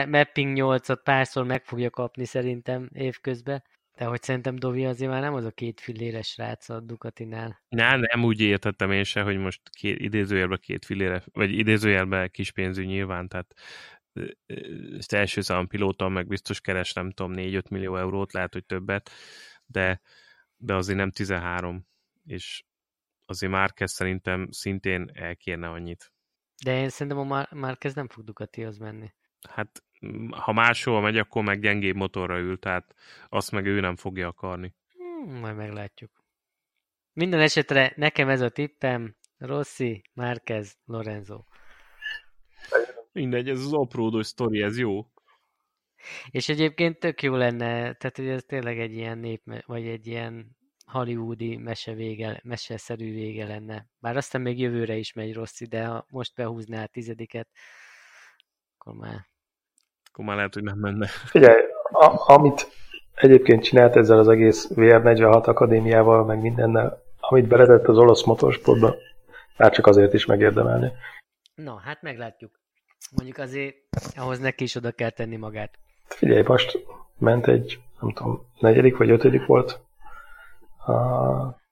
mapping 0.07 0.57
8-at 0.59 0.99
párszor 1.03 1.45
meg 1.45 1.65
fogja 1.65 1.89
kapni 1.89 2.25
szerintem 2.25 2.89
évközben. 2.93 3.63
De 3.97 4.05
hogy 4.05 4.21
szerintem 4.21 4.55
Dovi 4.55 4.85
azért 4.85 5.11
már 5.11 5.21
nem 5.21 5.33
az 5.33 5.45
a 5.45 5.51
két 5.51 5.79
filléres 5.79 6.27
srác 6.27 6.69
a 6.69 6.79
Ducatinál. 6.79 7.63
Na, 7.69 7.95
nem 7.95 8.23
úgy 8.23 8.41
értettem 8.41 8.91
én 8.91 9.03
se, 9.03 9.21
hogy 9.21 9.37
most 9.37 9.61
két, 9.69 9.99
idézőjelben 9.99 10.59
két 10.61 10.85
fillére, 10.85 11.23
vagy 11.33 11.51
idézőjelben 11.51 12.29
kis 12.31 12.51
pénzű 12.51 12.83
nyilván, 12.83 13.27
tehát 13.27 13.53
ezt 14.97 15.13
első 15.13 15.41
számú 15.41 15.67
pilóta 15.67 16.09
meg 16.09 16.27
biztos 16.27 16.61
keres, 16.61 16.93
nem 16.93 17.11
tudom, 17.11 17.33
4-5 17.35 17.69
millió 17.69 17.97
eurót, 17.97 18.33
lehet, 18.33 18.53
hogy 18.53 18.65
többet, 18.65 19.09
de, 19.65 20.01
de 20.57 20.73
azért 20.73 20.97
nem 20.97 21.11
13, 21.11 21.87
és 22.25 22.63
azért 23.25 23.51
Márquez 23.51 23.91
szerintem 23.91 24.47
szintén 24.51 25.09
elkérne 25.13 25.69
annyit. 25.69 26.11
De 26.63 26.79
én 26.79 26.89
szerintem 26.89 27.31
a 27.31 27.47
Márquez 27.51 27.93
nem 27.93 28.07
fog 28.07 28.23
Ducatihoz 28.23 28.77
menni 28.77 29.13
hát 29.47 29.83
ha 30.29 30.51
máshol 30.51 31.01
megy, 31.01 31.17
akkor 31.17 31.43
meg 31.43 31.59
gyengébb 31.59 31.95
motorra 31.95 32.39
ül, 32.39 32.59
tehát 32.59 32.95
azt 33.29 33.51
meg 33.51 33.65
ő 33.65 33.79
nem 33.79 33.95
fogja 33.95 34.27
akarni. 34.27 34.75
Hmm, 34.93 35.39
majd 35.39 35.55
meglátjuk. 35.55 36.23
Minden 37.13 37.39
esetre 37.39 37.93
nekem 37.95 38.29
ez 38.29 38.41
a 38.41 38.49
tippem, 38.49 39.15
Rossi, 39.37 40.01
Márquez, 40.13 40.77
Lorenzo. 40.85 41.43
Mindegy, 43.11 43.49
ez 43.49 43.59
az 43.59 43.73
apródos 43.73 44.27
sztori, 44.27 44.61
ez 44.61 44.77
jó. 44.77 45.05
És 46.29 46.49
egyébként 46.49 46.99
tök 46.99 47.21
jó 47.21 47.35
lenne, 47.35 47.93
tehát 47.93 48.15
hogy 48.15 48.27
ez 48.27 48.43
tényleg 48.43 48.79
egy 48.79 48.93
ilyen 48.93 49.17
nép, 49.17 49.65
vagy 49.65 49.87
egy 49.87 50.07
ilyen 50.07 50.57
hollywoodi 50.85 51.57
mese 51.57 51.93
vége, 51.93 52.39
meseszerű 52.43 53.13
vége 53.13 53.45
lenne. 53.45 53.85
Bár 53.99 54.17
aztán 54.17 54.41
még 54.41 54.59
jövőre 54.59 54.95
is 54.95 55.13
megy 55.13 55.33
Rossi, 55.33 55.65
de 55.65 55.85
ha 55.85 56.05
most 56.09 56.35
behúzná 56.35 56.83
a 56.83 56.87
tizediket, 56.87 57.47
akkor 58.77 58.93
már 58.93 59.33
akkor 60.15 60.27
már 60.27 60.35
lehet, 60.35 60.53
hogy 60.53 60.63
nem 60.63 60.77
menne. 60.77 61.07
Figyelj, 61.07 61.61
a, 61.91 62.31
amit 62.33 62.67
egyébként 63.15 63.63
csinált 63.63 63.95
ezzel 63.95 64.19
az 64.19 64.27
egész 64.27 64.69
VR46 64.75 65.43
akadémiával, 65.43 66.25
meg 66.25 66.41
mindennel, 66.41 67.03
amit 67.19 67.47
beletett 67.47 67.87
az 67.87 67.97
olasz 67.97 68.23
motorsportba, 68.23 68.95
már 69.57 69.71
csak 69.71 69.87
azért 69.87 70.13
is 70.13 70.25
megérdemelni. 70.25 70.91
Na, 71.55 71.79
hát 71.83 72.01
meglátjuk. 72.01 72.59
Mondjuk 73.15 73.37
azért 73.37 73.75
ahhoz 74.15 74.39
neki 74.39 74.63
is 74.63 74.75
oda 74.75 74.91
kell 74.91 75.09
tenni 75.09 75.35
magát. 75.35 75.79
Figyelj, 76.07 76.43
most 76.45 76.79
ment 77.17 77.47
egy, 77.47 77.79
nem 77.99 78.11
tudom, 78.11 78.47
negyedik 78.59 78.97
vagy 78.97 79.09
ötödik 79.09 79.45
volt. 79.45 79.79
A... 80.85 81.63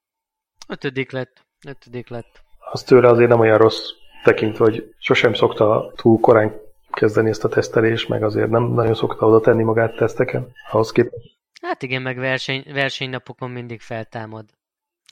Ötödik 0.67 1.11
lett. 1.11 1.45
Ötödik 1.67 2.09
lett. 2.09 2.41
Az 2.71 2.83
tőle 2.83 3.07
azért 3.09 3.29
nem 3.29 3.39
olyan 3.39 3.57
rossz 3.57 3.89
tekintve, 4.23 4.63
hogy 4.63 4.95
sosem 4.97 5.33
szokta 5.33 5.91
túl 5.95 6.19
korán 6.19 6.61
kezdeni 6.91 7.29
ezt 7.29 7.43
a 7.43 7.49
tesztelést, 7.49 8.09
meg 8.09 8.23
azért 8.23 8.49
nem 8.49 8.63
nagyon 8.63 8.93
szokta 8.93 9.25
oda 9.25 9.39
tenni 9.39 9.63
magát 9.63 9.95
teszteken, 9.95 10.51
ahhoz 10.71 10.91
képest. 10.91 11.37
Hát 11.61 11.81
igen, 11.83 12.01
meg 12.01 12.17
verseny, 12.17 12.63
versenynapokon 12.73 13.51
mindig 13.51 13.81
feltámad. 13.81 14.45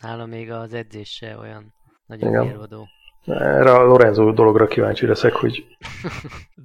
Nála 0.01 0.25
még 0.25 0.51
az 0.51 0.73
edzése 0.73 1.37
olyan 1.37 1.73
nagyon 2.05 2.45
mérvadó. 2.45 2.87
Erre 3.25 3.73
a 3.73 3.83
Lorenzo 3.83 4.31
dologra 4.31 4.67
kíváncsi 4.67 5.05
leszek, 5.05 5.33
hogy... 5.33 5.65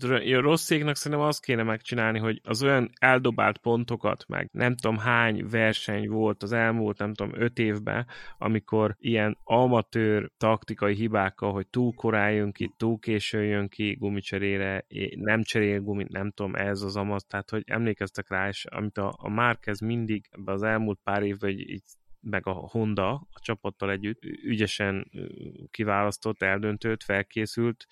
A 0.01 0.41
rosszéknak 0.41 0.97
szerintem 0.97 1.27
azt 1.27 1.45
kéne 1.45 1.63
megcsinálni, 1.63 2.19
hogy 2.19 2.41
az 2.45 2.63
olyan 2.63 2.91
eldobált 2.99 3.59
pontokat, 3.59 4.25
meg 4.29 4.49
nem 4.53 4.77
tudom 4.77 4.99
hány 4.99 5.47
verseny 5.51 6.09
volt 6.09 6.43
az 6.43 6.53
elmúlt, 6.53 6.99
nem 6.99 7.15
tudom, 7.15 7.33
öt 7.41 7.59
évben, 7.59 8.07
amikor 8.39 8.97
ilyen 8.99 9.39
amatőr 9.45 10.31
taktikai 10.37 10.95
hibákkal, 10.95 11.53
hogy 11.53 11.67
túl 11.67 11.95
korán 11.95 12.33
jön 12.33 12.53
ki, 12.53 12.75
túl 12.77 12.99
későn 12.99 13.45
jön 13.45 13.69
ki 13.69 13.97
gumicserére, 14.01 14.87
nem 15.15 15.43
cserél 15.43 15.81
gumit, 15.81 16.09
nem 16.09 16.31
tudom, 16.31 16.55
ez 16.55 16.83
az 16.83 16.97
amaz, 16.97 17.25
tehát 17.25 17.51
hogy 17.51 17.63
emlékeztek 17.67 18.29
rá, 18.29 18.49
és 18.49 18.65
amit 18.65 18.99
a, 18.99 19.15
a 19.17 19.29
Márquez 19.29 19.81
mindig 19.81 20.29
az 20.45 20.63
elmúlt 20.63 20.99
pár 21.05 21.23
évben 21.23 21.51
így 21.51 21.83
meg 22.31 22.47
a 22.47 22.53
Honda 22.53 23.11
a 23.13 23.41
csapattal 23.41 23.91
együtt 23.91 24.23
ügyesen 24.25 25.11
kiválasztott, 25.71 26.43
eldöntött, 26.43 27.03
felkészült, 27.03 27.87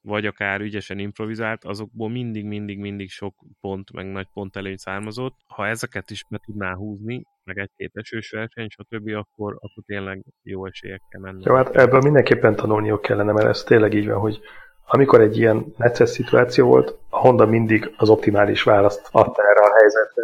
vagy 0.00 0.26
akár 0.26 0.60
ügyesen 0.60 0.98
improvizált, 0.98 1.64
azokból 1.64 2.10
mindig-mindig-mindig 2.10 3.10
sok 3.10 3.34
pont, 3.60 3.92
meg 3.92 4.06
nagy 4.06 4.28
pont 4.32 4.56
előny 4.56 4.76
származott. 4.76 5.36
Ha 5.46 5.66
ezeket 5.66 6.10
is 6.10 6.24
be 6.28 6.40
tudná 6.44 6.74
húzni, 6.74 7.22
meg 7.44 7.58
egy-két 7.58 7.90
esős 7.94 8.30
verseny, 8.30 8.68
stb., 8.68 9.08
akkor, 9.08 9.52
akkor 9.60 9.82
tényleg 9.86 10.24
jó 10.42 10.66
esélyekkel 10.66 11.20
menne. 11.20 11.40
Jó, 11.42 11.54
hát 11.54 11.76
ebből 11.76 12.00
mindenképpen 12.00 12.56
tanulniuk 12.56 13.02
kellene, 13.02 13.32
mert 13.32 13.48
ez 13.48 13.62
tényleg 13.62 13.94
így 13.94 14.06
van, 14.06 14.18
hogy 14.18 14.40
amikor 14.86 15.20
egy 15.20 15.36
ilyen 15.36 15.74
necces 15.76 16.08
szituáció 16.08 16.66
volt, 16.66 16.98
a 17.08 17.18
Honda 17.18 17.46
mindig 17.46 17.94
az 17.96 18.08
optimális 18.08 18.62
választ 18.62 19.08
adta 19.10 19.42
erre 19.42 19.60
a 19.60 19.76
helyzetre. 19.78 20.22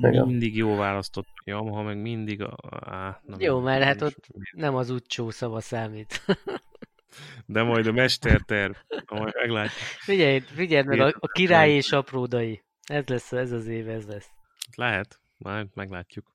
Igen. 0.00 0.26
Mindig 0.26 0.56
jó 0.56 0.76
választott 0.76 1.28
Yamaha, 1.44 1.82
meg 1.82 2.00
mindig 2.00 2.42
a... 2.42 2.56
Á, 2.86 3.20
nem 3.22 3.40
jó, 3.40 3.60
mert 3.60 3.84
hát 3.84 4.02
ott 4.02 4.26
nem 4.50 4.74
az 4.74 4.90
utcsó 4.90 5.30
szava 5.30 5.60
számít. 5.60 6.22
De 7.46 7.62
majd 7.62 7.86
a 7.86 7.92
mesterterv, 7.92 8.72
majd 9.06 9.34
meglátjuk. 9.34 9.80
Figyelj, 9.80 10.40
figyelj 10.40 10.84
meg, 10.84 11.00
a, 11.00 11.14
a 11.18 11.26
király 11.26 11.70
és 11.70 11.92
apródai. 11.92 12.62
Ez 12.84 13.06
lesz, 13.06 13.32
ez 13.32 13.52
az 13.52 13.66
év, 13.66 13.88
ez 13.88 14.06
lesz. 14.06 14.28
Lehet, 14.74 15.20
majd 15.38 15.68
meglátjuk. 15.74 16.34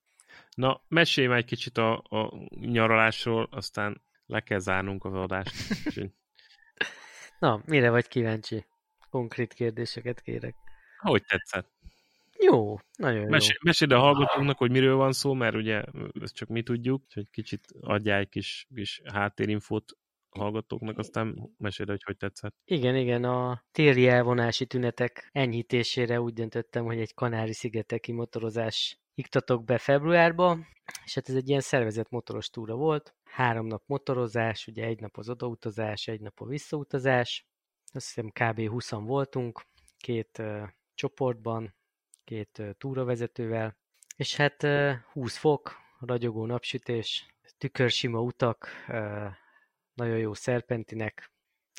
Na, 0.55 0.82
mesélj 0.88 1.28
már 1.28 1.38
egy 1.38 1.45
kicsit 1.45 1.78
a, 1.78 1.97
a 1.97 2.47
nyaralásról, 2.59 3.47
aztán 3.51 4.01
le 4.26 4.39
kell 4.39 4.59
zárnunk 4.59 5.05
az 5.05 5.13
adást. 5.13 5.53
Na, 7.39 7.61
mire 7.66 7.89
vagy 7.89 8.07
kíváncsi? 8.07 8.66
Konkrét 9.09 9.53
kérdéseket 9.53 10.22
kérek. 10.22 10.55
Hogy 10.97 11.24
tetszett? 11.26 11.74
Jó, 12.40 12.76
nagyon 12.98 13.22
jó. 13.22 13.28
Meséld 13.64 13.92
a 13.92 14.00
hallgatóknak, 14.00 14.58
hogy 14.58 14.72
miről 14.72 14.96
van 14.96 15.12
szó, 15.12 15.34
mert 15.34 15.56
ugye 15.56 15.84
ezt 16.22 16.36
csak 16.36 16.48
mi 16.48 16.64
tudjuk, 16.64 17.04
hogy 17.14 17.30
kicsit 17.32 17.68
adjál 17.82 18.20
egy 18.20 18.30
kis, 18.30 18.68
kis 18.76 19.02
háttérinfót 19.14 19.98
hallgatóknak, 20.30 20.98
aztán 20.98 21.54
meséld, 21.58 21.90
hogy 21.90 22.04
hogy 22.04 22.18
tetszett. 22.18 22.56
Igen, 22.66 22.96
igen, 22.96 23.24
a 23.24 23.64
téli 23.72 24.08
elvonási 24.08 24.66
tünetek 24.66 25.30
enyhítésére 25.32 26.22
úgy 26.22 26.34
döntöttem, 26.34 26.86
hogy 26.86 27.00
egy 27.00 27.14
Kanári-szigeteki 27.14 28.12
motorozás 28.12 29.00
iktatok 29.14 29.64
be 29.64 29.78
februárba, 29.78 30.58
és 31.06 31.16
hát 31.16 31.30
ez 31.30 31.36
egy 31.36 31.50
ilyen 31.50 31.62
szervezett 31.62 32.10
motoros 32.10 32.50
túra 32.50 32.76
volt. 32.76 33.16
Három 33.24 33.66
nap 33.66 33.84
motorozás, 33.86 34.68
ugye 34.68 34.86
egy 34.86 35.00
nap 35.00 35.18
az 35.18 35.30
odautazás, 35.30 36.08
egy 36.08 36.22
nap 36.22 36.40
a 36.40 36.46
visszautazás. 36.46 37.46
Azt 37.94 38.14
hiszem 38.14 38.30
kb. 38.30 38.68
20 38.70 38.92
voltunk, 38.92 39.62
két 39.98 40.38
uh, 40.40 40.68
csoportban, 40.94 41.76
két 42.26 42.61
túravezetővel, 42.78 43.78
és 44.15 44.36
hát 44.36 44.63
uh, 44.63 44.91
20 45.13 45.38
fok, 45.38 45.84
ragyogó 45.99 46.45
napsütés, 46.45 47.36
tükörsima 47.57 48.19
utak, 48.19 48.67
nagyon 49.93 50.17
jó 50.17 50.34
szerpentinek. 50.34 51.32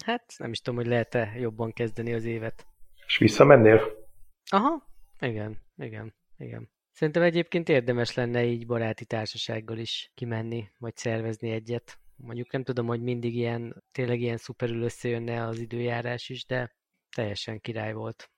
Hát 0.04 0.34
nem 0.38 0.50
is 0.50 0.60
tudom, 0.60 0.78
hogy 0.78 0.88
lehet-e 0.88 1.32
jobban 1.38 1.72
kezdeni 1.72 2.14
az 2.14 2.24
évet. 2.24 2.66
És 3.06 3.18
visszamennél? 3.18 4.08
Aha, 4.50 4.88
igen, 5.20 5.58
igen, 5.76 6.14
igen. 6.38 6.70
Szerintem 6.92 7.22
egyébként 7.22 7.68
érdemes 7.68 8.14
lenne 8.14 8.44
így 8.44 8.66
baráti 8.66 9.04
társasággal 9.04 9.78
is 9.78 10.10
kimenni, 10.14 10.68
vagy 10.78 10.96
szervezni 10.96 11.50
egyet. 11.50 11.98
Mondjuk 12.16 12.52
nem 12.52 12.62
tudom, 12.62 12.86
hogy 12.86 13.02
mindig 13.02 13.34
ilyen, 13.34 13.84
tényleg 13.92 14.20
ilyen 14.20 14.36
szuperül 14.36 14.82
összejönne 14.82 15.46
az 15.46 15.58
időjárás 15.58 16.28
is, 16.28 16.44
de 16.44 16.76
teljesen 17.14 17.60
király 17.60 17.92
volt. 17.92 18.30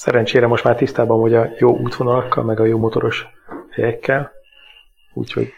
Szerencsére 0.00 0.46
most 0.46 0.64
már 0.64 0.76
tisztában 0.76 1.20
vagy 1.20 1.34
a 1.34 1.50
jó 1.58 1.78
útvonalakkal, 1.78 2.44
meg 2.44 2.60
a 2.60 2.64
jó 2.64 2.78
motoros 2.78 3.26
helyekkel. 3.70 4.32
Úgyhogy... 5.12 5.52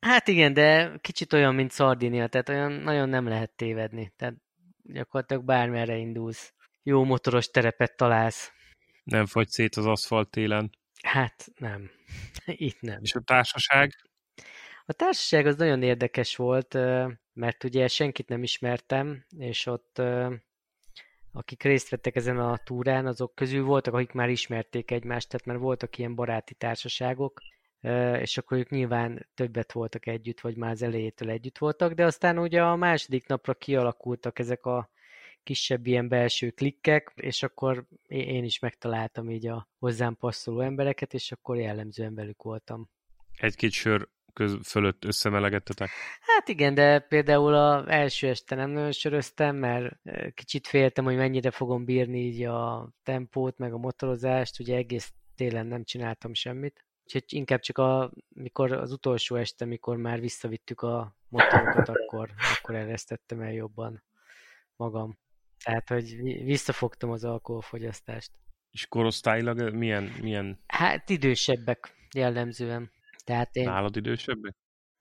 Hát 0.00 0.28
igen, 0.28 0.52
de 0.52 0.92
kicsit 1.00 1.32
olyan, 1.32 1.54
mint 1.54 1.70
Szardinia, 1.70 2.26
tehát 2.26 2.48
olyan 2.48 2.72
nagyon 2.72 3.08
nem 3.08 3.28
lehet 3.28 3.50
tévedni. 3.50 4.12
Tehát 4.16 4.34
gyakorlatilag 4.82 5.44
bármerre 5.44 5.96
indulsz. 5.96 6.54
Jó 6.82 7.04
motoros 7.04 7.46
terepet 7.46 7.96
találsz. 7.96 8.52
Nem 9.04 9.26
fagy 9.26 9.48
szét 9.48 9.76
az 9.76 9.86
aszfalt 9.86 10.30
télen. 10.30 10.70
Hát 11.02 11.46
nem. 11.58 11.90
Itt 12.68 12.80
nem. 12.80 12.98
És 13.02 13.14
a 13.14 13.20
társaság? 13.20 13.90
A 14.84 14.92
társaság 14.92 15.46
az 15.46 15.56
nagyon 15.56 15.82
érdekes 15.82 16.36
volt, 16.36 16.74
mert 17.32 17.64
ugye 17.64 17.88
senkit 17.88 18.28
nem 18.28 18.42
ismertem, 18.42 19.24
és 19.38 19.66
ott 19.66 20.02
akik 21.36 21.62
részt 21.62 21.88
vettek 21.88 22.16
ezen 22.16 22.38
a 22.38 22.56
túrán, 22.56 23.06
azok 23.06 23.34
közül 23.34 23.64
voltak, 23.64 23.94
akik 23.94 24.12
már 24.12 24.28
ismerték 24.28 24.90
egymást, 24.90 25.28
tehát 25.28 25.46
már 25.46 25.58
voltak 25.58 25.98
ilyen 25.98 26.14
baráti 26.14 26.54
társaságok, 26.54 27.40
és 28.20 28.38
akkor 28.38 28.58
ők 28.58 28.70
nyilván 28.70 29.26
többet 29.34 29.72
voltak 29.72 30.06
együtt, 30.06 30.40
vagy 30.40 30.56
már 30.56 30.70
az 30.70 30.82
elejétől 30.82 31.30
együtt 31.30 31.58
voltak, 31.58 31.92
de 31.92 32.04
aztán 32.04 32.38
ugye 32.38 32.62
a 32.62 32.76
második 32.76 33.26
napra 33.26 33.54
kialakultak 33.54 34.38
ezek 34.38 34.66
a 34.66 34.90
kisebb 35.42 35.86
ilyen 35.86 36.08
belső 36.08 36.50
klikkek, 36.50 37.12
és 37.16 37.42
akkor 37.42 37.86
én 38.06 38.44
is 38.44 38.58
megtaláltam 38.58 39.30
így 39.30 39.46
a 39.46 39.68
hozzám 39.78 40.16
passzoló 40.16 40.60
embereket, 40.60 41.14
és 41.14 41.32
akkor 41.32 41.56
jellemzően 41.56 42.14
velük 42.14 42.42
voltam. 42.42 42.88
Egy-két 43.36 43.72
sör 43.72 44.08
köz 44.36 44.56
fölött 44.62 45.04
összemelegettetek? 45.04 45.90
Hát 46.20 46.48
igen, 46.48 46.74
de 46.74 46.98
például 46.98 47.54
az 47.54 47.86
első 47.88 48.28
este 48.28 48.54
nem 48.54 48.70
nagyon 48.70 48.92
söröztem, 48.92 49.56
mert 49.56 49.96
kicsit 50.34 50.66
féltem, 50.66 51.04
hogy 51.04 51.16
mennyire 51.16 51.50
fogom 51.50 51.84
bírni 51.84 52.18
így 52.18 52.42
a 52.42 52.90
tempót, 53.02 53.58
meg 53.58 53.72
a 53.72 53.78
motorozást, 53.78 54.60
ugye 54.60 54.76
egész 54.76 55.12
télen 55.34 55.66
nem 55.66 55.84
csináltam 55.84 56.34
semmit. 56.34 56.84
Úgyhogy 57.04 57.24
inkább 57.26 57.60
csak 57.60 57.78
a, 57.78 58.12
mikor 58.28 58.72
az 58.72 58.92
utolsó 58.92 59.36
este, 59.36 59.64
mikor 59.64 59.96
már 59.96 60.20
visszavittük 60.20 60.80
a 60.80 61.16
motorokat, 61.28 61.88
akkor, 61.88 62.30
akkor 62.58 62.74
eresztettem 62.74 63.40
el 63.40 63.52
jobban 63.52 64.02
magam. 64.76 65.18
Tehát, 65.64 65.88
hogy 65.88 66.22
visszafogtam 66.44 67.10
az 67.10 67.24
alkoholfogyasztást. 67.24 68.30
És 68.70 68.86
korosztályilag 68.86 69.74
milyen, 69.74 70.12
milyen? 70.20 70.60
Hát 70.66 71.10
idősebbek 71.10 71.94
jellemzően. 72.14 72.90
Tehát 73.26 73.56
én... 73.56 73.64
Nálad 73.64 73.96
idősebbek? 73.96 74.54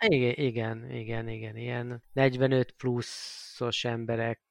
Igen, 0.08 0.34
igen, 0.36 0.92
igen, 0.92 1.28
igen, 1.28 1.56
ilyen 1.56 2.04
45 2.14 2.72
pluszos 2.72 3.86
emberek, 3.86 4.42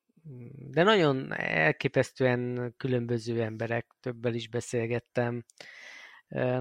de 0.71 0.83
nagyon 0.83 1.33
elképesztően 1.37 2.75
különböző 2.77 3.43
emberek, 3.43 3.87
többel 4.01 4.35
is 4.35 4.49
beszélgettem, 4.49 5.45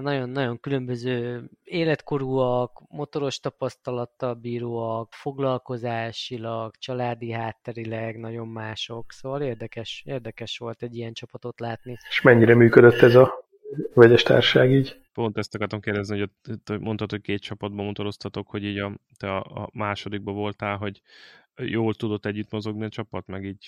nagyon-nagyon 0.00 0.60
különböző 0.60 1.44
életkorúak, 1.62 2.82
motoros 2.88 3.40
tapasztalattal 3.40 4.34
bíróak, 4.34 5.12
foglalkozásilag, 5.12 6.76
családi 6.76 7.30
hátterileg 7.30 8.18
nagyon 8.18 8.48
mások, 8.48 9.12
szóval 9.12 9.42
érdekes, 9.42 10.02
érdekes 10.06 10.58
volt 10.58 10.82
egy 10.82 10.96
ilyen 10.96 11.12
csapatot 11.12 11.60
látni. 11.60 11.96
És 12.08 12.20
mennyire 12.20 12.54
működött 12.54 13.00
ez 13.00 13.14
a 13.14 13.43
vegyes 13.94 14.22
társaság 14.22 14.70
így? 14.70 15.00
Pont 15.12 15.38
ezt 15.38 15.54
akartam 15.54 15.80
kérdezni, 15.80 16.18
hogy 16.18 16.80
mondtad, 16.80 17.10
hogy 17.10 17.20
két 17.20 17.40
csapatban 17.40 17.84
motoroztatok, 17.84 18.48
hogy 18.48 18.64
így 18.64 18.78
a, 18.78 18.98
te 19.16 19.36
a, 19.36 19.62
a 19.62 19.70
másodikban 19.72 20.34
voltál, 20.34 20.76
hogy 20.76 21.02
jól 21.56 21.94
tudott 21.94 22.26
együtt 22.26 22.50
mozogni 22.50 22.84
a 22.84 22.88
csapat, 22.88 23.26
meg 23.26 23.44
így... 23.44 23.66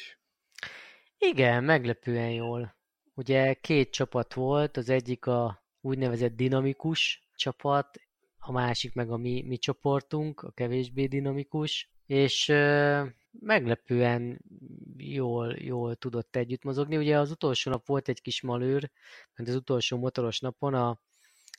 Igen, 1.19 1.65
meglepően 1.65 2.31
jól. 2.31 2.77
Ugye 3.15 3.55
két 3.55 3.91
csapat 3.91 4.35
volt, 4.35 4.77
az 4.77 4.89
egyik 4.89 5.27
a 5.27 5.65
úgynevezett 5.81 6.37
dinamikus 6.37 7.29
csapat, 7.37 8.01
a 8.39 8.53
másik 8.53 8.95
meg 8.95 9.11
a 9.11 9.17
mi, 9.17 9.43
mi 9.43 9.59
csoportunk, 9.59 10.41
a 10.41 10.51
kevésbé 10.51 11.07
dinamikus, 11.07 11.91
és 12.07 12.49
ö, 12.49 13.03
meglepően 13.41 14.41
jól, 14.97 15.55
jól 15.59 15.95
tudott 15.95 16.37
együtt 16.37 16.63
mozogni. 16.63 16.97
Ugye 16.97 17.19
az 17.19 17.31
utolsó 17.31 17.71
nap 17.71 17.87
volt 17.87 18.09
egy 18.09 18.21
kis 18.21 18.43
malőr, 18.43 18.91
mert 19.35 19.49
az 19.49 19.55
utolsó 19.55 19.99
motoros 19.99 20.41
napon 20.41 20.75
a, 20.75 20.89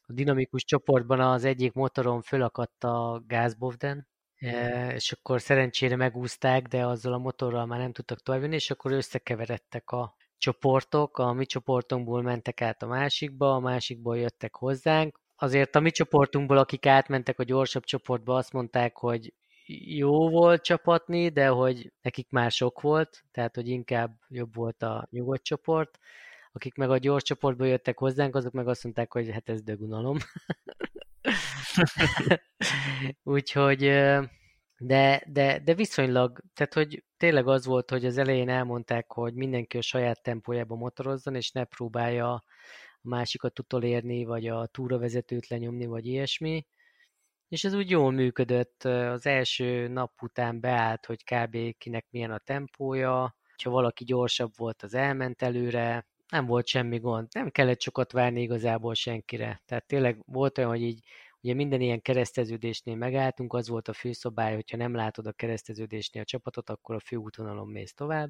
a 0.01 0.13
dinamikus 0.13 0.63
csoportban 0.63 1.19
az 1.19 1.43
egyik 1.43 1.73
motoron 1.73 2.21
fölakadt 2.21 2.83
a 2.83 3.23
gázbovden, 3.27 4.07
és 4.93 5.11
akkor 5.11 5.41
szerencsére 5.41 5.95
megúzták, 5.95 6.67
de 6.67 6.85
azzal 6.85 7.13
a 7.13 7.17
motorral 7.17 7.65
már 7.65 7.79
nem 7.79 7.91
tudtak 7.91 8.21
továbbjönni, 8.21 8.55
és 8.55 8.71
akkor 8.71 8.91
összekeveredtek 8.91 9.91
a 9.91 10.15
csoportok, 10.37 11.17
a 11.17 11.33
mi 11.33 11.45
csoportunkból 11.45 12.21
mentek 12.21 12.61
át 12.61 12.83
a 12.83 12.87
másikba, 12.87 13.53
a 13.55 13.59
másikból 13.59 14.17
jöttek 14.17 14.55
hozzánk. 14.55 15.19
Azért 15.35 15.75
a 15.75 15.79
mi 15.79 15.91
csoportunkból, 15.91 16.57
akik 16.57 16.85
átmentek 16.85 17.39
a 17.39 17.43
gyorsabb 17.43 17.83
csoportba, 17.83 18.35
azt 18.35 18.53
mondták, 18.53 18.97
hogy 18.97 19.33
jó 19.67 20.29
volt 20.29 20.63
csapatni, 20.63 21.29
de 21.29 21.47
hogy 21.47 21.93
nekik 22.01 22.29
már 22.29 22.51
sok 22.51 22.81
volt, 22.81 23.23
tehát 23.31 23.55
hogy 23.55 23.67
inkább 23.67 24.17
jobb 24.29 24.55
volt 24.55 24.83
a 24.83 25.07
nyugodt 25.11 25.43
csoport. 25.43 25.99
Akik 26.51 26.75
meg 26.75 26.89
a 26.89 26.97
gyors 26.97 27.23
csoportba 27.23 27.65
jöttek 27.65 27.97
hozzánk, 27.97 28.35
azok 28.35 28.53
meg 28.53 28.67
azt 28.67 28.83
mondták, 28.83 29.13
hogy 29.13 29.31
hát 29.31 29.49
ez 29.49 29.61
dögunalom. 29.61 30.17
Úgyhogy 33.23 33.79
de, 34.77 35.23
de, 35.27 35.59
de 35.59 35.73
viszonylag, 35.73 36.41
tehát 36.53 36.73
hogy 36.73 37.03
tényleg 37.17 37.47
az 37.47 37.65
volt, 37.65 37.89
hogy 37.89 38.05
az 38.05 38.17
elején 38.17 38.49
elmondták, 38.49 39.11
hogy 39.11 39.33
mindenki 39.33 39.77
a 39.77 39.81
saját 39.81 40.23
tempójában 40.23 40.77
motorozzon, 40.77 41.35
és 41.35 41.51
ne 41.51 41.63
próbálja 41.63 42.33
a 42.33 42.43
másikat 43.01 43.59
utolérni, 43.59 44.25
vagy 44.25 44.47
a 44.47 44.65
túravezetőt 44.65 45.47
lenyomni, 45.47 45.85
vagy 45.85 46.05
ilyesmi. 46.05 46.65
És 47.47 47.63
ez 47.63 47.73
úgy 47.73 47.89
jól 47.89 48.11
működött. 48.11 48.83
Az 48.83 49.25
első 49.25 49.87
nap 49.87 50.21
után 50.21 50.59
beállt, 50.59 51.05
hogy 51.05 51.23
kb. 51.23 51.57
kinek 51.77 52.05
milyen 52.09 52.31
a 52.31 52.37
tempója, 52.37 53.35
ha 53.63 53.69
valaki 53.69 54.03
gyorsabb 54.03 54.51
volt, 54.55 54.83
az 54.83 54.93
elment 54.93 55.41
előre, 55.41 56.07
nem 56.29 56.45
volt 56.45 56.67
semmi 56.67 56.99
gond. 56.99 57.27
Nem 57.31 57.49
kellett 57.49 57.81
sokat 57.81 58.11
várni 58.11 58.41
igazából 58.41 58.93
senkire. 58.93 59.61
Tehát 59.65 59.87
tényleg 59.87 60.21
volt 60.25 60.57
olyan, 60.57 60.69
hogy 60.69 60.81
így 60.81 60.99
Ugye 61.41 61.53
minden 61.53 61.81
ilyen 61.81 62.01
kereszteződésnél 62.01 62.95
megálltunk, 62.95 63.53
az 63.53 63.67
volt 63.67 63.87
a 63.87 63.93
főszabály, 63.93 64.53
hogyha 64.53 64.77
nem 64.77 64.95
látod 64.95 65.27
a 65.27 65.31
kereszteződésnél 65.31 66.21
a 66.21 66.25
csapatot, 66.25 66.69
akkor 66.69 66.95
a 66.95 66.99
főútvonalon 66.99 67.67
mész 67.67 67.93
tovább. 67.93 68.29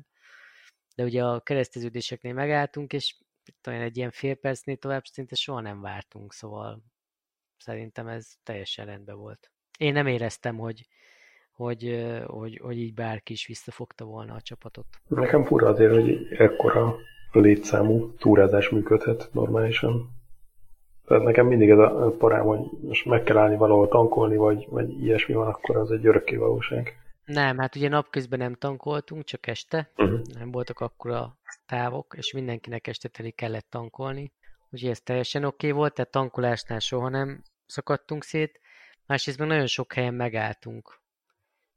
De 0.95 1.03
ugye 1.03 1.23
a 1.23 1.39
kereszteződéseknél 1.39 2.33
megálltunk, 2.33 2.93
és 2.93 3.17
talán 3.61 3.81
egy 3.81 3.97
ilyen 3.97 4.11
fél 4.11 4.35
percnél 4.35 4.77
tovább 4.77 5.05
szinte 5.05 5.35
soha 5.35 5.61
nem 5.61 5.81
vártunk, 5.81 6.33
szóval 6.33 6.83
szerintem 7.57 8.07
ez 8.07 8.27
teljesen 8.43 8.85
rendben 8.85 9.17
volt. 9.17 9.51
Én 9.77 9.93
nem 9.93 10.07
éreztem, 10.07 10.57
hogy, 10.57 10.87
hogy, 11.51 12.05
hogy, 12.25 12.59
hogy 12.63 12.77
így 12.77 12.93
bárki 12.93 13.33
is 13.33 13.47
visszafogta 13.47 14.05
volna 14.05 14.33
a 14.33 14.41
csapatot. 14.41 14.85
Nekem 15.07 15.43
fura 15.43 15.67
azért, 15.67 15.93
hogy 15.93 16.27
ekkora 16.37 16.95
létszámú 17.31 18.13
túrázás 18.13 18.69
működhet 18.69 19.29
normálisan. 19.33 20.15
Tehát 21.05 21.23
nekem 21.23 21.47
mindig 21.47 21.69
ez 21.69 21.77
a 21.77 22.15
parám, 22.17 22.45
hogy 22.45 22.59
most 22.81 23.05
meg 23.05 23.23
kell 23.23 23.37
állni 23.37 23.55
valahol 23.55 23.87
tankolni, 23.87 24.35
vagy, 24.35 24.67
vagy 24.69 25.03
ilyesmi 25.03 25.33
van, 25.33 25.47
akkor 25.47 25.77
az 25.77 25.91
egy 25.91 26.05
örökké 26.05 26.35
valóság. 26.35 26.97
Nem, 27.25 27.57
hát 27.57 27.75
ugye 27.75 27.89
napközben 27.89 28.39
nem 28.39 28.53
tankoltunk, 28.53 29.23
csak 29.23 29.47
este. 29.47 29.91
Uh-huh. 29.97 30.21
Nem 30.33 30.51
voltak 30.51 30.79
akkora 30.79 31.37
távok, 31.65 32.13
és 32.17 32.33
mindenkinek 32.33 32.87
este 32.87 33.07
teli 33.07 33.31
kellett 33.31 33.67
tankolni. 33.69 34.31
Úgyhogy 34.69 34.89
ez 34.89 35.01
teljesen 35.01 35.43
oké 35.43 35.67
okay 35.67 35.79
volt, 35.79 35.93
tehát 35.93 36.11
tankolásnál 36.11 36.79
soha 36.79 37.09
nem 37.09 37.43
szakadtunk 37.65 38.23
szét, 38.23 38.59
másrészt 39.05 39.37
meg 39.37 39.47
nagyon 39.47 39.67
sok 39.67 39.93
helyen 39.93 40.13
megálltunk. 40.13 41.01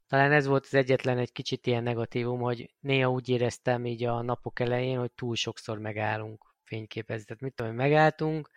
Talán 0.07 0.31
ez 0.31 0.45
volt 0.45 0.63
az 0.63 0.73
egyetlen 0.73 1.17
egy 1.17 1.31
kicsit 1.31 1.67
ilyen 1.67 1.83
negatívum, 1.83 2.39
hogy 2.39 2.73
néha 2.79 3.09
úgy 3.09 3.29
éreztem 3.29 3.85
így 3.85 4.03
a 4.03 4.21
napok 4.21 4.59
elején, 4.59 4.99
hogy 4.99 5.11
túl 5.11 5.35
sokszor 5.35 5.77
megállunk 5.77 6.55
fényképezni. 6.63 7.25
Tehát 7.25 7.41
mit 7.41 7.53
tudom, 7.53 7.75
megálltunk, 7.75 8.49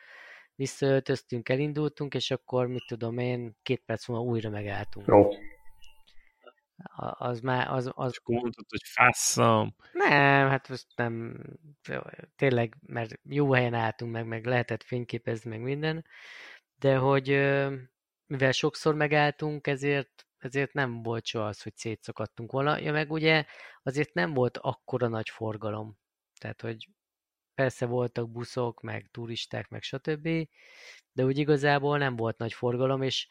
visszaöltöztünk, 0.55 1.49
elindultunk, 1.49 2.15
és 2.15 2.31
akkor 2.31 2.67
mit 2.67 2.85
tudom 2.87 3.19
én, 3.19 3.57
két 3.63 3.83
perc 3.87 4.09
múlva 4.09 4.25
újra 4.25 4.51
megálltunk. 4.51 5.07
Jó. 5.07 5.29
Az 6.97 7.41
már, 7.41 7.71
az, 7.71 7.91
az... 7.95 8.11
És 8.11 8.19
akkor 8.19 8.35
mondtad, 8.35 8.65
hogy 8.69 8.83
fásszam. 8.85 9.75
Nem, 9.93 10.49
hát 10.49 10.69
most 10.69 10.87
nem, 10.97 11.43
tényleg, 12.37 12.77
mert 12.87 13.21
jó 13.23 13.53
helyen 13.53 13.75
álltunk 13.75 14.13
meg, 14.13 14.27
meg 14.27 14.47
lehetett 14.47 14.83
fényképezni, 14.83 15.51
meg 15.51 15.61
minden, 15.61 16.05
de 16.79 16.97
hogy 16.97 17.29
mivel 18.27 18.53
sokszor 18.53 18.95
megálltunk, 18.95 19.67
ezért, 19.67 20.27
ezért 20.39 20.73
nem 20.73 21.03
volt 21.03 21.27
soha 21.27 21.47
az, 21.47 21.63
hogy 21.63 21.77
szétszakadtunk 21.77 22.53
volna. 22.53 22.79
Ja, 22.79 22.93
meg 22.93 23.11
ugye 23.13 23.45
azért 23.83 24.15
nem 24.15 24.35
volt 24.35 24.59
akkora 24.59 25.09
nagy 25.09 25.29
forgalom. 25.29 25.99
Tehát, 26.41 26.61
hogy 26.61 26.89
persze 27.55 27.87
voltak 27.87 28.31
buszok, 28.31 28.81
meg 28.81 29.09
turisták, 29.11 29.69
meg 29.69 29.83
stb., 29.83 30.29
de 31.13 31.25
úgy 31.25 31.39
igazából 31.39 31.99
nem 31.99 32.17
volt 32.17 32.39
nagy 32.39 32.53
forgalom, 32.53 33.03
és 33.03 33.29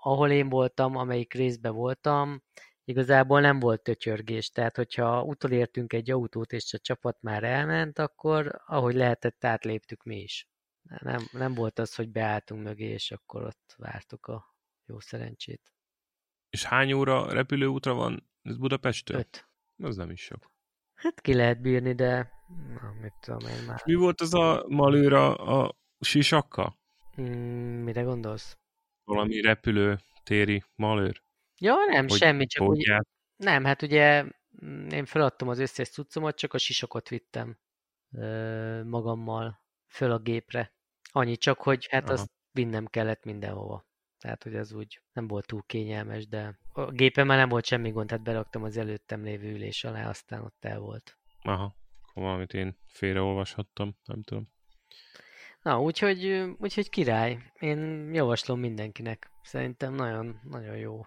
ahol 0.00 0.30
én 0.30 0.48
voltam, 0.48 0.96
amelyik 0.96 1.34
részben 1.34 1.74
voltam, 1.74 2.42
igazából 2.84 3.40
nem 3.40 3.58
volt 3.58 3.82
tötyörgés. 3.82 4.50
Tehát, 4.50 4.76
hogyha 4.76 5.22
utolértünk 5.22 5.92
egy 5.92 6.10
autót, 6.10 6.52
és 6.52 6.72
a 6.72 6.78
csapat 6.78 7.16
már 7.20 7.44
elment, 7.44 7.98
akkor 7.98 8.62
ahogy 8.66 8.94
lehetett, 8.94 9.44
átléptük 9.44 10.02
mi 10.02 10.16
is. 10.16 10.48
Nem, 10.82 11.26
nem 11.32 11.54
volt 11.54 11.78
az, 11.78 11.94
hogy 11.94 12.10
beálltunk 12.10 12.62
mögé, 12.62 12.88
és 12.88 13.10
akkor 13.10 13.42
ott 13.42 13.74
vártuk 13.76 14.26
a 14.26 14.54
jó 14.86 15.00
szerencsét. 15.00 15.72
És 16.50 16.64
hány 16.64 16.92
óra 16.92 17.32
repülőútra 17.32 17.94
van 17.94 18.30
ez 18.42 18.56
Budapesttől? 18.56 19.18
Öt. 19.18 19.48
Az 19.76 19.96
nem 19.96 20.10
is 20.10 20.20
sok. 20.22 20.50
Hát 20.94 21.20
ki 21.20 21.34
lehet 21.34 21.60
bírni, 21.60 21.94
de 21.94 22.30
na, 22.48 22.92
mit 23.00 23.14
tudom 23.20 23.48
én 23.48 23.62
már. 23.66 23.82
Mi 23.84 23.94
volt 23.94 24.20
az 24.20 24.34
a 24.34 24.64
malőra 24.68 25.34
a 25.34 25.76
sisakka? 26.00 26.76
Mm, 27.20 27.82
mire 27.82 28.02
gondolsz? 28.02 28.56
Valami 29.04 29.40
repülő 29.40 29.98
téri 30.22 30.62
malőr? 30.74 31.22
Ja, 31.60 31.74
nem, 31.88 32.08
Hogy 32.08 32.18
semmi, 32.18 32.46
csak 32.46 32.68
úgy, 32.68 32.92
nem, 33.36 33.64
hát 33.64 33.82
ugye 33.82 34.24
mm, 34.64 34.88
én 34.88 35.04
feladtam 35.04 35.48
az 35.48 35.58
összes 35.58 35.88
cuccomat, 35.88 36.36
csak 36.36 36.54
a 36.54 36.58
sisakot 36.58 37.08
vittem 37.08 37.58
ö, 38.12 38.84
magammal 38.84 39.60
föl 39.86 40.10
a 40.12 40.18
gépre. 40.18 40.74
Annyi 41.10 41.36
csak, 41.36 41.58
hogy 41.58 41.86
hát 41.90 42.04
Aha. 42.04 42.12
azt 42.12 42.30
vinnem 42.52 42.86
kellett 42.86 43.24
mindenhova. 43.24 43.86
Tehát, 44.18 44.42
hogy 44.42 44.54
ez 44.54 44.72
úgy 44.72 45.02
nem 45.12 45.26
volt 45.26 45.46
túl 45.46 45.62
kényelmes, 45.66 46.26
de 46.26 46.58
a 46.72 46.90
gépen 46.90 47.26
már 47.26 47.38
nem 47.38 47.48
volt 47.48 47.64
semmi 47.64 47.90
gond, 47.90 48.08
tehát 48.08 48.24
beraktam 48.24 48.62
az 48.62 48.76
előttem 48.76 49.22
lévő 49.22 49.52
ülés 49.52 49.84
alá, 49.84 50.08
aztán 50.08 50.42
ott 50.42 50.64
el 50.64 50.78
volt. 50.78 51.18
Aha, 51.42 51.76
akkor 52.02 52.22
valamit 52.22 52.54
én 52.54 52.78
félreolvashattam, 52.86 53.96
nem 54.04 54.22
tudom. 54.22 54.52
Na, 55.62 55.80
úgyhogy, 55.80 56.52
úgyhogy 56.58 56.90
király. 56.90 57.38
Én 57.58 58.10
javaslom 58.14 58.60
mindenkinek. 58.60 59.30
Szerintem 59.42 59.94
nagyon, 59.94 60.40
nagyon 60.42 60.76
jó 60.76 61.00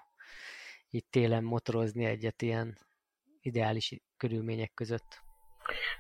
itt 0.90 1.08
télen 1.12 1.44
motorozni 1.44 2.06
egyet 2.06 2.42
ilyen 2.42 2.78
ideális 3.42 4.02
körülmények 4.18 4.72
között. 4.74 5.24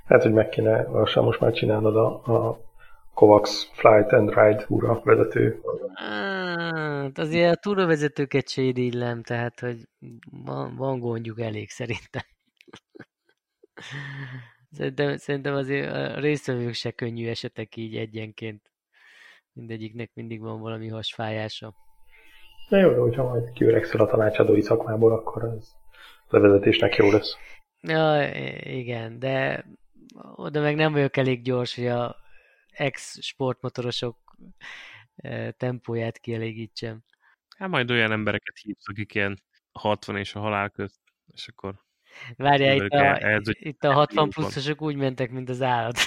Hát, 0.06 0.22
hogy 0.22 0.34
meg 0.34 0.49
kéne 0.49 0.88
most 1.16 1.39
már 1.39 1.53
csinálnod 1.53 1.95
a, 1.95 2.24
a 2.24 2.60
Kovacs 3.14 3.49
Flight 3.49 4.12
and 4.12 4.30
Ride 4.30 4.66
ura 4.68 5.01
vezető. 5.03 5.62
Hát 5.93 7.18
azért 7.18 7.56
a 7.56 7.60
túravezetőket 7.60 8.49
se 8.49 8.62
irigylem, 8.62 9.24
tehát 9.24 9.60
hogy 9.60 9.78
van, 10.32 10.76
van 10.76 10.99
gondjuk 10.99 11.39
elég 11.39 11.70
szerintem. 11.70 12.24
Szerintem, 14.76 15.17
szerintem 15.17 15.55
azért 15.55 15.91
a 15.91 16.19
résztvevők 16.19 16.73
se 16.73 16.91
könnyű 16.91 17.28
esetek 17.28 17.76
így 17.76 17.95
egyenként. 17.95 18.71
Mindegyiknek 19.53 20.11
mindig 20.13 20.41
van 20.41 20.59
valami 20.59 20.88
hasfájása. 20.88 21.73
Na 22.69 22.78
jó, 22.78 22.89
de 22.89 22.97
hogyha 22.97 23.23
majd 23.23 23.51
kiöregszel 23.51 24.01
a 24.01 24.05
tanácsadói 24.05 24.61
szakmából, 24.61 25.11
akkor 25.13 25.43
az 25.43 25.76
levezetésnek 26.28 26.95
jó 26.95 27.11
lesz. 27.11 27.38
Ja, 27.82 28.32
igen, 28.63 29.19
de 29.19 29.65
oda 30.36 30.61
meg 30.61 30.76
nem 30.76 30.91
vagyok 30.91 31.17
elég 31.17 31.41
gyors, 31.41 31.76
hogy 31.76 31.88
a 31.88 32.15
ex-sportmotorosok 32.71 34.17
eh, 35.15 35.51
tempóját 35.51 36.17
kielégítsem. 36.17 37.03
Hát 37.57 37.69
majd 37.69 37.91
olyan 37.91 38.11
embereket 38.11 38.57
hívsz, 38.61 38.89
akik 38.89 39.13
ilyen 39.13 39.41
60 39.71 40.17
és 40.17 40.36
a 40.36 40.39
halál 40.39 40.69
közt, 40.69 41.01
és 41.34 41.47
akkor 41.47 41.85
Várjál, 42.36 42.76
itt 42.76 42.91
a, 42.91 43.24
elzögy- 43.24 43.57
itt 43.59 43.84
a 43.84 43.93
60 43.93 44.16
jóban. 44.16 44.30
pluszosok 44.30 44.82
úgy 44.82 44.95
mentek, 44.95 45.32
mint 45.32 45.49
az 45.49 45.61
állat. 45.61 45.97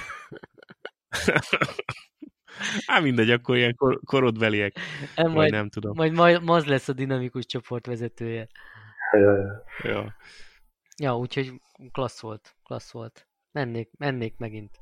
Hát 2.87 3.03
mindegy, 3.03 3.31
akkor 3.31 3.57
ilyen 3.57 3.75
kor- 3.75 4.01
korodbeliek, 4.05 4.79
vagy 5.15 5.33
majd, 5.33 5.51
nem 5.51 5.69
tudom. 5.69 5.93
majd, 5.97 6.13
majd 6.13 6.43
Maz 6.43 6.65
lesz 6.65 6.89
a 6.89 6.93
dinamikus 6.93 7.47
csoport 7.47 7.87
vezetője. 7.87 8.47
Ja. 9.83 10.17
Ja, 10.97 11.17
úgyhogy 11.17 11.53
klassz 11.93 12.21
volt, 12.21 12.57
klassz 12.63 12.93
volt. 12.93 13.29
Mennék, 13.53 13.91
mennék 13.99 14.37
megint. 14.37 14.79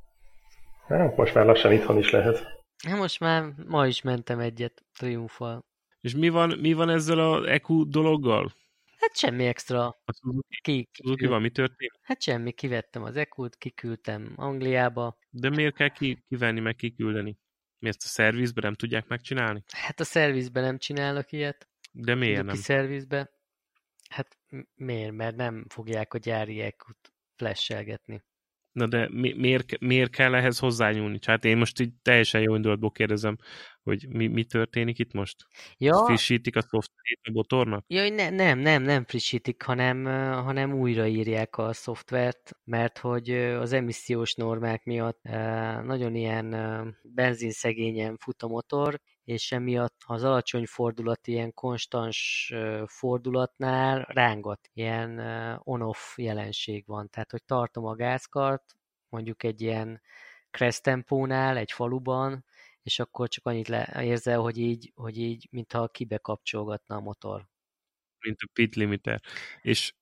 Hát, 0.89 1.17
most 1.17 1.35
már 1.35 1.45
lassan 1.45 1.73
itthon 1.73 1.99
is 1.99 2.11
lehet. 2.11 2.65
Hát 2.89 2.99
most 2.99 3.21
már 3.21 3.45
ma 3.67 3.87
is 3.87 4.03
mentem 4.03 4.39
egyet 4.39 4.85
triumfal. 4.99 5.65
És 6.01 6.15
mi 6.15 6.29
van, 6.29 6.59
mi 6.59 6.73
van 6.73 6.89
ezzel 6.89 7.19
az 7.19 7.47
EQ 7.47 7.89
dologgal? 7.89 8.53
Hát 8.97 9.17
semmi 9.17 9.47
extra. 9.47 9.87
A 9.87 10.13
Suzuki, 10.13 10.61
Ki, 10.63 10.89
Suzuki 10.93 11.27
van, 11.27 11.41
mi 11.41 11.51
történt? 11.51 11.93
Hát 12.03 12.23
semmi, 12.23 12.53
kivettem 12.53 13.03
az 13.03 13.17
ekut, 13.17 13.57
kiküldtem 13.57 14.33
Angliába. 14.37 15.19
De 15.31 15.51
miért 15.51 15.75
kell 15.75 15.89
ki, 15.89 16.25
kivenni, 16.29 16.61
meg 16.61 16.75
kiküldeni? 16.75 17.39
Mi 17.79 17.89
ezt 17.89 18.05
a 18.05 18.09
szervizbe 18.09 18.61
nem 18.61 18.75
tudják 18.75 19.07
megcsinálni? 19.09 19.63
Hát 19.73 20.01
a 20.01 20.05
szervizben 20.05 20.63
nem 20.63 20.79
csinálnak 20.79 21.33
ilyet. 21.33 21.69
De 21.93 22.15
miért 22.15 22.37
Suzuki 22.37 22.53
nem? 22.53 22.63
szervizbe. 22.63 23.31
Hát 24.09 24.39
miért? 24.75 25.13
Mert 25.13 25.37
nem 25.37 25.65
fogják 25.69 26.15
a 26.15 26.19
gyári 26.19 26.61
ekut 26.61 27.13
flashelgetni. 27.37 28.23
Na 28.73 28.87
de 28.87 29.09
mi, 29.11 29.33
miért, 29.33 29.81
miért 29.81 30.11
kell 30.11 30.35
ehhez 30.35 30.59
hozzányúlni? 30.59 31.19
Hát 31.27 31.45
én 31.45 31.57
most 31.57 31.81
így 31.81 31.93
teljesen 32.03 32.41
jó 32.41 32.55
indulatból 32.55 32.91
kérdezem, 32.91 33.37
hogy 33.87 34.07
mi, 34.09 34.27
mi 34.27 34.45
történik 34.45 34.99
itt 34.99 35.13
most? 35.13 35.47
Ja, 35.79 36.05
Frissítik 36.05 36.57
a 36.57 36.61
szoftverét 36.61 37.21
a 37.23 37.31
botornak? 37.33 37.85
Jaj, 37.89 38.11
ne, 38.11 38.31
nem, 38.31 38.59
nem, 38.59 38.83
nem 38.83 39.05
frissítik, 39.05 39.63
hanem, 39.63 40.05
hanem 40.45 40.73
újraírják 40.73 41.59
a 41.59 41.73
szoftvert, 41.73 42.51
mert 42.65 42.99
hogy 42.99 43.31
az 43.35 43.73
emissziós 43.73 44.35
normák 44.35 44.85
miatt 44.85 45.23
nagyon 45.83 46.15
ilyen 46.15 46.49
benzinszegényen 47.03 48.17
fut 48.17 48.43
a 48.43 48.49
motor, 48.49 49.01
és 49.25 49.53
emiatt 49.53 49.97
az 50.07 50.25
alacsony 50.25 50.67
fordulat 50.67 51.27
ilyen 51.27 51.55
konstans 51.55 52.53
fordulatnál 52.87 54.07
rángat, 54.09 54.71
ilyen 54.73 55.21
on-off 55.65 56.17
jelenség 56.17 56.85
van. 56.87 57.11
Tehát, 57.11 57.31
hogy 57.31 57.45
tartom 57.45 57.85
a 57.85 57.95
gázkart, 57.95 58.77
mondjuk 59.09 59.43
egy 59.43 59.61
ilyen 59.61 60.01
crash 60.51 60.81
tempónál, 60.81 61.57
egy 61.57 61.73
faluban, 61.73 62.45
és 62.87 62.99
akkor 62.99 63.29
csak 63.29 63.47
annyit 63.47 63.69
le, 63.69 64.05
érzel, 64.05 64.41
hogy 64.41 64.59
így, 64.59 64.93
hogy 64.95 65.19
így, 65.19 65.49
mintha 65.51 65.89
kibekapcsolgatna 65.89 66.97
a 66.97 67.01
motor. 67.01 67.49
mint 68.21 68.41
a 68.41 68.49
pit 68.53 68.75
limiter. 68.75 69.21
És 69.61 69.93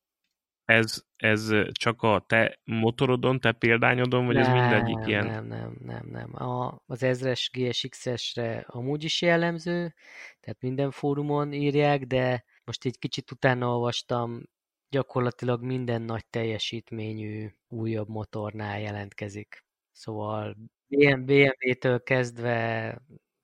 ez, 0.65 1.03
ez 1.17 1.53
csak 1.73 2.03
a 2.03 2.25
te 2.27 2.61
motorodon, 2.65 3.41
te 3.41 3.53
példányodon, 3.53 4.27
vagy 4.27 4.37
ez 4.37 4.49
mindegyik 4.49 4.97
Nem, 4.97 5.09
ilyen? 5.09 5.27
Nem, 5.27 5.47
nem, 5.47 5.77
nem, 5.81 6.07
nem. 6.07 6.35
A, 6.43 6.83
az 6.87 7.01
1000-es 7.03 7.49
GSX-esre 7.53 8.65
amúgy 8.67 9.05
is 9.05 9.23
jellemző, 9.23 9.95
tehát 10.41 10.61
minden 10.61 10.91
fórumon 10.91 11.53
írják, 11.53 12.05
de 12.05 12.45
most 12.65 12.85
egy 12.85 12.99
kicsit 12.99 13.31
utána 13.31 13.69
olvastam, 13.69 14.43
gyakorlatilag 14.89 15.63
minden 15.63 16.03
nagy 16.03 16.27
teljesítményű 16.27 17.49
újabb 17.69 18.09
motornál 18.09 18.81
jelentkezik. 18.81 19.65
Szóval 19.93 20.57
BMW-től 20.89 22.03
kezdve 22.03 22.99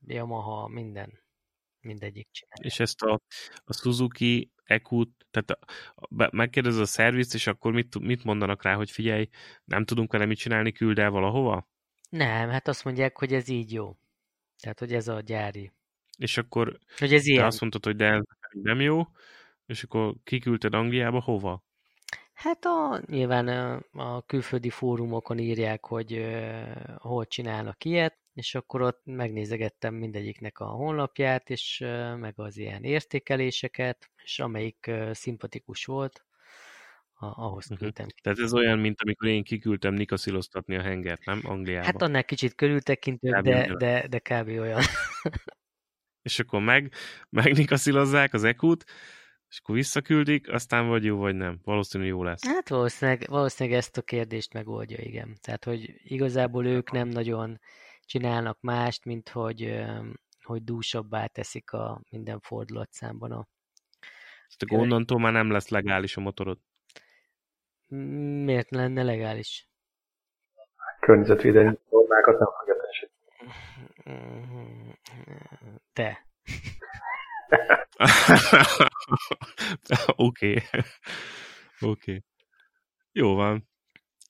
Yamaha, 0.07 0.69
minden, 0.69 1.21
mindegyik 1.81 2.29
csinál. 2.31 2.59
És 2.61 2.81
ezt 2.81 3.03
a, 3.03 3.21
a 3.65 3.73
Suzuki 3.73 4.53
EQ-t, 4.65 5.27
tehát 5.31 5.51
a, 5.51 5.59
a, 5.95 6.07
be- 6.11 6.31
megkérdezed 6.33 6.81
a 6.81 6.87
szervizt, 6.87 7.35
és 7.35 7.47
akkor 7.47 7.73
mit, 7.73 7.99
mit 7.99 8.25
mondanak 8.25 8.63
rá, 8.63 8.75
hogy 8.75 8.91
figyelj, 8.91 9.29
nem 9.65 9.85
tudunk 9.85 10.13
vele 10.13 10.25
mit 10.27 10.39
csinálni, 10.39 10.73
küld 10.73 10.99
el 10.99 11.11
valahova? 11.11 11.69
Nem, 12.11 12.49
hát 12.49 12.69
azt 12.69 12.85
mondják, 12.85 13.19
hogy 13.19 13.33
ez 13.33 13.49
így 13.49 13.73
jó. 13.73 13.97
Tehát, 14.61 14.79
hogy 14.79 14.93
ez 14.93 15.09
a 15.09 15.21
gyári. 15.21 15.73
És 16.19 16.37
akkor 16.39 16.79
Hogy 16.99 17.15
ez 17.15 17.27
ilyen. 17.27 17.45
azt 17.45 17.61
mondtad, 17.61 17.85
hogy 17.85 17.97
de 17.97 18.07
ez 18.07 18.23
nem 18.51 18.81
jó, 18.81 19.03
és 19.67 19.83
akkor 19.83 20.15
kiküldted 20.25 20.75
Angliába, 20.75 21.21
hova? 21.21 21.65
Hát 22.41 22.65
a, 22.65 23.03
nyilván 23.07 23.49
ö, 23.49 23.77
a 23.93 24.23
külföldi 24.23 24.71
fórumokon 24.71 25.39
írják, 25.39 25.87
hogy 25.87 26.13
ö, 26.13 26.63
hol 26.97 27.27
csinálnak 27.27 27.85
ilyet, 27.85 28.19
és 28.35 28.55
akkor 28.55 28.83
ott 28.83 29.01
megnézegettem 29.05 29.95
mindegyiknek 29.95 30.59
a 30.59 30.65
honlapját, 30.65 31.51
és 31.51 31.79
meg 32.17 32.33
az 32.37 32.57
ilyen 32.57 32.85
értékeléseket, 32.85 34.11
és 34.23 34.39
amelyik 34.39 34.91
szimpatikus 35.13 35.85
volt, 35.85 36.25
ahhoz 37.19 37.69
mhm. 37.69 37.79
küldtem. 37.79 38.07
Uh-huh. 38.07 38.21
Tehát 38.23 38.39
ez 38.39 38.55
olyan, 38.55 38.79
mint 38.79 39.01
amikor 39.03 39.29
én 39.29 39.43
kiküldtem 39.43 39.95
nikasziloztatni 39.95 40.77
a 40.77 40.83
hengert, 40.83 41.25
nem? 41.25 41.41
Angliába. 41.45 41.85
Hát 41.85 42.03
annál 42.03 42.25
kicsit 42.25 42.55
körültekintőbb, 42.55 43.43
de, 43.43 43.75
de, 43.75 44.07
de 44.09 44.19
kb. 44.19 44.49
olyan. 44.49 44.81
és 46.23 46.39
akkor 46.39 46.61
meg, 46.61 46.93
megnikaszilozzák 47.43 48.33
az 48.33 48.45
ekut, 48.45 48.85
és 49.51 49.61
akkor 49.63 49.75
visszaküldik, 49.75 50.53
aztán 50.53 50.89
vagy 50.89 51.05
jó, 51.05 51.17
vagy 51.17 51.35
nem. 51.35 51.61
Valószínűleg 51.65 52.13
jó 52.13 52.23
lesz. 52.23 52.47
Hát 52.47 52.69
valószínűleg, 52.69 53.25
valószínűleg 53.29 53.79
ezt 53.79 53.97
a 53.97 54.03
kérdést 54.03 54.53
megoldja, 54.53 54.99
igen. 55.01 55.37
Tehát, 55.41 55.65
hogy 55.65 55.95
igazából 56.03 56.67
ők 56.67 56.91
nem 56.91 57.09
nagyon 57.09 57.61
csinálnak 58.01 58.61
mást, 58.61 59.05
mint 59.05 59.29
hogy, 59.29 59.85
hogy 60.43 60.65
dúsabbá 60.65 61.27
teszik 61.27 61.73
a 61.73 62.01
minden 62.11 62.41
fordulatszámban 62.41 63.33
a 63.33 63.49
tehát 64.57 64.85
onnantól 64.85 65.19
már 65.19 65.33
nem 65.33 65.51
lesz 65.51 65.69
legális 65.69 66.17
a 66.17 66.21
motorod. 66.21 66.59
Miért 68.45 68.71
lenne 68.71 69.03
legális? 69.03 69.69
Környezetvédelmi 71.01 71.79
normákat 71.91 72.39
nem 72.39 72.49
fogja 72.59 72.75
teljesíteni. 72.77 73.19
Te. 75.93 76.27
Oké. 80.17 80.63
Oké. 81.81 82.23
Jó 83.13 83.35
van. 83.35 83.69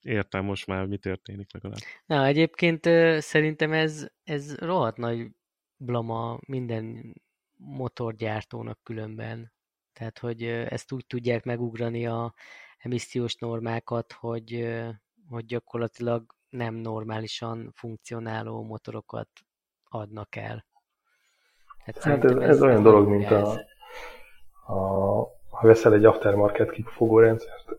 Értem 0.02 0.44
most 0.44 0.66
már, 0.66 0.86
mi 0.86 0.98
történik 0.98 1.52
legalább. 1.52 1.78
Na, 2.06 2.24
egyébként 2.24 2.84
szerintem 3.22 3.72
ez, 3.72 4.06
ez 4.24 4.58
rohadt 4.58 4.96
nagy 4.96 5.28
blama 5.76 6.38
minden 6.46 7.14
motorgyártónak 7.56 8.80
különben. 8.82 9.52
Tehát, 9.92 10.18
hogy 10.18 10.42
ezt 10.44 10.92
úgy 10.92 11.06
tudják 11.06 11.44
megugrani 11.44 12.06
a 12.06 12.34
emissziós 12.78 13.34
normákat, 13.34 14.12
hogy, 14.12 14.76
hogy 15.28 15.44
gyakorlatilag 15.44 16.34
nem 16.48 16.74
normálisan 16.74 17.72
funkcionáló 17.74 18.64
motorokat 18.64 19.28
adnak 19.84 20.36
el. 20.36 20.66
Hát, 21.84 22.02
hát 22.02 22.24
ez, 22.24 22.30
ez, 22.30 22.38
ez 22.38 22.62
olyan 22.62 22.82
dolog, 22.82 23.08
mint 23.08 23.30
a, 23.30 23.50
a, 24.66 24.76
ha 25.50 25.66
veszel 25.66 25.92
egy 25.92 26.04
aftermarket 26.04 26.70
kifogó 26.70 27.18
rendszert, 27.18 27.76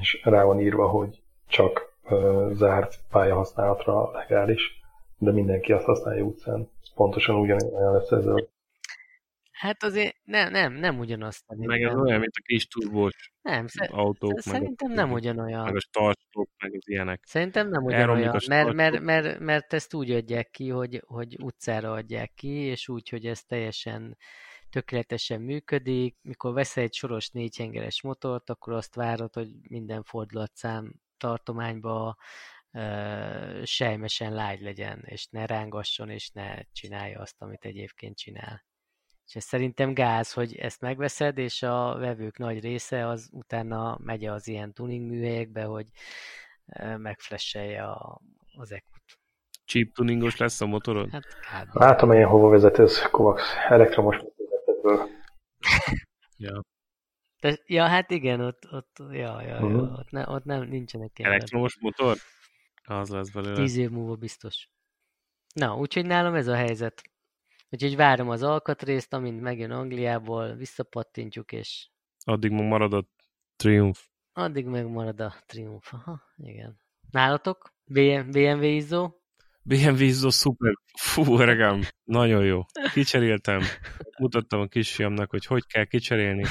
és 0.00 0.20
rá 0.24 0.42
van 0.42 0.60
írva, 0.60 0.88
hogy 0.88 1.22
csak 1.48 1.94
uh, 2.10 2.52
zárt 2.52 2.98
pályahasználatra 3.10 4.10
legális, 4.10 4.80
de 5.18 5.32
mindenki 5.32 5.72
azt 5.72 5.84
használja 5.84 6.24
utcán. 6.24 6.70
Pontosan 6.94 7.34
ugyanolyan 7.34 7.92
lesz 7.92 8.10
ez 8.10 8.26
a 8.26 8.34
Hát 9.56 9.82
azért 9.82 10.16
nem, 10.24 10.50
nem, 10.50 10.72
nem 10.72 10.98
ugyanazt. 10.98 11.44
Meg 11.56 11.82
ez 11.82 11.94
olyan, 11.94 12.20
mint 12.20 12.36
a 12.36 12.42
kis 12.42 12.66
turbós 12.66 13.32
nem, 13.42 13.66
autók. 13.88 14.40
Szerintem 14.40 14.88
meg 14.88 14.96
nem 14.96 15.12
ugyanolyan. 15.12 15.64
Meg 15.64 15.74
a 15.74 15.80
startok, 15.80 16.50
meg 16.58 16.74
az 16.74 16.88
ilyenek. 16.88 17.20
Szerintem 17.26 17.68
nem 17.68 17.84
ugyanolyan, 17.84 18.40
mert, 18.46 18.72
mert, 18.72 19.00
mert, 19.00 19.38
mert 19.38 19.72
ezt 19.72 19.94
úgy 19.94 20.10
adják 20.10 20.50
ki, 20.50 20.68
hogy, 20.68 21.02
hogy 21.06 21.36
utcára 21.42 21.92
adják 21.92 22.32
ki, 22.34 22.48
és 22.48 22.88
úgy, 22.88 23.08
hogy 23.08 23.26
ez 23.26 23.42
teljesen 23.42 24.16
tökéletesen 24.70 25.40
működik. 25.40 26.16
Mikor 26.22 26.52
veszel 26.52 26.84
egy 26.84 26.94
soros 26.94 27.30
négyhengeres 27.30 28.02
motort, 28.02 28.50
akkor 28.50 28.72
azt 28.72 28.94
várod, 28.94 29.34
hogy 29.34 29.48
minden 29.68 30.02
fordulatszám 30.02 30.92
tartományba 31.16 32.16
uh, 32.72 33.62
sejmesen 33.64 34.32
lágy 34.34 34.60
legyen, 34.60 35.02
és 35.06 35.26
ne 35.26 35.46
rángasson, 35.46 36.10
és 36.10 36.30
ne 36.30 36.62
csinálja 36.72 37.20
azt, 37.20 37.42
amit 37.42 37.64
egyébként 37.64 38.16
csinál. 38.16 38.65
És 39.26 39.34
ez 39.34 39.44
szerintem 39.44 39.94
gáz, 39.94 40.32
hogy 40.32 40.56
ezt 40.56 40.80
megveszed, 40.80 41.38
és 41.38 41.62
a 41.62 41.96
vevők 41.98 42.38
nagy 42.38 42.60
része 42.60 43.08
az 43.08 43.28
utána 43.32 43.98
megy 44.00 44.24
az 44.24 44.48
ilyen 44.48 44.72
tuning 44.72 45.10
műhelyekbe, 45.10 45.62
hogy 45.62 45.86
megflesselje 46.96 47.82
a, 47.84 48.20
az 48.56 48.72
ekut. 48.72 49.18
Cheap 49.64 49.92
tuningos 49.92 50.36
lesz 50.36 50.60
a 50.60 50.66
motorod? 50.66 51.10
Hát 51.10 51.24
kb. 51.24 51.76
Látom, 51.76 52.12
én 52.12 52.26
hova 52.26 52.48
vezet 52.48 52.78
ez, 52.78 53.10
Kovacs. 53.10 53.42
Elektromos 53.68 54.16
vezetőből. 54.16 55.08
ja. 56.46 56.62
De, 57.40 57.58
ja, 57.66 57.86
hát 57.86 58.10
igen, 58.10 58.40
ott, 58.40 58.72
ott, 58.72 58.96
ja, 58.98 59.42
ja, 59.42 59.54
uh-huh. 59.54 59.70
ja, 59.70 59.76
mhm. 59.76 59.94
ott, 59.94 60.10
ne, 60.10 60.28
ott 60.28 60.44
nem, 60.44 60.62
nincsenek 60.62 61.18
ilyen. 61.18 61.30
Elektromos 61.30 61.78
motor? 61.80 62.16
Az 62.84 63.08
lesz 63.08 63.30
belőle. 63.30 63.54
Tíz 63.54 63.76
év 63.76 63.90
múlva 63.90 64.14
biztos. 64.14 64.68
Na, 65.54 65.76
úgyhogy 65.76 66.06
nálam 66.06 66.34
ez 66.34 66.46
a 66.46 66.54
helyzet. 66.54 67.02
Úgyhogy 67.70 67.96
várom 67.96 68.28
az 68.28 68.42
alkatrészt, 68.42 69.12
amint 69.12 69.40
megjön 69.40 69.70
Angliából, 69.70 70.54
visszapattintjuk, 70.54 71.52
és... 71.52 71.88
Addig 72.24 72.50
meg 72.50 72.66
marad 72.66 72.92
a 72.92 73.04
Triumph. 73.56 74.00
Addig 74.32 74.66
meg 74.66 74.86
marad 74.86 75.20
a 75.20 75.34
Triumph, 75.46 75.94
aha, 75.94 76.22
igen. 76.36 76.80
Nálatok? 77.10 77.74
BM, 77.84 78.30
BMW 78.30 78.62
izzó? 78.62 79.20
BMW 79.62 80.02
izzó 80.02 80.30
szuper. 80.30 80.74
Fú, 80.98 81.36
regám, 81.36 81.80
nagyon 82.04 82.44
jó. 82.44 82.60
Kicseréltem. 82.92 83.60
Mutattam 84.18 84.60
a 84.60 84.66
kisfiamnak, 84.66 85.30
hogy 85.30 85.46
hogy 85.46 85.66
kell 85.66 85.84
kicserélni. 85.84 86.44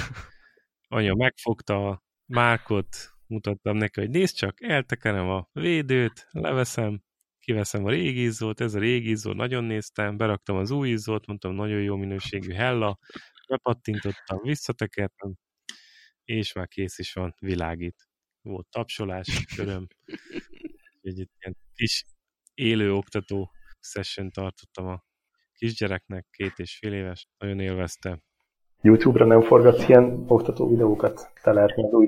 Anya 0.88 1.14
megfogta 1.16 1.88
a 1.88 2.04
márkot, 2.26 2.88
mutattam 3.28 3.78
neki, 3.78 4.00
hogy 4.00 4.10
nézd 4.10 4.36
csak, 4.36 4.62
eltekerem 4.62 5.30
a 5.30 5.48
védőt, 5.52 6.28
leveszem, 6.32 7.04
kiveszem 7.46 7.86
a 7.86 7.90
régi 7.90 8.24
izzót, 8.24 8.62
ez 8.62 8.74
a 8.74 8.80
régi 8.80 9.10
izzó, 9.10 9.34
nagyon 9.34 9.64
néztem, 9.64 10.18
beraktam 10.18 10.56
az 10.56 10.72
új 10.72 10.90
izzót, 10.90 11.26
mondtam, 11.26 11.54
nagyon 11.54 11.82
jó 11.82 11.96
minőségű 11.96 12.54
hella, 12.54 12.98
bepattintottam, 13.48 14.40
visszatekertem, 14.42 15.36
és 16.24 16.54
már 16.54 16.68
kész 16.68 16.98
is 16.98 17.14
van, 17.14 17.36
világít. 17.40 17.96
Volt 18.42 18.68
tapsolás, 18.70 19.46
öröm. 19.58 19.88
Egy 21.02 21.16
ilyen 21.16 21.58
kis 21.74 22.06
élő 22.54 22.94
oktató 22.94 23.52
session 23.80 24.32
tartottam 24.32 24.88
a 24.88 25.04
kisgyereknek, 25.54 26.28
két 26.32 26.54
és 26.56 26.78
fél 26.78 26.94
éves, 26.94 27.28
nagyon 27.38 27.60
élvezte. 27.60 28.24
YouTube-ra 28.82 29.26
nem 29.26 29.42
forgatsz 29.42 29.88
ilyen 29.88 30.24
oktató 30.28 30.70
videókat? 30.70 31.32
Te 31.42 31.52
lehetne 31.52 31.84
az 31.84 31.94
új 31.94 32.08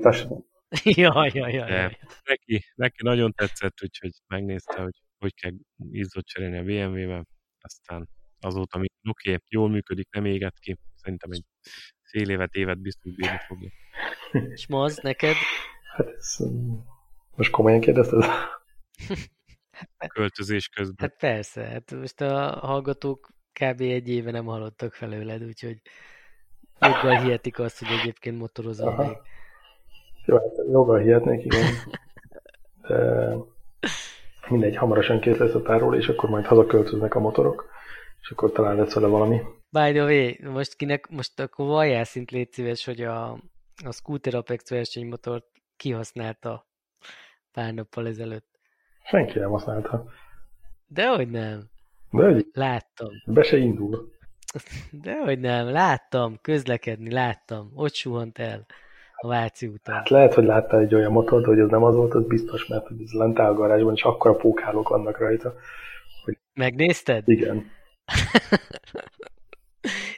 ja, 0.83 1.29
ja, 1.33 1.47
ja, 1.47 1.67
ja. 1.67 1.91
Neki, 2.23 2.63
neki 2.75 3.03
nagyon 3.03 3.31
tetszett, 3.31 3.83
úgyhogy 3.83 4.11
megnézte, 4.27 4.81
hogy 4.81 5.01
hogy 5.19 5.33
kell 5.33 5.51
izzót 5.91 6.25
cserélni 6.25 6.57
a 6.57 6.63
BMW-vel, 6.63 7.27
aztán 7.61 8.09
azóta, 8.39 8.77
oké, 8.77 8.89
okay, 9.03 9.37
jól 9.49 9.69
működik, 9.69 10.07
nem 10.11 10.25
éget 10.25 10.59
ki, 10.59 10.77
szerintem 10.95 11.31
egy 11.31 11.43
fél 12.03 12.29
évet, 12.29 12.53
évet 12.53 12.79
biztos 12.79 13.15
bírni 13.15 13.37
fogja. 13.47 13.69
És 14.53 14.67
ma 14.67 14.83
az 14.83 14.97
neked? 14.97 15.35
Hát 15.95 16.07
ez, 16.07 16.37
most 17.35 17.51
komolyan 17.51 17.79
kérdezted? 17.79 18.23
Költözés 20.07 20.67
közben. 20.67 21.09
Hát 21.09 21.17
persze, 21.17 21.63
hát 21.65 21.91
most 21.91 22.21
a 22.21 22.49
hallgatók 22.49 23.29
kb. 23.53 23.81
egy 23.81 24.09
éve 24.09 24.31
nem 24.31 24.45
hallottak 24.45 24.93
felőled, 24.93 25.43
úgyhogy 25.43 25.81
joggal 26.79 27.21
hihetik 27.21 27.59
azt, 27.59 27.79
hogy 27.79 27.99
egyébként 27.99 28.37
motorozol 28.37 28.87
Aha. 28.87 29.07
még. 29.07 29.17
Jó, 30.25 30.37
hát 30.37 30.57
joggal 30.71 30.99
hihetnék, 30.99 31.45
igen. 31.45 31.63
De 32.87 33.35
mindegy, 34.49 34.75
hamarosan 34.75 35.19
kész 35.19 35.37
lesz 35.37 35.53
a 35.53 35.61
tárról, 35.61 35.95
és 35.95 36.07
akkor 36.07 36.29
majd 36.29 36.45
hazaköltöznek 36.45 37.15
a 37.15 37.19
motorok, 37.19 37.69
és 38.21 38.29
akkor 38.29 38.51
talán 38.51 38.75
lesz 38.75 38.93
vele 38.93 39.07
valami. 39.07 39.41
By 39.69 39.91
the 39.91 40.03
way, 40.03 40.51
most 40.51 40.75
kinek, 40.75 41.09
most 41.09 41.39
akkor 41.39 41.67
valljál 41.67 42.03
szint 42.03 42.31
légy 42.31 42.51
szíves, 42.51 42.85
hogy 42.85 43.01
a, 43.01 43.31
a 43.85 43.91
Scooter 43.91 44.35
Apex 44.35 44.69
versenymotort 44.69 45.45
kihasználta 45.77 46.67
pár 47.51 47.73
nappal 47.73 48.07
ezelőtt. 48.07 48.59
Senki 49.03 49.39
nem 49.39 49.49
használta. 49.49 50.11
Dehogy 50.87 51.29
nem. 51.29 51.69
hogy 52.09 52.45
Láttam. 52.53 53.09
Be 53.25 53.43
se 53.43 53.57
indul. 53.57 54.11
Dehogy 54.91 55.39
nem, 55.39 55.69
láttam, 55.69 56.37
közlekedni, 56.41 57.11
láttam. 57.11 57.71
Ott 57.75 57.93
suhant 57.93 58.37
el 58.37 58.65
a 59.19 59.27
Váci 59.27 59.67
úton. 59.67 59.95
Hát 59.95 60.09
lehet, 60.09 60.33
hogy 60.33 60.43
láttál 60.43 60.79
egy 60.79 60.95
olyan 60.95 61.11
motort, 61.11 61.45
hogy 61.45 61.59
ez 61.59 61.69
nem 61.69 61.83
az 61.83 61.95
volt, 61.95 62.13
az 62.13 62.25
biztos, 62.25 62.67
mert 62.67 62.85
ez 63.03 63.11
lent 63.11 63.39
áll 63.39 63.51
a 63.51 63.53
garázsban, 63.53 63.93
és 63.93 64.03
akkora 64.03 64.35
pókhálók 64.35 64.89
vannak 64.89 65.17
rajta. 65.17 65.53
Hogy... 66.23 66.37
Megnézted? 66.53 67.29
Igen. 67.29 67.65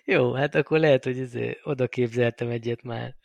Jó, 0.06 0.34
hát 0.34 0.56
akkor 0.56 0.80
lehet, 0.80 1.04
hogy 1.04 1.20
ezért 1.20 1.60
oda 1.64 1.88
képzeltem 1.88 2.50
egyet 2.50 2.84
már. 2.84 3.16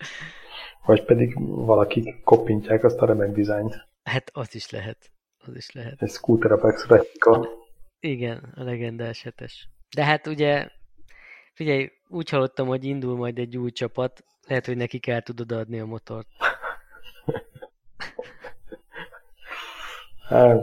Vagy 0.84 1.04
pedig 1.04 1.34
valaki 1.46 2.20
koppintják 2.24 2.84
azt 2.84 3.00
a 3.00 3.06
remek 3.06 3.32
dizájnt. 3.32 3.86
Hát 4.02 4.30
az 4.32 4.54
is 4.54 4.70
lehet. 4.70 5.10
Az 5.46 5.56
is 5.56 5.72
lehet. 5.72 6.02
Ez 6.02 6.12
Scooter 6.12 6.52
Apex 6.52 6.86
replika. 6.86 7.48
Igen, 8.00 8.52
a 8.56 8.62
legendás 8.62 9.22
hetes. 9.22 9.68
De 9.94 10.04
hát 10.04 10.26
ugye, 10.26 10.68
figyelj, 11.52 11.90
úgy 12.08 12.28
hallottam, 12.28 12.66
hogy 12.66 12.84
indul 12.84 13.16
majd 13.16 13.38
egy 13.38 13.56
új 13.56 13.70
csapat, 13.70 14.24
lehet, 14.48 14.66
hogy 14.66 14.76
neki 14.76 14.98
kell 14.98 15.20
tudod 15.20 15.52
adni 15.52 15.80
a 15.80 15.86
motort. 15.86 16.28
hát, 20.28 20.62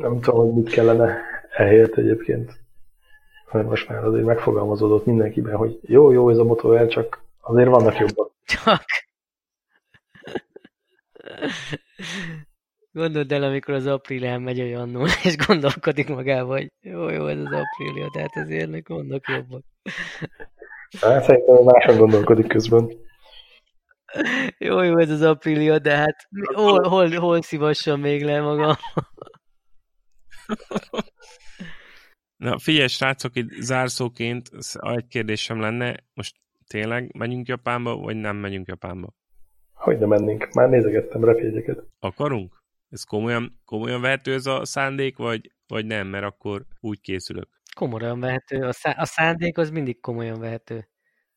Nem 0.00 0.20
tudom, 0.20 0.46
hogy 0.46 0.54
mit 0.54 0.72
kellene 0.72 1.20
ehelyett 1.50 1.96
egyébként. 1.96 2.58
Mert 3.52 3.68
most 3.68 3.88
már 3.88 4.04
azért 4.04 4.24
megfogalmazódott 4.24 5.06
mindenkiben, 5.06 5.56
hogy 5.56 5.78
jó, 5.82 6.10
jó 6.10 6.30
ez 6.30 6.38
a 6.38 6.44
motor, 6.44 6.86
csak 6.86 7.22
azért 7.40 7.68
vannak 7.68 7.98
jobbak. 7.98 8.32
Csak. 8.44 8.84
Gondold 12.92 13.32
el, 13.32 13.42
amikor 13.42 13.74
az 13.74 13.86
april 13.86 14.24
elmegy 14.24 14.60
olyannól, 14.60 15.08
és 15.24 15.36
gondolkodik 15.46 16.08
magával, 16.08 16.56
hogy 16.56 16.72
jó, 16.80 17.08
jó, 17.08 17.26
ez 17.26 17.38
az 17.38 17.52
aprilia, 17.52 18.10
tehát 18.12 18.36
azért 18.36 18.88
vannak 18.88 19.28
jobbak. 19.28 19.64
Hát 20.98 21.24
szerintem 21.24 21.64
máson 21.64 21.96
gondolkodik 21.96 22.46
közben. 22.46 22.90
Jó, 24.58 24.82
jó, 24.82 24.98
ez 24.98 25.10
az 25.10 25.22
aprilia, 25.22 25.78
de 25.78 25.96
hát 25.96 26.28
hol, 26.54 26.88
hol, 26.88 27.10
hol 27.10 27.42
szívassam 27.42 28.00
még 28.00 28.24
le 28.24 28.40
magam? 28.40 28.74
Na 32.36 32.58
figyelj, 32.58 32.86
srácok, 32.86 33.36
itt 33.36 33.50
zárszóként 33.50 34.50
egy 34.80 35.06
kérdésem 35.06 35.60
lenne, 35.60 35.96
most 36.14 36.36
tényleg 36.66 37.16
megyünk 37.16 37.48
Japánba, 37.48 37.96
vagy 37.96 38.16
nem 38.16 38.36
megyünk 38.36 38.68
Japánba? 38.68 39.08
Hogy 39.72 39.98
nem 39.98 40.08
mennénk? 40.08 40.52
Már 40.52 40.68
nézegettem 40.68 41.24
repjegyeket. 41.24 41.86
Akarunk? 41.98 42.58
Ez 42.88 43.04
komolyan, 43.04 43.60
komolyan 43.64 44.00
vehető 44.00 44.32
ez 44.32 44.46
a 44.46 44.64
szándék, 44.64 45.16
vagy, 45.16 45.52
vagy 45.66 45.86
nem, 45.86 46.06
mert 46.06 46.24
akkor 46.24 46.64
úgy 46.80 47.00
készülök? 47.00 47.48
Komolyan 47.80 48.20
vehető. 48.20 48.62
A, 48.62 48.72
szá- 48.72 48.98
a 48.98 49.04
szándék 49.04 49.58
az 49.58 49.70
mindig 49.70 50.00
komolyan 50.00 50.40
vehető. 50.40 50.88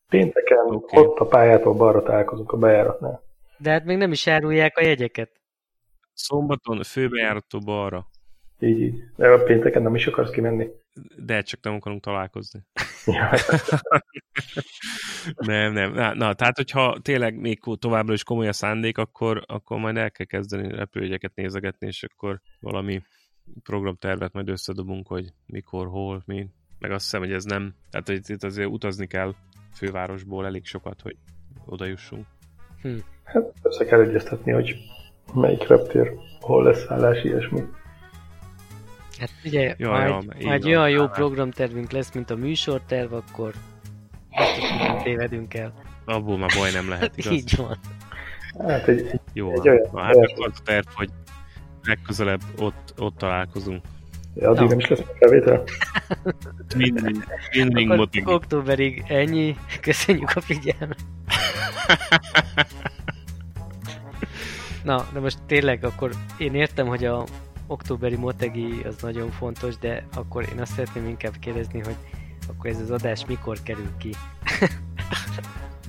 Pénteken 0.10 0.66
okay. 0.66 1.04
ott 1.04 1.18
a 1.18 1.26
pályától 1.26 1.74
balra 1.74 2.04
találkozunk 2.04 2.52
a 2.52 2.58
bejáratnál. 2.58 3.24
De 3.58 3.72
hát 3.72 3.86
még 3.86 3.98
nem 3.98 4.12
is 4.12 4.28
árulják 4.28 4.78
a 4.78 4.84
jegyeket. 4.84 5.42
Szombaton 6.14 6.84
főbejárattól 6.84 7.62
balra. 7.62 8.08
Így, 8.60 8.80
így. 8.80 9.04
De 9.16 9.28
a 9.28 9.44
pénteken 9.44 9.82
nem 9.82 9.96
is 9.96 10.08
akarsz 10.08 10.32
kimenni. 10.32 10.68
De 11.26 11.42
csak 11.42 11.64
nem 11.64 11.74
akarunk 11.74 12.02
találkozni. 12.02 12.60
nem, 15.36 15.74
nem. 15.74 15.94
Na, 15.94 16.14
na, 16.14 16.34
tehát, 16.34 16.56
hogyha 16.56 16.98
tényleg 17.02 17.40
még 17.40 17.60
továbbra 17.80 18.14
is 18.14 18.24
komoly 18.24 18.48
a 18.48 18.54
szándék, 18.54 18.98
akkor, 18.98 19.44
akkor 19.48 19.78
majd 19.78 19.98
el 19.98 20.12
kell 20.12 20.26
kezdeni 20.26 20.76
repülőjegyeket 20.76 21.36
nézegetni, 21.36 21.88
és 21.88 22.04
akkor 22.04 22.42
valami 22.60 23.02
programtervet 23.64 24.34
majd 24.34 24.50
összedobunk, 24.50 25.08
hogy 25.08 25.34
mikor, 25.46 25.88
hol, 25.88 26.24
mi. 26.26 26.50
Meg 26.80 26.92
azt 26.92 27.04
hiszem, 27.04 27.20
hogy 27.20 27.32
ez 27.32 27.44
nem, 27.44 27.74
tehát 27.90 28.08
hogy 28.08 28.30
itt 28.30 28.44
azért 28.44 28.70
utazni 28.70 29.08
kell 29.08 29.34
fővárosból 29.74 30.46
elég 30.46 30.66
sokat, 30.66 31.02
hogy 31.02 31.16
oda 31.66 31.86
jussunk. 31.86 32.26
Hm. 32.82 32.98
Hát 33.24 33.54
össze 33.62 33.86
kell 33.86 34.02
egyeztetni, 34.02 34.52
hogy 34.52 34.76
melyik 35.34 35.68
reptér, 35.68 36.12
hol 36.40 36.64
lesz 36.64 36.86
szállás, 36.86 37.24
ilyesmi. 37.24 37.62
Hát 39.20 39.30
ugye, 39.46 39.76
ja, 39.78 39.90
ha 39.90 40.06
ja, 40.06 40.22
egy, 40.30 40.44
ha 40.44 40.52
egy 40.52 40.68
olyan 40.68 40.90
jó 40.90 41.08
programtervünk 41.08 41.92
lesz, 41.92 42.14
mint 42.14 42.30
a 42.30 42.36
műsorterv, 42.36 43.14
akkor 43.14 43.54
nem 44.78 44.98
tévedünk 45.04 45.54
el. 45.54 45.74
Abból 46.06 46.38
már 46.38 46.50
baj 46.58 46.72
nem 46.72 46.90
lehet, 46.90 47.18
igaz? 47.18 47.34
Így 47.34 47.56
van. 47.56 47.78
Hát 48.68 48.88
egy, 48.88 49.20
jó, 49.34 49.52
egy 49.52 49.70
olyan, 49.70 49.90
hát 49.96 50.16
az 50.16 50.62
terv, 50.64 50.86
hogy 50.94 51.10
legközelebb 51.86 52.42
ott, 52.60 52.94
ott 52.98 53.18
találkozunk. 53.18 53.82
Ja, 54.36 54.50
addig 54.50 54.62
no. 54.62 54.68
nem 54.68 54.80
is 54.80 54.88
lesz 54.88 55.04
felvétel? 55.20 55.64
mindig, 56.76 57.26
mindig 57.52 57.88
motiv. 57.88 58.28
Októberig 58.28 59.04
ennyi. 59.08 59.56
Köszönjük 59.82 60.32
a 60.36 60.42
figyelmet. 60.42 61.00
Na, 64.84 65.06
de 65.14 65.20
most 65.20 65.38
tényleg 65.48 65.84
akkor 65.84 66.12
én 66.38 66.56
értem, 66.56 66.88
hogy 66.88 67.06
a 67.06 67.24
októberi 67.68 68.16
motegi 68.16 68.82
az 68.86 68.96
nagyon 69.02 69.32
fontos, 69.32 69.78
de 69.78 70.08
akkor 70.14 70.46
én 70.54 70.62
azt 70.62 70.74
szeretném 70.74 71.08
inkább 71.08 71.34
kérdezni, 71.40 71.80
hogy 71.80 71.96
akkor 72.48 72.70
ez 72.70 72.80
az 72.80 72.92
adás 72.92 73.26
mikor 73.26 73.58
kerül 73.64 73.90
ki? 73.98 74.10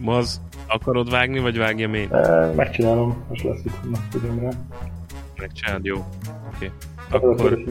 Maz, 0.01 0.41
akarod 0.67 1.11
vágni, 1.11 1.39
vagy 1.39 1.59
vágjam 1.59 1.95
én? 1.95 2.09
Megcsinálom, 2.57 3.25
most 3.29 3.43
lesz 3.43 3.65
itt 3.65 3.73
a 3.83 3.89
rá. 5.37 5.47
Megcsinálod, 5.47 5.85
jó. 5.85 5.97
Oké. 6.55 6.71
Okay. 7.11 7.31
Akkor, 7.31 7.65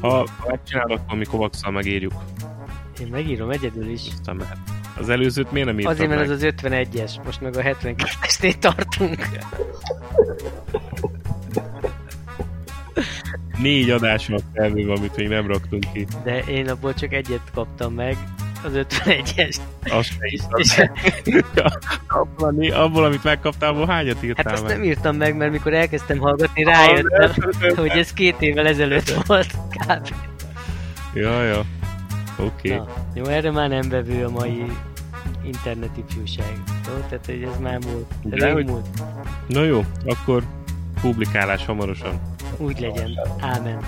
ha 0.00 0.26
megcsinálod, 0.46 0.90
akkor 0.90 1.18
mi 1.18 1.24
kovakszal 1.24 1.72
megírjuk. 1.72 2.12
Én 3.00 3.06
megírom 3.06 3.50
egyedül 3.50 3.88
is. 3.88 4.02
Aztán 4.10 4.36
mehet. 4.36 4.58
Az 4.98 5.08
előzőt 5.08 5.52
miért 5.52 5.66
nem 5.66 5.78
írtam 5.78 5.92
Azért, 5.92 6.08
mert 6.08 6.20
meg? 6.20 6.30
ez 6.30 6.42
az 6.42 6.52
51-es, 6.56 7.24
most 7.24 7.40
meg 7.40 7.56
a 7.56 7.62
72-esnél 7.62 8.58
tartunk. 8.58 9.28
Négy 13.58 13.90
adáson 13.90 14.38
felvő, 14.54 14.90
amit 14.90 15.16
még 15.16 15.28
nem 15.28 15.46
raktunk 15.46 15.84
ki. 15.92 16.06
De 16.24 16.38
én 16.38 16.68
abból 16.68 16.94
csak 16.94 17.12
egyet 17.12 17.50
kaptam 17.54 17.94
meg, 17.94 18.16
az 18.64 18.72
51-es. 18.74 19.56
Azt 19.90 20.12
és, 20.18 20.40
és, 20.56 20.88
abból, 22.70 23.04
amit 23.04 23.24
megkaptál, 23.24 23.70
abból 23.70 23.86
hányat 23.86 24.22
írtál 24.22 24.44
Hát 24.44 24.52
azt 24.52 24.62
meg? 24.62 24.76
nem 24.76 24.84
írtam 24.84 25.16
meg, 25.16 25.36
mert 25.36 25.52
mikor 25.52 25.74
elkezdtem 25.74 26.18
hallgatni, 26.18 26.64
rájöttem, 26.64 27.30
hogy 27.76 27.90
ez 27.90 28.12
két 28.12 28.40
évvel 28.40 28.66
ezelőtt 28.66 29.10
volt 29.26 29.50
kb. 29.70 30.14
Ja, 31.14 31.42
ja. 31.42 31.64
Oké. 32.38 32.74
Okay. 32.74 32.86
Jó, 33.14 33.24
erre 33.24 33.50
már 33.50 33.68
nem 33.68 33.88
bevő 33.88 34.24
a 34.24 34.30
mai 34.30 34.64
interneti 35.44 36.04
ifjúság. 36.08 36.52
Jó? 36.86 36.92
Tehát, 37.08 37.26
hogy 37.26 37.42
ez 37.52 37.58
már 37.60 37.78
múlt. 37.84 38.06
Ez 38.30 38.38
De, 38.38 38.52
hogy... 38.52 38.66
múlt. 38.66 38.86
Na 39.46 39.62
jó, 39.64 39.84
akkor 40.04 40.42
publikálás 41.00 41.64
hamarosan. 41.64 42.20
Úgy 42.56 42.80
legyen. 42.80 43.18
Ámen. 43.40 43.78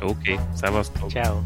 Oké, 0.00 0.32
okay, 0.32 0.46
szevasztok. 0.54 1.10
Ciao. 1.10 1.42